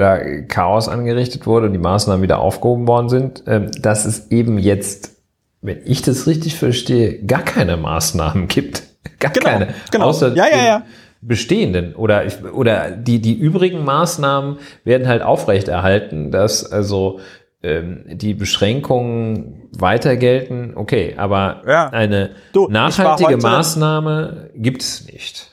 [0.48, 5.18] Chaos angerichtet wurde und die Maßnahmen wieder aufgehoben worden sind, äh, dass es eben jetzt,
[5.61, 8.84] wenn ich das richtig verstehe, gar keine Maßnahmen gibt.
[9.19, 9.73] Gar genau, keine.
[9.91, 10.06] Genau.
[10.06, 10.84] Außer ja, ja, ja
[11.28, 12.24] bestehenden oder
[12.54, 17.20] oder die die übrigen Maßnahmen werden halt aufrechterhalten, dass also
[17.62, 21.90] ähm, die Beschränkungen weiter gelten, okay, aber ja.
[21.90, 25.50] eine du, nachhaltige Maßnahme gibt es nicht.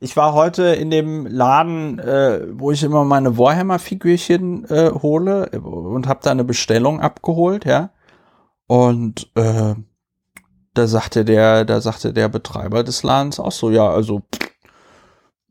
[0.00, 6.06] Ich war heute in dem Laden, äh, wo ich immer meine Warhammer-Figürchen äh, hole und
[6.06, 7.90] habe da eine Bestellung abgeholt, ja.
[8.68, 9.74] Und äh,
[10.74, 14.22] da sagte der, da sagte der Betreiber des Ladens auch so, ja, also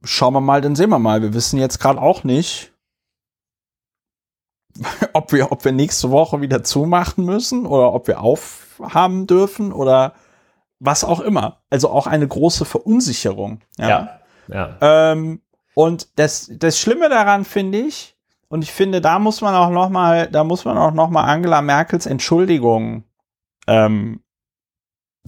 [0.03, 1.21] schauen wir mal, dann sehen wir mal.
[1.21, 2.73] Wir wissen jetzt gerade auch nicht,
[5.13, 10.13] ob wir, ob wir nächste Woche wieder zumachen müssen oder ob wir aufhaben dürfen oder
[10.79, 11.61] was auch immer.
[11.69, 13.61] Also auch eine große Verunsicherung.
[13.77, 13.89] Ja.
[13.89, 14.77] ja, ja.
[15.11, 15.41] Ähm,
[15.73, 18.15] und das, das Schlimme daran finde ich,
[18.49, 21.23] und ich finde, da muss man auch noch mal, da muss man auch noch mal
[21.23, 23.03] Angela Merkels Entschuldigung
[23.67, 24.21] ähm,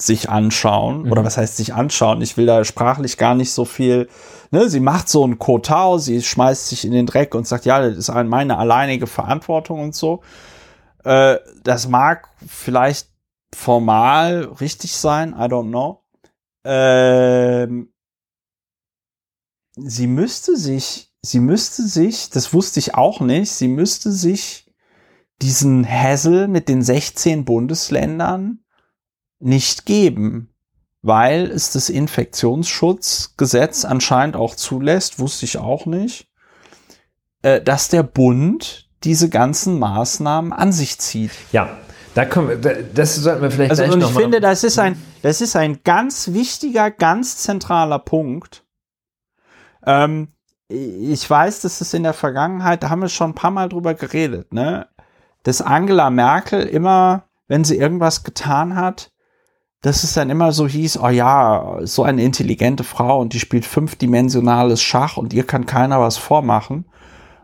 [0.01, 1.03] sich anschauen.
[1.03, 1.11] Mhm.
[1.11, 2.21] Oder was heißt sich anschauen?
[2.21, 4.09] Ich will da sprachlich gar nicht so viel.
[4.51, 4.69] Ne?
[4.69, 7.97] Sie macht so ein Kotau, sie schmeißt sich in den Dreck und sagt, ja, das
[7.97, 10.21] ist meine alleinige Verantwortung und so.
[11.03, 13.09] Äh, das mag vielleicht
[13.53, 16.03] formal richtig sein, I don't know.
[16.63, 17.93] Ähm,
[19.75, 24.65] sie müsste sich, sie müsste sich, das wusste ich auch nicht, sie müsste sich
[25.41, 28.59] diesen Hassel mit den 16 Bundesländern
[29.39, 30.53] nicht geben,
[31.01, 36.27] weil es das Infektionsschutzgesetz anscheinend auch zulässt, wusste ich auch nicht,
[37.41, 41.31] äh, dass der Bund diese ganzen Maßnahmen an sich zieht.
[41.51, 41.77] Ja,
[42.15, 42.61] da kommen
[42.93, 45.83] das sollten wir vielleicht also, gleich und ich finde, das ist ein, das ist ein
[45.83, 48.65] ganz wichtiger, ganz zentraler Punkt.
[49.85, 50.33] Ähm,
[50.67, 53.93] ich weiß, dass es in der Vergangenheit, da haben wir schon ein paar Mal drüber
[53.93, 54.87] geredet, ne,
[55.43, 59.11] dass Angela Merkel immer, wenn sie irgendwas getan hat,
[59.81, 63.65] dass es dann immer so hieß, oh ja, so eine intelligente Frau und die spielt
[63.65, 66.85] fünfdimensionales Schach und ihr kann keiner was vormachen.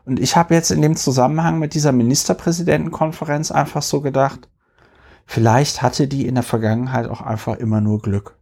[0.06, 4.50] Und ich habe jetzt in dem Zusammenhang mit dieser Ministerpräsidentenkonferenz einfach so gedacht,
[5.26, 8.38] vielleicht hatte die in der Vergangenheit auch einfach immer nur Glück.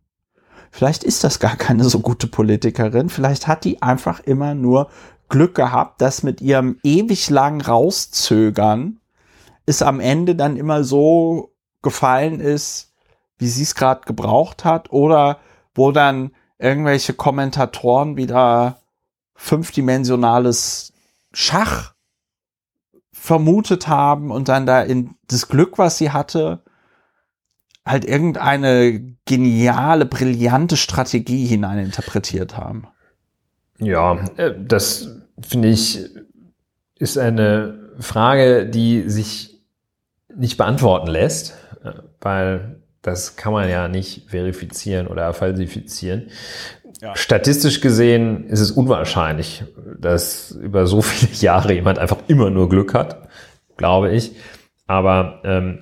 [0.71, 4.89] Vielleicht ist das gar keine so gute Politikerin, vielleicht hat die einfach immer nur
[5.29, 8.99] Glück gehabt, dass mit ihrem ewig langen Rauszögern
[9.67, 11.53] es am Ende dann immer so
[11.83, 12.92] gefallen ist,
[13.37, 15.39] wie sie es gerade gebraucht hat, oder
[15.73, 18.79] wo dann irgendwelche Kommentatoren wieder
[19.35, 20.93] fünfdimensionales
[21.33, 21.93] Schach
[23.11, 26.61] vermutet haben und dann da in das Glück, was sie hatte,
[27.85, 32.87] halt irgendeine geniale, brillante Strategie hineininterpretiert haben.
[33.79, 35.09] Ja, äh, das
[35.41, 36.09] finde ich
[36.95, 39.61] ist eine Frage, die sich
[40.33, 41.91] nicht beantworten lässt, äh,
[42.21, 46.29] weil das kann man ja nicht verifizieren oder falsifizieren.
[47.01, 47.15] Ja.
[47.15, 49.63] Statistisch gesehen ist es unwahrscheinlich,
[49.99, 53.27] dass über so viele Jahre jemand einfach immer nur Glück hat,
[53.77, 54.31] glaube ich.
[54.87, 55.79] Aber ähm,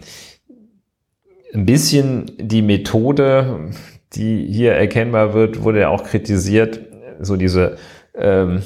[1.53, 3.69] ein bisschen die Methode,
[4.13, 6.79] die hier erkennbar wird, wurde ja auch kritisiert,
[7.19, 7.77] so diese
[8.15, 8.63] ähm,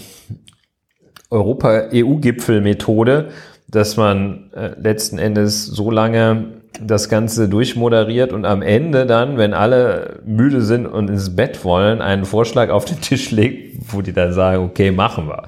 [1.29, 3.31] Europa-EU-Gipfel-Methode,
[3.67, 9.53] dass man äh, letzten Endes so lange das Ganze durchmoderiert und am Ende dann, wenn
[9.53, 14.13] alle müde sind und ins Bett wollen, einen Vorschlag auf den Tisch legt, wo die
[14.13, 15.43] dann sagen, okay, machen wir.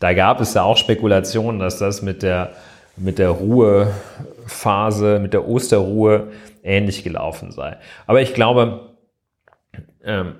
[0.00, 2.50] Da gab es ja auch Spekulationen, dass das mit der,
[2.96, 6.28] mit der Ruhephase, mit der Osterruhe
[6.62, 7.76] ähnlich gelaufen sei.
[8.06, 8.94] Aber ich glaube,
[10.04, 10.34] ähm,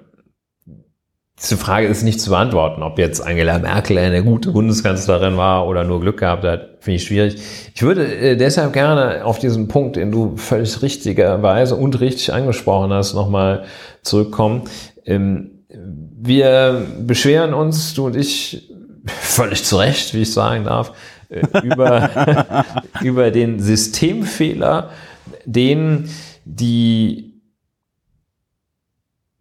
[1.40, 5.84] diese Frage ist nicht zu beantworten, ob jetzt Angela Merkel eine gute Bundeskanzlerin war oder
[5.84, 7.36] nur Glück gehabt hat, finde ich schwierig.
[7.74, 12.92] Ich würde äh, deshalb gerne auf diesen Punkt, den du völlig richtigerweise und richtig angesprochen
[12.92, 13.64] hast, nochmal
[14.02, 14.62] zurückkommen.
[15.04, 18.68] Ähm, wir beschweren uns, du und ich,
[19.06, 20.92] völlig zu Recht, wie ich sagen darf,
[21.28, 22.64] äh, über,
[23.00, 24.90] über den Systemfehler,
[25.44, 26.08] den
[26.44, 27.27] die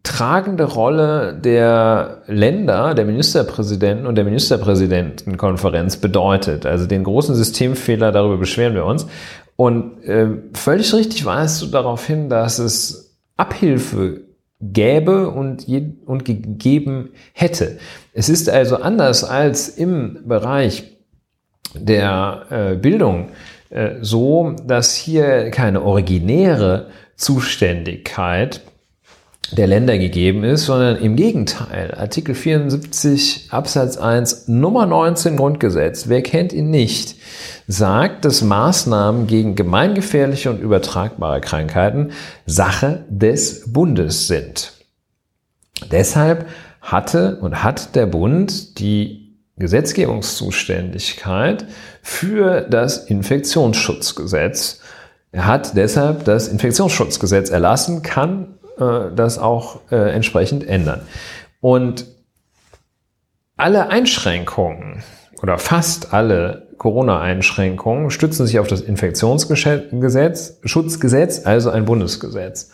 [0.02, 6.66] tragende Rolle der Länder, der Ministerpräsidenten und der Ministerpräsidentenkonferenz bedeutet.
[6.66, 9.06] Also den großen Systemfehler, darüber beschweren wir uns.
[9.56, 14.22] Und äh, völlig richtig weist du darauf hin, dass es Abhilfe
[14.60, 17.78] gäbe und, je, und gegeben hätte.
[18.12, 20.96] Es ist also anders als im Bereich
[21.74, 23.30] der äh, Bildung
[23.70, 28.62] äh, so, dass hier keine originäre Zuständigkeit
[29.52, 31.94] der Länder gegeben ist, sondern im Gegenteil.
[31.94, 37.16] Artikel 74 Absatz 1 Nummer 19 Grundgesetz, wer kennt ihn nicht,
[37.66, 42.12] sagt, dass Maßnahmen gegen gemeingefährliche und übertragbare Krankheiten
[42.46, 44.72] Sache des Bundes sind.
[45.90, 46.46] Deshalb
[46.82, 51.64] hatte und hat der Bund die Gesetzgebungszuständigkeit
[52.02, 54.80] für das Infektionsschutzgesetz.
[55.32, 61.02] Er hat deshalb das Infektionsschutzgesetz erlassen, kann äh, das auch äh, entsprechend ändern.
[61.60, 62.06] Und
[63.56, 65.02] alle Einschränkungen
[65.42, 72.70] oder fast alle Corona-Einschränkungen stützen sich auf das Infektionsgesetz, Schutzgesetz, also ein Bundesgesetz.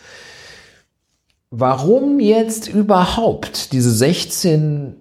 [1.51, 4.97] Warum jetzt überhaupt diese 16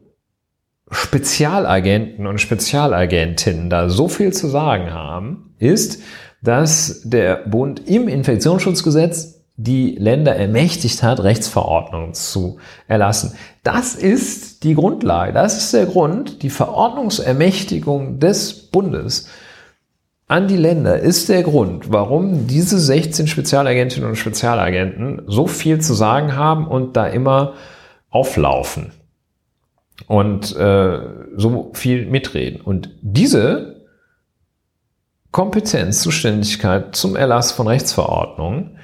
[0.90, 6.02] Spezialagenten und Spezialagentinnen da so viel zu sagen haben, ist,
[6.42, 12.58] dass der Bund im Infektionsschutzgesetz die Länder ermächtigt hat, Rechtsverordnungen zu
[12.88, 13.36] erlassen.
[13.64, 19.30] Das ist die Grundlage, das ist der Grund, die Verordnungsermächtigung des Bundes
[20.28, 25.94] an die Länder ist der Grund, warum diese 16 Spezialagentinnen und Spezialagenten so viel zu
[25.94, 27.54] sagen haben und da immer
[28.10, 28.94] auflaufen
[30.08, 31.00] und äh,
[31.36, 32.62] so viel mitreden.
[32.62, 33.86] Und diese
[35.32, 38.78] Kompetenz, Zuständigkeit zum Erlass von Rechtsverordnungen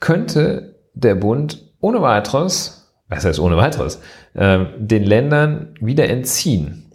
[0.00, 4.00] könnte der Bund ohne weiteres, was heißt ohne weiteres,
[4.34, 6.92] äh, den Ländern wieder entziehen.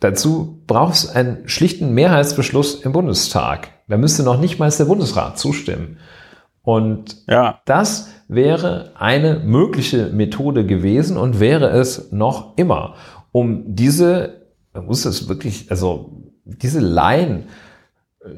[0.00, 3.70] Dazu braucht es einen schlichten Mehrheitsbeschluss im Bundestag.
[3.88, 5.98] Da müsste noch nicht mal der Bundesrat zustimmen.
[6.62, 7.60] Und ja.
[7.64, 12.94] das wäre eine mögliche Methode gewesen und wäre es noch immer,
[13.32, 14.42] um diese,
[14.72, 17.44] man muss es wirklich, also diese Laien,
[18.20, 18.28] äh,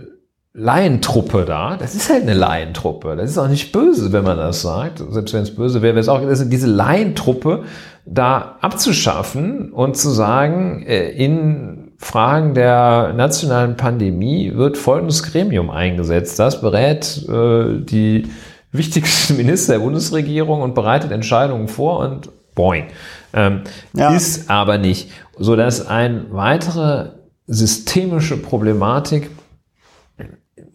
[0.53, 3.15] Laientruppe da, das ist halt eine Laientruppe.
[3.15, 5.01] Das ist auch nicht böse, wenn man das sagt.
[5.11, 7.65] Selbst wenn es böse wäre, wäre es auch, also diese Laientruppe
[8.05, 16.39] da abzuschaffen und zu sagen, äh, in Fragen der nationalen Pandemie wird folgendes Gremium eingesetzt.
[16.41, 18.27] Das berät äh, die
[18.73, 22.87] wichtigsten Minister der Bundesregierung und bereitet Entscheidungen vor und boing.
[23.33, 23.61] Ähm,
[23.93, 24.13] ja.
[24.15, 27.11] Ist aber nicht, so dass eine weitere
[27.47, 29.31] systemische Problematik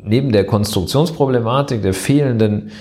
[0.05, 2.71] neben der Konstruktionsproblematik, der fehlenden,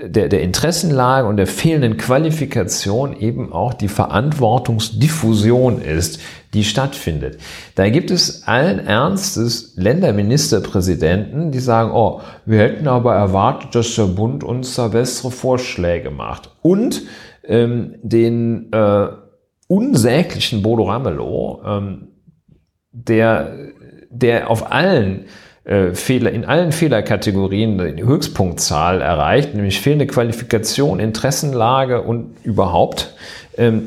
[0.00, 6.20] der, der Interessenlage und der fehlenden Qualifikation eben auch die Verantwortungsdiffusion ist,
[6.54, 7.38] die stattfindet.
[7.74, 14.04] Da gibt es allen Ernstes Länderministerpräsidenten, die sagen, oh, wir hätten aber erwartet, dass der
[14.04, 16.50] Bund uns da bessere Vorschläge macht.
[16.62, 17.02] Und
[17.44, 19.08] ähm, den äh,
[19.68, 22.08] unsäglichen Bodo Ramelow, ähm,
[22.92, 23.56] der,
[24.10, 25.24] der auf allen
[25.64, 33.14] äh, Fehler, in allen Fehlerkategorien die Höchstpunktzahl erreicht, nämlich fehlende Qualifikation, Interessenlage und überhaupt.
[33.56, 33.86] Ähm,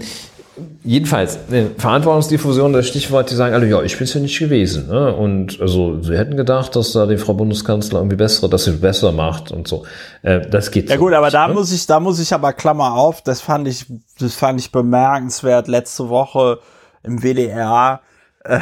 [0.83, 4.87] jedenfalls, äh, Verantwortungsdiffusion, das Stichwort, die sagen alle, ja, ich bin es ja nicht gewesen.
[4.87, 5.13] Ne?
[5.13, 9.11] Und also sie hätten gedacht, dass da die Frau Bundeskanzler irgendwie bessere, dass sie besser
[9.11, 9.85] macht und so.
[10.21, 10.89] Äh, das geht.
[10.89, 11.53] Ja so gut, aber nicht, da ne?
[11.55, 13.85] muss ich, da muss ich aber Klammer auf, das fand ich,
[14.19, 16.59] das fand ich bemerkenswert letzte Woche
[17.03, 17.99] im WDR.
[18.43, 18.59] Äh,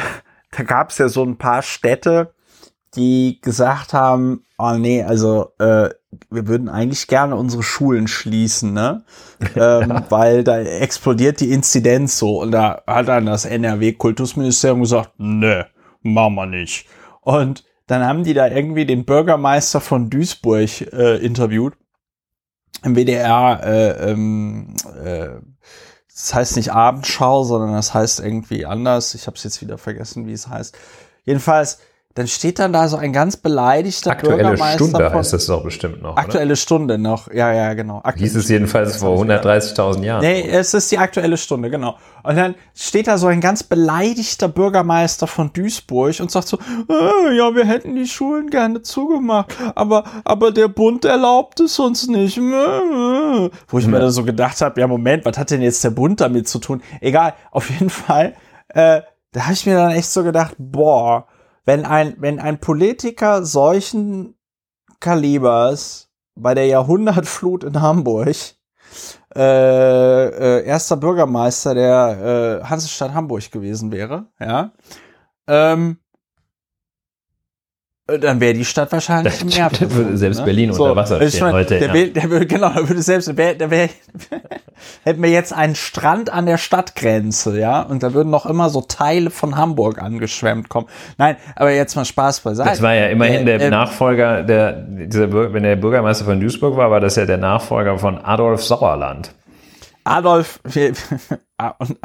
[0.56, 2.33] da gab es ja so ein paar Städte,
[2.96, 5.90] die gesagt haben, oh nee, also äh,
[6.30, 9.04] wir würden eigentlich gerne unsere Schulen schließen, ne?
[9.56, 12.40] ähm, weil da explodiert die Inzidenz so.
[12.40, 15.66] Und da hat dann das NRW-Kultusministerium gesagt, ne,
[16.02, 16.86] machen wir nicht.
[17.20, 21.74] Und dann haben die da irgendwie den Bürgermeister von Duisburg äh, interviewt
[22.82, 23.60] im WDR.
[23.62, 25.40] Äh, ähm, äh,
[26.10, 29.14] das heißt nicht Abendschau, sondern das heißt irgendwie anders.
[29.14, 30.78] Ich habe es jetzt wieder vergessen, wie es heißt.
[31.24, 31.80] Jedenfalls,
[32.16, 35.64] dann steht dann da so ein ganz beleidigter Aktuelle Bürgermeister Stunde von, heißt das doch
[35.64, 36.12] bestimmt noch.
[36.12, 36.18] Oder?
[36.18, 37.98] Aktuelle Stunde noch, ja, ja, genau.
[38.04, 40.20] Aktuelle Hieß es jedenfalls vor 130.000 Jahren.
[40.20, 41.96] Nee, es ist die aktuelle Stunde, genau.
[42.22, 47.36] Und dann steht da so ein ganz beleidigter Bürgermeister von Duisburg und sagt so, äh,
[47.36, 52.38] ja, wir hätten die Schulen gerne zugemacht, aber, aber der Bund erlaubt es uns nicht.
[52.38, 56.20] Wo ich mir da so gedacht habe, ja, Moment, was hat denn jetzt der Bund
[56.20, 56.80] damit zu tun?
[57.00, 58.34] Egal, auf jeden Fall,
[58.68, 59.00] äh,
[59.32, 61.26] da habe ich mir dann echt so gedacht, boah,
[61.64, 64.36] wenn ein, wenn ein Politiker solchen
[65.00, 68.36] Kalibers bei der Jahrhundertflut in Hamburg
[69.34, 74.72] äh, äh, erster Bürgermeister der äh, Hansestadt Hamburg gewesen wäre, ja,
[75.46, 76.03] ähm, äh,
[78.06, 79.70] dann wäre die Stadt wahrscheinlich im Meer.
[80.12, 80.44] Selbst ne?
[80.44, 81.94] Berlin unter Wasser ich stehen mein, heute, Der, ja.
[81.94, 83.88] will, der würde, genau, der würde selbst, der wär, der wär,
[85.04, 88.82] hätten wir jetzt einen Strand an der Stadtgrenze, ja, und da würden noch immer so
[88.82, 90.86] Teile von Hamburg angeschwemmt kommen.
[91.16, 92.68] Nein, aber jetzt mal Spaß beiseite.
[92.68, 96.76] Das war ja immerhin Äh, der äh, Nachfolger, der, dieser, wenn der Bürgermeister von Duisburg
[96.76, 99.32] war, war das ja der Nachfolger von Adolf Sauerland.
[100.04, 100.60] Adolf,
[101.78, 101.96] und,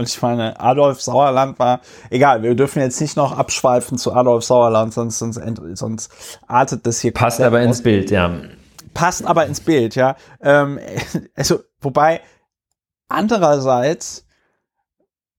[0.00, 4.44] und ich meine, Adolf Sauerland war, egal, wir dürfen jetzt nicht noch abschweifen zu Adolf
[4.44, 5.38] Sauerland, sonst, sonst,
[5.74, 6.10] sonst
[6.46, 8.32] artet das hier Passt aber ins Bild, ja.
[8.94, 10.16] passt aber ins Bild, ja.
[10.40, 10.80] Ähm,
[11.36, 12.22] also, wobei,
[13.08, 14.24] andererseits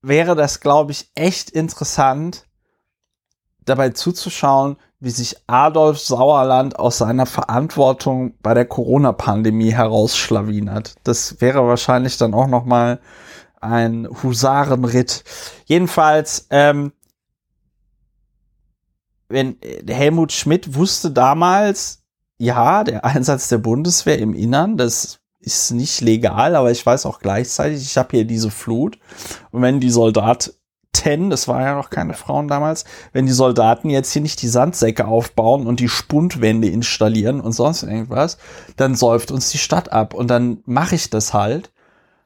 [0.00, 2.46] wäre das, glaube ich, echt interessant,
[3.64, 10.94] dabei zuzuschauen, wie sich Adolf Sauerland aus seiner Verantwortung bei der Corona-Pandemie herausschlawinert.
[11.02, 13.00] Das wäre wahrscheinlich dann auch noch mal
[13.62, 15.24] ein Husarenritt.
[15.66, 16.92] Jedenfalls, ähm,
[19.28, 22.02] wenn äh, Helmut Schmidt wusste damals,
[22.38, 27.18] ja, der Einsatz der Bundeswehr im Innern, das ist nicht legal, aber ich weiß auch
[27.18, 28.98] gleichzeitig, ich habe hier diese Flut.
[29.50, 34.12] Und wenn die Soldaten, das war ja noch keine Frauen damals, wenn die Soldaten jetzt
[34.12, 38.38] hier nicht die Sandsäcke aufbauen und die Spundwände installieren und sonst irgendwas,
[38.76, 40.14] dann säuft uns die Stadt ab.
[40.14, 41.71] Und dann mache ich das halt,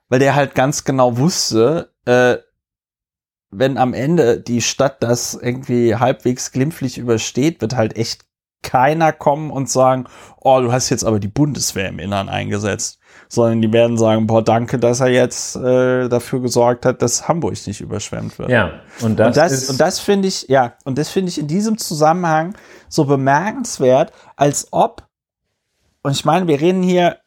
[0.09, 2.37] weil der halt ganz genau wusste, äh,
[3.51, 8.27] wenn am Ende die Stadt das irgendwie halbwegs glimpflich übersteht, wird halt echt
[8.63, 10.07] keiner kommen und sagen,
[10.41, 14.43] oh, du hast jetzt aber die Bundeswehr im Innern eingesetzt, sondern die werden sagen, boah,
[14.43, 18.51] danke, dass er jetzt äh, dafür gesorgt hat, dass Hamburg nicht überschwemmt wird.
[18.51, 21.39] Ja, und das, und das, ist, und das finde ich, ja, und das finde ich
[21.39, 22.57] in diesem Zusammenhang
[22.89, 25.07] so bemerkenswert, als ob,
[26.03, 27.19] und ich meine, wir reden hier,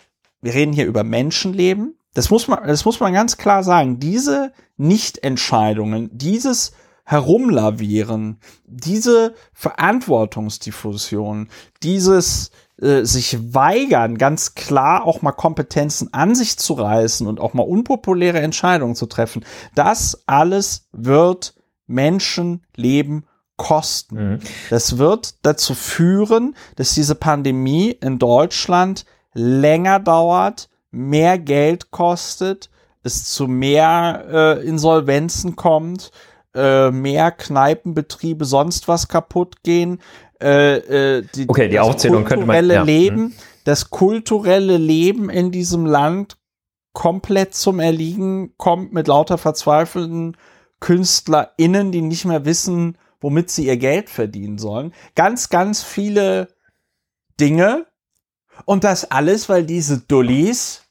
[0.41, 1.98] wir reden hier über Menschenleben.
[2.13, 3.99] Das muss man, das muss man ganz klar sagen.
[3.99, 6.73] Diese Nichtentscheidungen, dieses
[7.03, 11.49] Herumlavieren, diese Verantwortungsdiffusion,
[11.81, 17.53] dieses äh, sich weigern, ganz klar auch mal Kompetenzen an sich zu reißen und auch
[17.53, 19.43] mal unpopuläre Entscheidungen zu treffen,
[19.75, 21.55] das alles wird
[21.87, 23.25] Menschenleben
[23.57, 24.15] kosten.
[24.15, 24.39] Mhm.
[24.69, 32.69] Das wird dazu führen, dass diese Pandemie in Deutschland länger dauert, mehr Geld kostet,
[33.03, 34.25] es zu mehr
[34.59, 36.11] äh, Insolvenzen kommt,
[36.53, 39.99] äh, mehr Kneipenbetriebe sonst was kaputt gehen.
[40.41, 42.87] Äh, äh, die, Okay, die das Aufzählung könnte man- kulturelle ja, mhm.
[42.87, 43.35] Leben,
[43.65, 46.37] das kulturelle Leben in diesem Land
[46.93, 50.35] komplett zum Erliegen kommt mit lauter verzweifelten
[50.79, 54.93] KünstlerInnen, die nicht mehr wissen, womit sie ihr Geld verdienen sollen.
[55.15, 56.47] Ganz, ganz viele
[57.39, 57.85] Dinge.
[58.65, 60.83] Und das alles, weil diese Dullis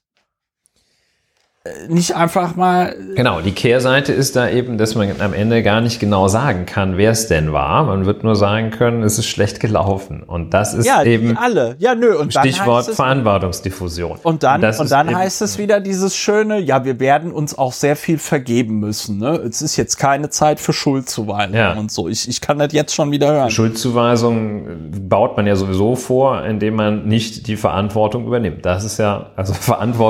[1.88, 5.98] nicht einfach mal Genau, die Kehrseite ist da eben, dass man am Ende gar nicht
[6.00, 7.84] genau sagen kann, wer es denn war.
[7.84, 10.22] Man wird nur sagen können, es ist schlecht gelaufen.
[10.22, 11.76] Und das ist ja, eben alle.
[11.78, 12.16] Ja, nö.
[12.16, 14.18] Und dann Stichwort heißt es, Verantwortungsdiffusion.
[14.22, 17.58] Und dann, das und ist dann heißt es wieder dieses schöne, ja, wir werden uns
[17.58, 19.18] auch sehr viel vergeben müssen.
[19.18, 19.30] Ne?
[19.30, 21.72] Es ist jetzt keine Zeit für Schuldzuweisung Ja.
[21.74, 22.08] und so.
[22.08, 23.50] Ich, ich kann das jetzt schon wieder hören.
[23.50, 28.64] Schuldzuweisung baut man ja sowieso vor, indem man nicht die Verantwortung übernimmt.
[28.64, 29.52] Das ist ja, also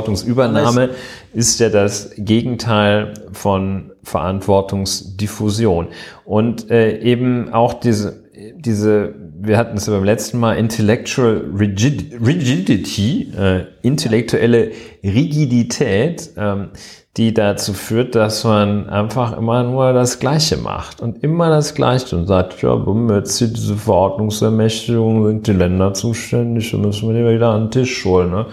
[0.09, 0.91] Verantwortungsübernahme
[1.33, 5.89] ist ist ja das Gegenteil von Verantwortungsdiffusion.
[6.25, 8.25] Und äh, eben auch diese,
[8.57, 14.73] diese, wir hatten es ja beim letzten Mal, Intellectual Rigid, Rigidity, äh, intellektuelle
[15.03, 16.69] Rigidität, ähm,
[17.17, 22.15] die dazu führt, dass man einfach immer nur das Gleiche macht und immer das Gleiche
[22.17, 27.21] und sagt, ja, bumm, jetzt hier diese Verordnungsermächtigung, sind die Länder zuständig, da müssen wir
[27.21, 28.31] die wieder an den Tisch holen.
[28.31, 28.47] Ne?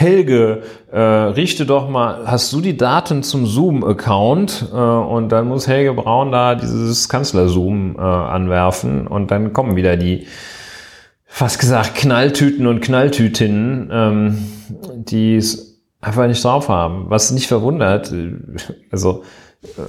[0.00, 4.70] Helge, äh, richte doch mal, hast du die Daten zum Zoom-Account?
[4.72, 9.98] Äh, und dann muss Helge Braun da dieses Kanzler-Zoom äh, anwerfen und dann kommen wieder
[9.98, 10.26] die,
[11.26, 14.38] fast gesagt, Knalltüten und Knalltütinnen, ähm,
[14.94, 17.10] die es einfach nicht drauf haben.
[17.10, 18.36] Was nicht verwundert, äh,
[18.90, 19.22] also
[19.64, 19.82] äh,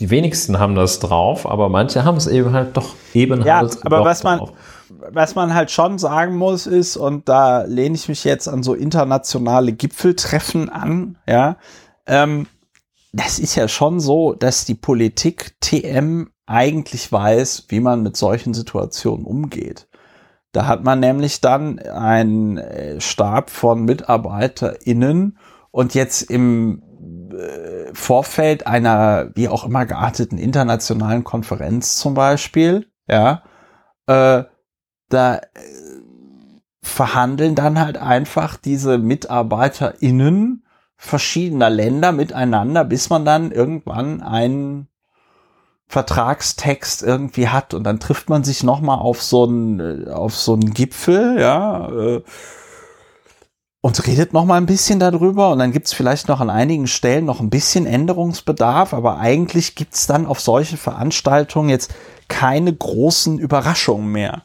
[0.00, 3.78] die wenigsten haben das drauf, aber manche haben es eben halt doch eben ja, halt
[3.86, 4.52] aber was man, drauf
[4.90, 8.74] was man halt schon sagen muss, ist, und da lehne ich mich jetzt an so
[8.74, 11.56] internationale Gipfeltreffen an, ja,
[12.06, 12.46] ähm,
[13.12, 18.54] das ist ja schon so, dass die Politik TM eigentlich weiß, wie man mit solchen
[18.54, 19.88] Situationen umgeht.
[20.52, 25.38] Da hat man nämlich dann einen äh, Stab von MitarbeiterInnen
[25.70, 26.82] und jetzt im
[27.32, 33.42] äh, Vorfeld einer wie auch immer gearteten internationalen Konferenz zum Beispiel, ja,
[34.06, 34.44] äh,
[35.08, 35.40] da äh,
[36.82, 40.64] verhandeln dann halt einfach diese MitarbeiterInnen
[40.96, 44.88] verschiedener Länder miteinander, bis man dann irgendwann einen
[45.86, 50.36] Vertragstext irgendwie hat und dann trifft man sich noch mal auf so einen äh, auf
[50.36, 52.22] so einen Gipfel, ja, äh,
[53.80, 57.24] und redet noch mal ein bisschen darüber und dann gibt's vielleicht noch an einigen Stellen
[57.24, 61.94] noch ein bisschen Änderungsbedarf, aber eigentlich gibt's dann auf solche Veranstaltungen jetzt
[62.26, 64.42] keine großen Überraschungen mehr.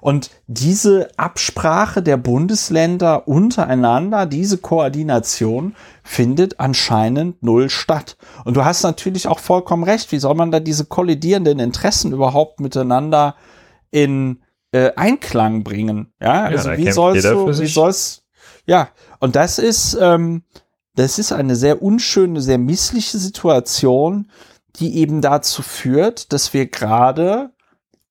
[0.00, 8.16] Und diese Absprache der Bundesländer untereinander, diese Koordination findet anscheinend null statt.
[8.44, 10.10] Und du hast natürlich auch vollkommen recht.
[10.10, 13.36] Wie soll man da diese kollidierenden Interessen überhaupt miteinander
[13.90, 14.42] in
[14.72, 16.12] äh, Einklang bringen?
[16.20, 18.24] Ja, also ja, wie sollst du, wie soll's,
[18.66, 18.88] ja,
[19.20, 20.42] und das ist, ähm,
[20.96, 24.30] das ist eine sehr unschöne, sehr missliche Situation,
[24.76, 27.50] die eben dazu führt, dass wir gerade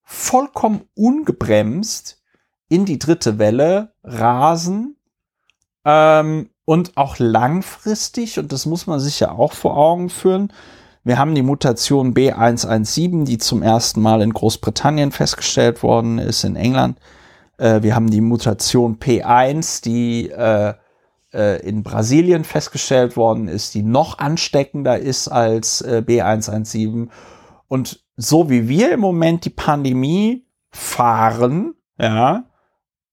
[0.06, 2.22] vollkommen ungebremst
[2.70, 4.96] in die dritte Welle rasen
[5.84, 10.54] ähm, und auch langfristig, und das muss man sich ja auch vor Augen führen,
[11.04, 16.56] wir haben die Mutation B117, die zum ersten Mal in Großbritannien festgestellt worden ist, in
[16.56, 16.98] England.
[17.58, 20.74] Äh, wir haben die Mutation P1, die äh,
[21.32, 27.10] äh, in Brasilien festgestellt worden ist, die noch ansteckender ist als äh, B117.
[27.68, 32.46] Und so wie wir im Moment die Pandemie fahren, ja,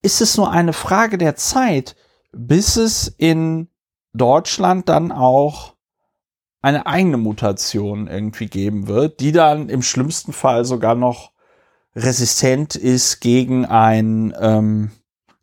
[0.02, 1.96] ist es nur eine Frage der Zeit,
[2.32, 3.68] bis es in
[4.12, 5.74] Deutschland dann auch
[6.60, 11.32] eine eigene Mutation irgendwie geben wird, die dann im schlimmsten Fall sogar noch
[11.94, 14.90] resistent ist gegen ein ähm,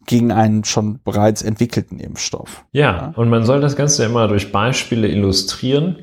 [0.06, 2.66] gegen einen schon bereits entwickelten Impfstoff.
[2.72, 5.98] Ja, ja, und man soll das Ganze immer durch Beispiele illustrieren.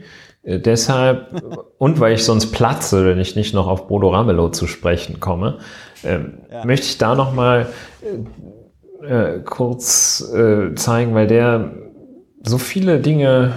[0.47, 1.43] Äh, deshalb,
[1.79, 5.59] und weil ich sonst platze, wenn ich nicht noch auf Bodo Ramelow zu sprechen komme,
[6.03, 6.21] äh,
[6.51, 6.65] ja.
[6.65, 7.67] möchte ich da nochmal
[8.03, 8.25] äh,
[9.07, 11.73] äh, kurz äh, zeigen, weil der
[12.43, 13.53] so viele Dinge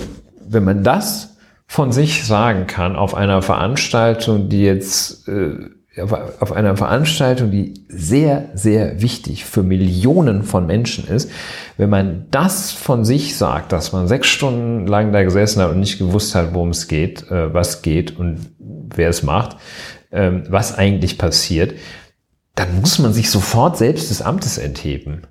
[0.50, 5.70] wenn man das von sich sagen kann auf einer Veranstaltung, die jetzt äh,
[6.02, 11.30] auf einer Veranstaltung, die sehr, sehr wichtig für Millionen von Menschen ist,
[11.78, 15.80] wenn man das von sich sagt, dass man sechs Stunden lang da gesessen hat und
[15.80, 19.58] nicht gewusst hat, worum es geht, äh, was geht und wer es macht,
[20.12, 21.74] ähm, was eigentlich passiert,
[22.56, 25.24] dann muss man sich sofort selbst des Amtes entheben.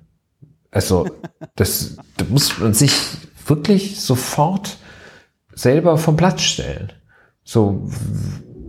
[0.71, 1.07] Also,
[1.55, 2.93] das, da muss man sich
[3.45, 4.77] wirklich sofort
[5.61, 6.93] selber vom Platz stellen.
[7.43, 7.89] So,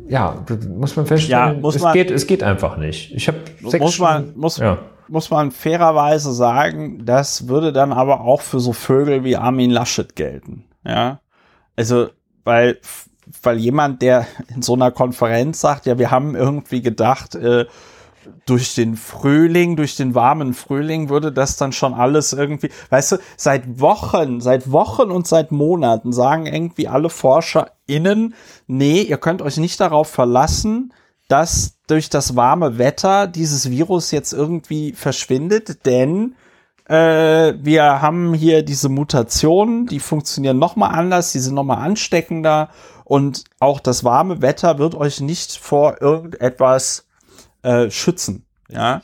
[0.09, 3.13] ja, muss man feststellen, ja, muss es, man, geht, es geht einfach nicht.
[3.15, 4.79] Ich habe sechs muss man, muss, ja.
[5.09, 10.17] muss man fairerweise sagen, das würde dann aber auch für so Vögel wie Armin Laschet
[10.17, 10.65] gelten.
[10.85, 11.21] Ja,
[11.77, 12.09] also,
[12.45, 12.79] weil,
[13.43, 17.67] weil jemand, der in so einer Konferenz sagt, ja, wir haben irgendwie gedacht, äh,
[18.47, 23.17] durch den Frühling, durch den warmen Frühling würde das dann schon alles irgendwie, weißt du,
[23.37, 28.35] seit Wochen, seit Wochen und seit Monaten sagen irgendwie alle ForscherInnen,
[28.67, 30.93] nee, ihr könnt euch nicht darauf verlassen,
[31.29, 36.35] dass durch das warme Wetter dieses Virus jetzt irgendwie verschwindet, denn
[36.87, 42.71] äh, wir haben hier diese Mutationen, die funktionieren nochmal anders, die sind nochmal ansteckender
[43.05, 47.07] und auch das warme Wetter wird euch nicht vor irgendetwas
[47.63, 48.47] äh, schützen.
[48.69, 49.03] Ja.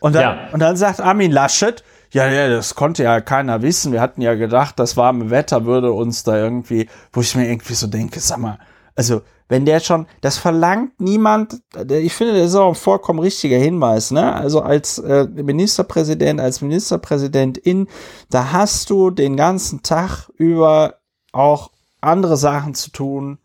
[0.00, 0.48] Und dann, ja.
[0.52, 3.92] und dann sagt Armin Laschet, ja, ja, das konnte ja keiner wissen.
[3.92, 7.74] Wir hatten ja gedacht, das warme Wetter würde uns da irgendwie, wo ich mir irgendwie
[7.74, 8.58] so denke, sag mal,
[8.94, 13.58] also wenn der schon, das verlangt niemand, ich finde, das ist auch ein vollkommen richtiger
[13.58, 14.34] Hinweis, ne?
[14.34, 17.86] Also als äh, Ministerpräsident, als Ministerpräsidentin,
[18.28, 20.94] da hast du den ganzen Tag über
[21.32, 23.38] auch andere Sachen zu tun,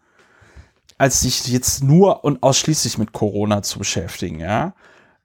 [1.01, 4.75] als sich jetzt nur und ausschließlich mit Corona zu beschäftigen, ja.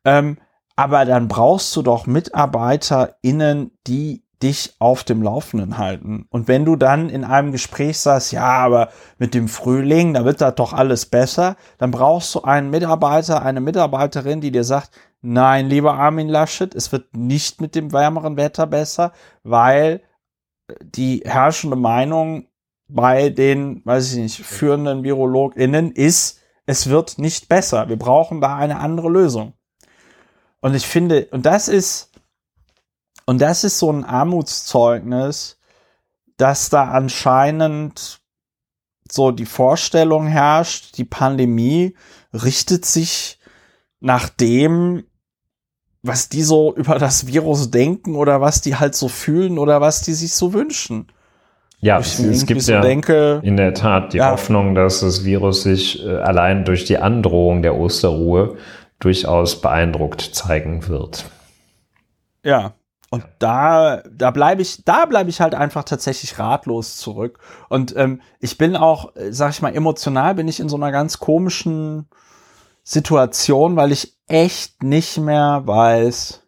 [0.06, 0.38] Ähm,
[0.74, 6.24] aber dann brauchst du doch MitarbeiterInnen, die dich auf dem Laufenden halten.
[6.30, 8.88] Und wenn du dann in einem Gespräch sagst, ja, aber
[9.18, 13.60] mit dem Frühling, da wird das doch alles besser, dann brauchst du einen Mitarbeiter, eine
[13.60, 18.66] Mitarbeiterin, die dir sagt, nein, lieber Armin Laschet, es wird nicht mit dem wärmeren Wetter
[18.66, 19.12] besser,
[19.42, 20.00] weil
[20.80, 22.46] die herrschende Meinung
[22.88, 27.88] bei den, weiß ich nicht, führenden VirologInnen ist, es wird nicht besser.
[27.88, 29.54] Wir brauchen da eine andere Lösung.
[30.60, 32.10] Und ich finde, und das ist,
[33.24, 35.58] und das ist so ein Armutszeugnis,
[36.36, 38.20] dass da anscheinend
[39.10, 41.96] so die Vorstellung herrscht, die Pandemie
[42.32, 43.38] richtet sich
[44.00, 45.04] nach dem,
[46.02, 50.02] was die so über das Virus denken oder was die halt so fühlen oder was
[50.02, 51.08] die sich so wünschen.
[51.78, 54.30] Ja, es, es gibt so ja denke, in der Tat die ja.
[54.30, 58.56] Hoffnung, dass das Virus sich äh, allein durch die Androhung der Osterruhe
[58.98, 61.26] durchaus beeindruckt zeigen wird.
[62.42, 62.74] Ja,
[63.10, 67.38] und da, da bleibe ich, da bleibe ich halt einfach tatsächlich ratlos zurück.
[67.68, 70.90] Und ähm, ich bin auch, äh, sag ich mal, emotional bin ich in so einer
[70.90, 72.08] ganz komischen
[72.82, 76.42] Situation, weil ich echt nicht mehr weiß,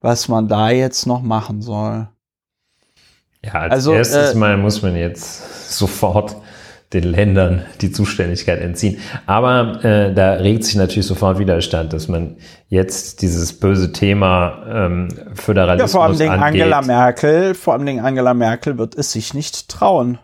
[0.00, 2.08] was man da jetzt noch machen soll.
[3.44, 6.36] Ja, als also, erstes äh, Mal muss man jetzt sofort
[6.92, 8.98] den Ländern die Zuständigkeit entziehen.
[9.26, 12.36] Aber äh, da regt sich natürlich sofort Widerstand, dass man
[12.68, 16.62] jetzt dieses böse Thema ähm, Föderalismus ja, vor allem angeht.
[16.62, 20.18] Angela Merkel, vor allem Angela Merkel wird es sich nicht trauen.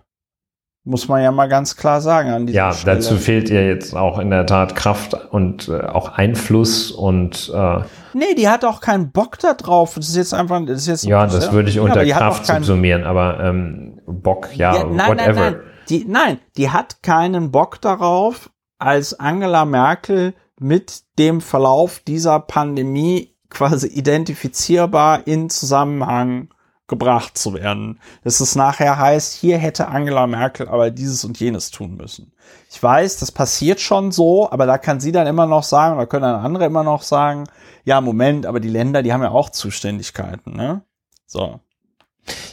[0.88, 2.96] Muss man ja mal ganz klar sagen an Ja, Stelle.
[2.96, 7.80] dazu fehlt ihr jetzt auch in der Tat Kraft und äh, auch Einfluss und äh,
[8.14, 9.96] Nee, die hat auch keinen Bock da drauf.
[9.96, 11.52] Das ist jetzt einfach, das ist jetzt Ja, das ja?
[11.52, 15.32] würde ich unter ja, Kraft subsumieren, aber ähm, Bock, ja, ja nein, whatever.
[15.34, 15.60] Nein, nein.
[15.90, 23.34] Die, nein, die hat keinen Bock darauf, als Angela Merkel mit dem Verlauf dieser Pandemie
[23.50, 26.48] quasi identifizierbar in Zusammenhang
[26.88, 28.00] gebracht zu werden.
[28.24, 32.32] Dass es nachher heißt, hier hätte Angela Merkel aber dieses und jenes tun müssen.
[32.70, 36.06] Ich weiß, das passiert schon so, aber da kann sie dann immer noch sagen, oder
[36.06, 37.44] können dann andere immer noch sagen,
[37.84, 40.82] ja, Moment, aber die Länder, die haben ja auch Zuständigkeiten, ne?
[41.26, 41.60] So.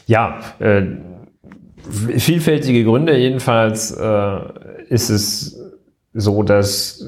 [0.05, 0.83] Ja, äh,
[2.17, 4.39] vielfältige Gründe jedenfalls äh,
[4.89, 5.59] ist es
[6.13, 7.05] so, dass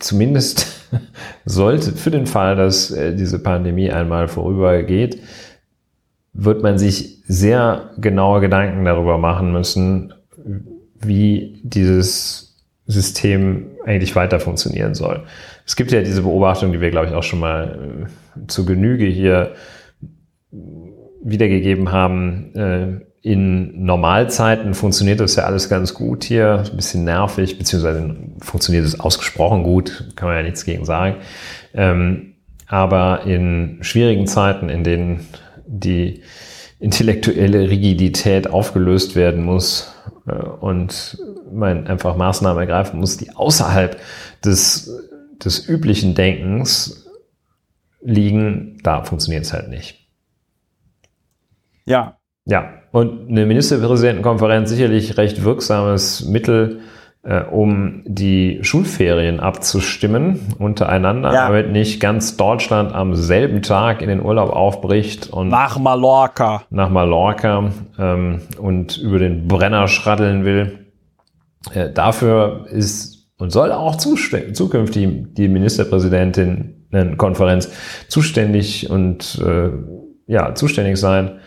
[0.00, 0.66] zumindest
[1.44, 5.20] sollte für den Fall, dass äh, diese Pandemie einmal vorübergeht,
[6.32, 10.14] wird man sich sehr genaue Gedanken darüber machen müssen,
[11.00, 12.56] wie dieses
[12.86, 15.24] System eigentlich weiter funktionieren soll.
[15.66, 18.06] Es gibt ja diese Beobachtung, die wir, glaube ich, auch schon mal
[18.36, 19.54] äh, zu Genüge hier
[21.22, 22.54] wiedergegeben haben.
[22.54, 22.88] Äh,
[23.22, 28.98] in Normalzeiten funktioniert das ja alles ganz gut hier, ein bisschen nervig, beziehungsweise funktioniert es
[28.98, 31.16] ausgesprochen gut, kann man ja nichts gegen sagen.
[31.72, 32.34] Ähm,
[32.66, 35.28] aber in schwierigen Zeiten, in denen
[35.66, 36.22] die
[36.78, 39.94] intellektuelle Rigidität aufgelöst werden muss
[40.26, 41.18] äh, und
[41.52, 43.98] man einfach Maßnahmen ergreifen muss, die außerhalb
[44.44, 44.90] des
[45.44, 47.08] des üblichen Denkens
[48.00, 50.08] liegen, da funktioniert es halt nicht.
[51.84, 52.18] Ja.
[52.44, 56.80] Ja, und eine Ministerpräsidentenkonferenz sicherlich recht wirksames Mittel,
[57.50, 61.46] um die Schulferien abzustimmen untereinander, ja.
[61.46, 66.90] damit nicht ganz Deutschland am selben Tag in den Urlaub aufbricht und nach Mallorca nach
[66.90, 70.88] Mallorca ähm, und über den Brenner schraddeln will.
[71.72, 77.70] Äh, dafür ist und soll auch zukünftig die Ministerpräsidentin-Konferenz
[78.08, 79.70] zuständig und äh,
[80.26, 81.40] ja zuständig sein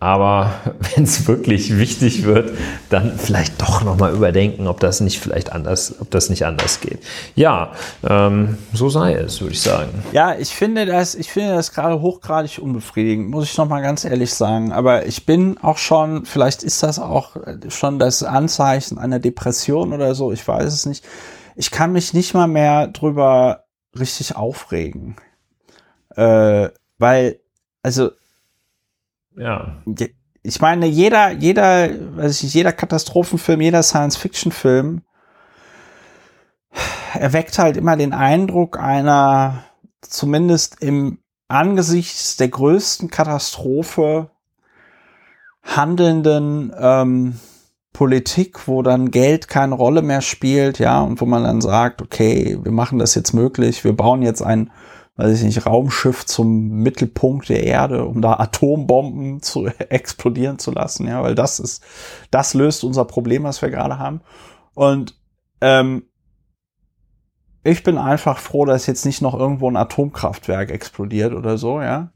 [0.00, 0.52] aber
[0.94, 2.56] wenn es wirklich wichtig wird,
[2.88, 7.00] dann vielleicht doch nochmal überdenken, ob das nicht vielleicht anders, ob das nicht anders geht.
[7.34, 7.72] Ja,
[8.08, 10.04] ähm, so sei es, würde ich sagen.
[10.12, 14.32] Ja, ich finde das, ich finde das gerade hochgradig unbefriedigend, muss ich nochmal ganz ehrlich
[14.32, 14.72] sagen.
[14.72, 17.36] Aber ich bin auch schon, vielleicht ist das auch
[17.68, 21.04] schon das Anzeichen einer Depression oder so, ich weiß es nicht.
[21.56, 23.64] Ich kann mich nicht mal mehr drüber
[23.98, 25.16] richtig aufregen.
[26.14, 26.68] Äh,
[26.98, 27.40] weil,
[27.82, 28.10] also
[29.38, 29.82] ja.
[30.42, 35.02] Ich meine, jeder, jeder, weiß ich jeder Katastrophenfilm, jeder Science-Fiction-Film
[37.14, 39.64] erweckt halt immer den Eindruck einer,
[40.00, 44.30] zumindest im angesichts der größten Katastrophe
[45.62, 47.40] handelnden ähm,
[47.92, 52.58] Politik, wo dann Geld keine Rolle mehr spielt, ja, und wo man dann sagt, okay,
[52.62, 54.70] wir machen das jetzt möglich, wir bauen jetzt ein
[55.18, 61.06] weiß ich nicht, Raumschiff zum Mittelpunkt der Erde, um da Atombomben zu explodieren zu lassen,
[61.06, 61.84] ja, weil das ist,
[62.30, 64.20] das löst unser Problem, was wir gerade haben.
[64.74, 65.16] Und
[65.60, 66.04] ähm,
[67.64, 72.12] ich bin einfach froh, dass jetzt nicht noch irgendwo ein Atomkraftwerk explodiert oder so, ja.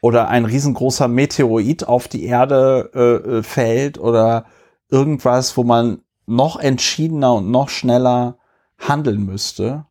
[0.00, 4.46] Oder ein riesengroßer Meteorit auf die Erde äh, äh fällt oder
[4.88, 8.38] irgendwas, wo man noch entschiedener und noch schneller
[8.78, 9.86] handeln müsste.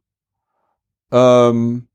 [1.12, 1.88] Ähm,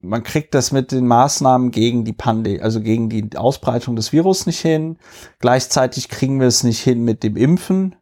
[0.00, 4.46] man kriegt das mit den Maßnahmen gegen die Pandemie, also gegen die Ausbreitung des Virus
[4.46, 4.98] nicht hin.
[5.38, 7.94] Gleichzeitig kriegen wir es nicht hin mit dem Impfen.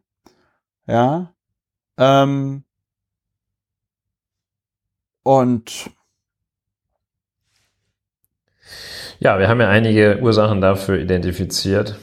[0.87, 1.33] Ja.
[1.97, 2.63] Ähm,
[5.23, 5.91] und
[9.19, 11.99] ja, wir haben ja einige Ursachen dafür identifiziert.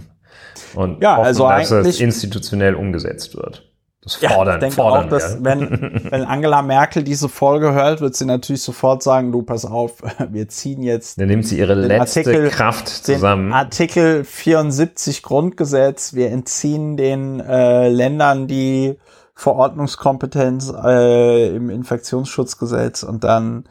[0.74, 3.73] Und ja, hoffen, also dass das institutionell umgesetzt wird.
[4.04, 5.70] Das fordern, ja, ich denke fordern auch, dass wenn,
[6.10, 9.94] wenn Angela Merkel diese Folge hört, wird sie natürlich sofort sagen, du pass auf,
[10.30, 11.18] wir ziehen jetzt.
[11.18, 13.52] Dann nimmt sie ihre letzte Artikel, Kraft zusammen.
[13.52, 18.98] Artikel 74 Grundgesetz, wir entziehen den äh, Ländern die
[19.34, 23.64] Verordnungskompetenz äh, im Infektionsschutzgesetz und dann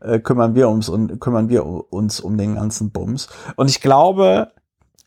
[0.00, 3.28] äh, kümmern wir uns und kümmern wir uns um den ganzen Bums.
[3.56, 4.52] Und ich glaube,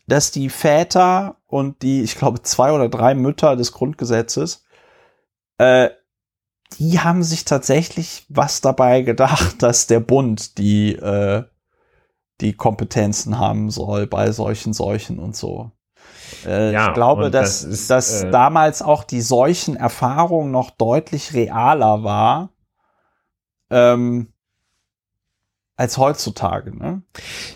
[0.08, 4.65] dass die Väter und die, ich glaube, zwei oder drei Mütter des Grundgesetzes
[5.58, 5.90] äh,
[6.80, 11.44] die haben sich tatsächlich was dabei gedacht, dass der Bund die, äh,
[12.42, 15.72] die Kompetenzen haben soll bei solchen Seuchen und so.
[16.46, 21.34] Äh, ja, ich glaube, dass, das ist, dass äh, damals auch die Seuchenerfahrung noch deutlich
[21.34, 22.50] realer war
[23.70, 24.34] ähm,
[25.76, 26.76] als heutzutage.
[26.76, 27.02] Ne?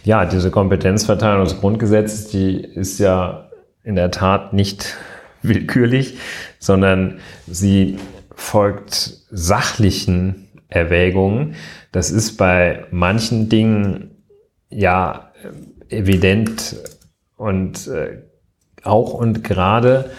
[0.03, 3.49] Ja, diese Kompetenzverteilung des Grundgesetzes, die ist ja
[3.83, 4.97] in der Tat nicht
[5.41, 6.17] willkürlich,
[6.59, 7.97] sondern sie
[8.35, 11.55] folgt sachlichen Erwägungen.
[11.91, 14.11] Das ist bei manchen Dingen
[14.69, 15.31] ja
[15.89, 16.77] evident
[17.37, 18.21] und äh,
[18.83, 20.11] auch und gerade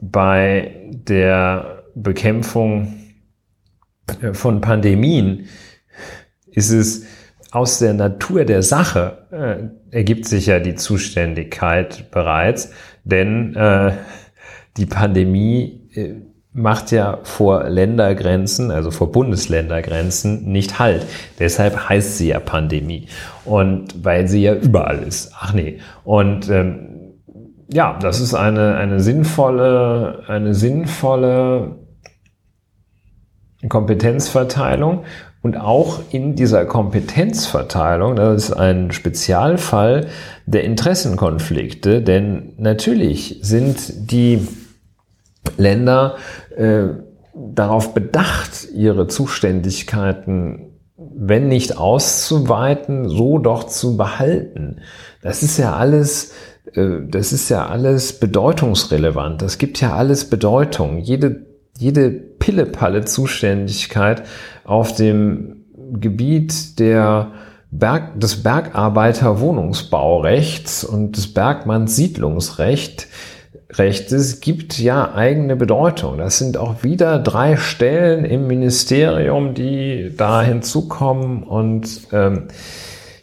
[0.00, 3.12] bei der Bekämpfung
[4.22, 5.46] äh, von Pandemien
[6.50, 7.04] ist es
[7.50, 9.26] aus der Natur der Sache
[9.92, 12.72] äh, ergibt sich ja die Zuständigkeit bereits,
[13.04, 13.92] denn äh,
[14.76, 15.79] die Pandemie
[16.52, 21.06] macht ja vor Ländergrenzen, also vor Bundesländergrenzen, nicht Halt.
[21.38, 23.06] Deshalb heißt sie ja Pandemie.
[23.44, 25.32] Und weil sie ja überall ist.
[25.38, 25.78] Ach nee.
[26.04, 26.90] Und ähm,
[27.72, 31.76] ja, das ist eine, eine sinnvolle, eine sinnvolle
[33.68, 35.04] Kompetenzverteilung.
[35.42, 40.08] Und auch in dieser Kompetenzverteilung, das ist ein Spezialfall
[40.44, 44.46] der Interessenkonflikte, denn natürlich sind die
[45.56, 46.16] Länder
[46.56, 46.88] äh,
[47.34, 54.80] darauf bedacht, ihre Zuständigkeiten, wenn nicht auszuweiten, so doch zu behalten.
[55.22, 56.32] Das ist ja alles,
[56.74, 59.40] äh, das ist ja alles bedeutungsrelevant.
[59.42, 60.98] Das gibt ja alles Bedeutung.
[60.98, 61.46] Jede,
[61.78, 64.24] jede Pillepalle-Zuständigkeit
[64.64, 67.32] auf dem Gebiet der
[67.70, 73.06] Berg, des Bergarbeiterwohnungsbaurechts und des Bergmannssiedlungsrechts
[73.72, 76.18] Rechtes gibt ja eigene Bedeutung.
[76.18, 82.48] Das sind auch wieder drei Stellen im Ministerium, die da hinzukommen und ähm,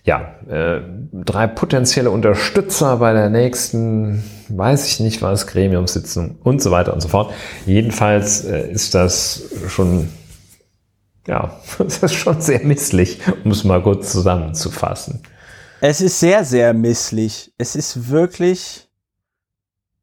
[0.07, 0.79] ja, äh,
[1.11, 7.01] drei potenzielle Unterstützer bei der nächsten, weiß ich nicht was, Gremiumssitzung und so weiter und
[7.01, 7.33] so fort.
[7.65, 10.07] Jedenfalls äh, ist das schon,
[11.27, 15.23] ja, das ist schon sehr misslich, um es mal kurz zusammenzufassen.
[15.81, 17.51] Es ist sehr, sehr misslich.
[17.57, 18.86] Es ist wirklich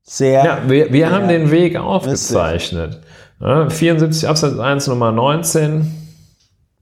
[0.05, 0.45] sehr.
[0.45, 3.01] Ja, wir, wir haben den Weg aufgezeichnet.
[3.41, 6.05] Ja, 74 Absatz 1 Nummer 19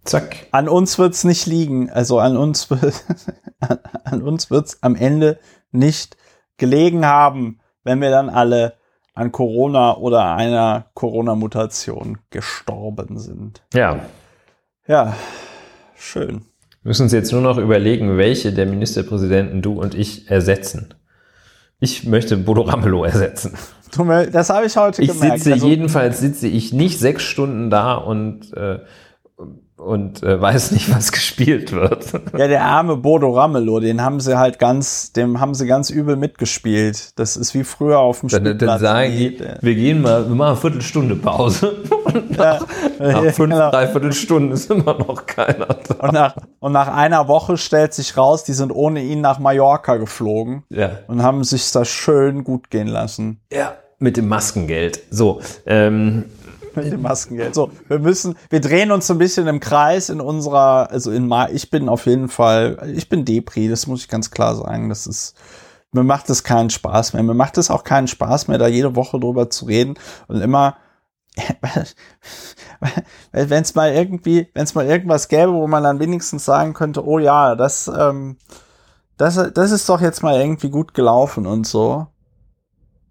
[0.04, 0.48] Zack.
[0.50, 1.90] An uns wird's nicht liegen.
[1.90, 2.68] Also an uns,
[4.04, 5.38] an uns wird's am Ende
[5.70, 6.16] nicht
[6.56, 8.74] gelegen haben, wenn wir dann alle
[9.14, 13.62] an Corona oder einer Corona-Mutation gestorben sind.
[13.74, 14.00] Ja.
[14.86, 15.14] Ja,
[15.94, 16.46] schön.
[16.82, 20.94] Wir müssen uns jetzt nur noch überlegen, welche der Ministerpräsidenten du und ich ersetzen.
[21.82, 23.54] Ich möchte Bodo Ramelow ersetzen.
[24.30, 25.38] Das habe ich heute ich gemerkt.
[25.40, 28.78] Sitze, also, jedenfalls sitze ich nicht sechs Stunden da und äh,
[29.82, 32.06] und äh, weiß nicht, was gespielt wird.
[32.36, 36.16] Ja, der arme Bodo Ramelow, den haben sie halt ganz, dem haben sie ganz übel
[36.16, 37.18] mitgespielt.
[37.18, 38.58] Das ist wie früher auf dem Spielplatz.
[38.58, 41.82] Dann, dann sagen die, wir gehen mal, wir machen eine Viertelstunde Pause.
[42.04, 42.66] Und nach,
[42.98, 43.70] ja, nach fünf, genau.
[43.70, 45.94] dreiviertel Stunden ist immer noch keiner da.
[46.06, 49.96] Und nach, und nach einer Woche stellt sich raus, die sind ohne ihn nach Mallorca
[49.96, 50.64] geflogen.
[50.70, 51.00] Ja.
[51.08, 53.40] Und haben sich da schön gut gehen lassen.
[53.52, 55.00] Ja, mit dem Maskengeld.
[55.10, 56.24] So, ähm,
[56.76, 57.54] mit dem Maskengeld.
[57.54, 61.26] So, wir müssen, wir drehen uns so ein bisschen im Kreis in unserer, also in
[61.26, 64.88] Ma, ich bin auf jeden Fall, ich bin Depri, das muss ich ganz klar sagen.
[64.88, 65.34] Das ist,
[65.92, 67.22] mir macht es keinen Spaß mehr.
[67.22, 69.94] Mir macht es auch keinen Spaß mehr, da jede Woche drüber zu reden
[70.28, 70.76] und immer,
[73.32, 77.06] wenn es mal irgendwie, wenn es mal irgendwas gäbe, wo man dann wenigstens sagen könnte,
[77.06, 78.36] oh ja, das, ähm,
[79.16, 82.06] das, das ist doch jetzt mal irgendwie gut gelaufen und so.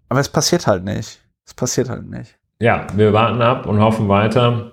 [0.08, 1.20] Aber es passiert halt nicht.
[1.46, 4.70] Es passiert halt nicht ja, wir warten ab und hoffen weiter,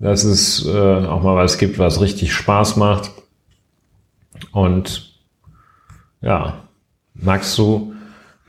[0.00, 3.12] dass es äh, auch mal was gibt, was richtig Spaß macht.
[4.50, 5.14] Und
[6.20, 6.54] ja,
[7.14, 7.94] magst du,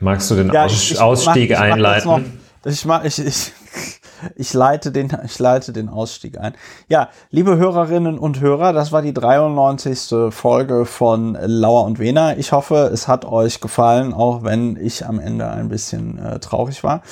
[0.00, 2.10] magst du den ja, Aus ich, Ausstieg mach, ich einleiten?
[2.10, 2.20] Noch,
[2.64, 3.52] ich, mach, ich, ich,
[4.34, 6.54] ich, leite den, ich leite den Ausstieg ein.
[6.88, 10.32] Ja, liebe Hörerinnen und Hörer, das war die 93.
[10.34, 12.36] Folge von Lauer und Wena.
[12.36, 16.82] Ich hoffe, es hat euch gefallen, auch wenn ich am Ende ein bisschen äh, traurig
[16.82, 17.02] war.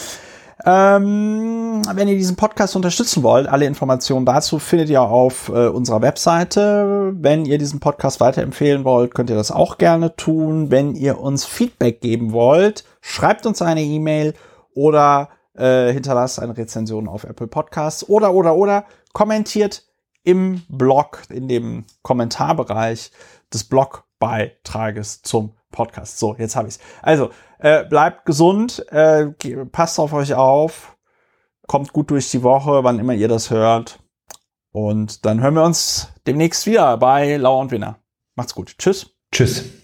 [0.66, 6.00] Ähm, wenn ihr diesen Podcast unterstützen wollt, alle Informationen dazu findet ihr auf äh, unserer
[6.00, 7.12] Webseite.
[7.14, 10.70] Wenn ihr diesen Podcast weiterempfehlen wollt, könnt ihr das auch gerne tun.
[10.70, 14.32] Wenn ihr uns Feedback geben wollt, schreibt uns eine E-Mail
[14.74, 19.84] oder äh, hinterlasst eine Rezension auf Apple Podcasts oder oder oder kommentiert
[20.24, 23.10] im Blog, in dem Kommentarbereich
[23.52, 23.64] des
[24.18, 26.18] Blogbeitrages zum Podcast.
[26.18, 26.78] So, jetzt habe ich's.
[27.02, 29.26] Also, äh, bleibt gesund, äh,
[29.70, 30.96] passt auf euch auf,
[31.66, 34.00] kommt gut durch die Woche, wann immer ihr das hört.
[34.72, 37.98] Und dann hören wir uns demnächst wieder bei Lau und Winner.
[38.34, 38.76] Macht's gut.
[38.78, 39.14] Tschüss.
[39.32, 39.83] Tschüss.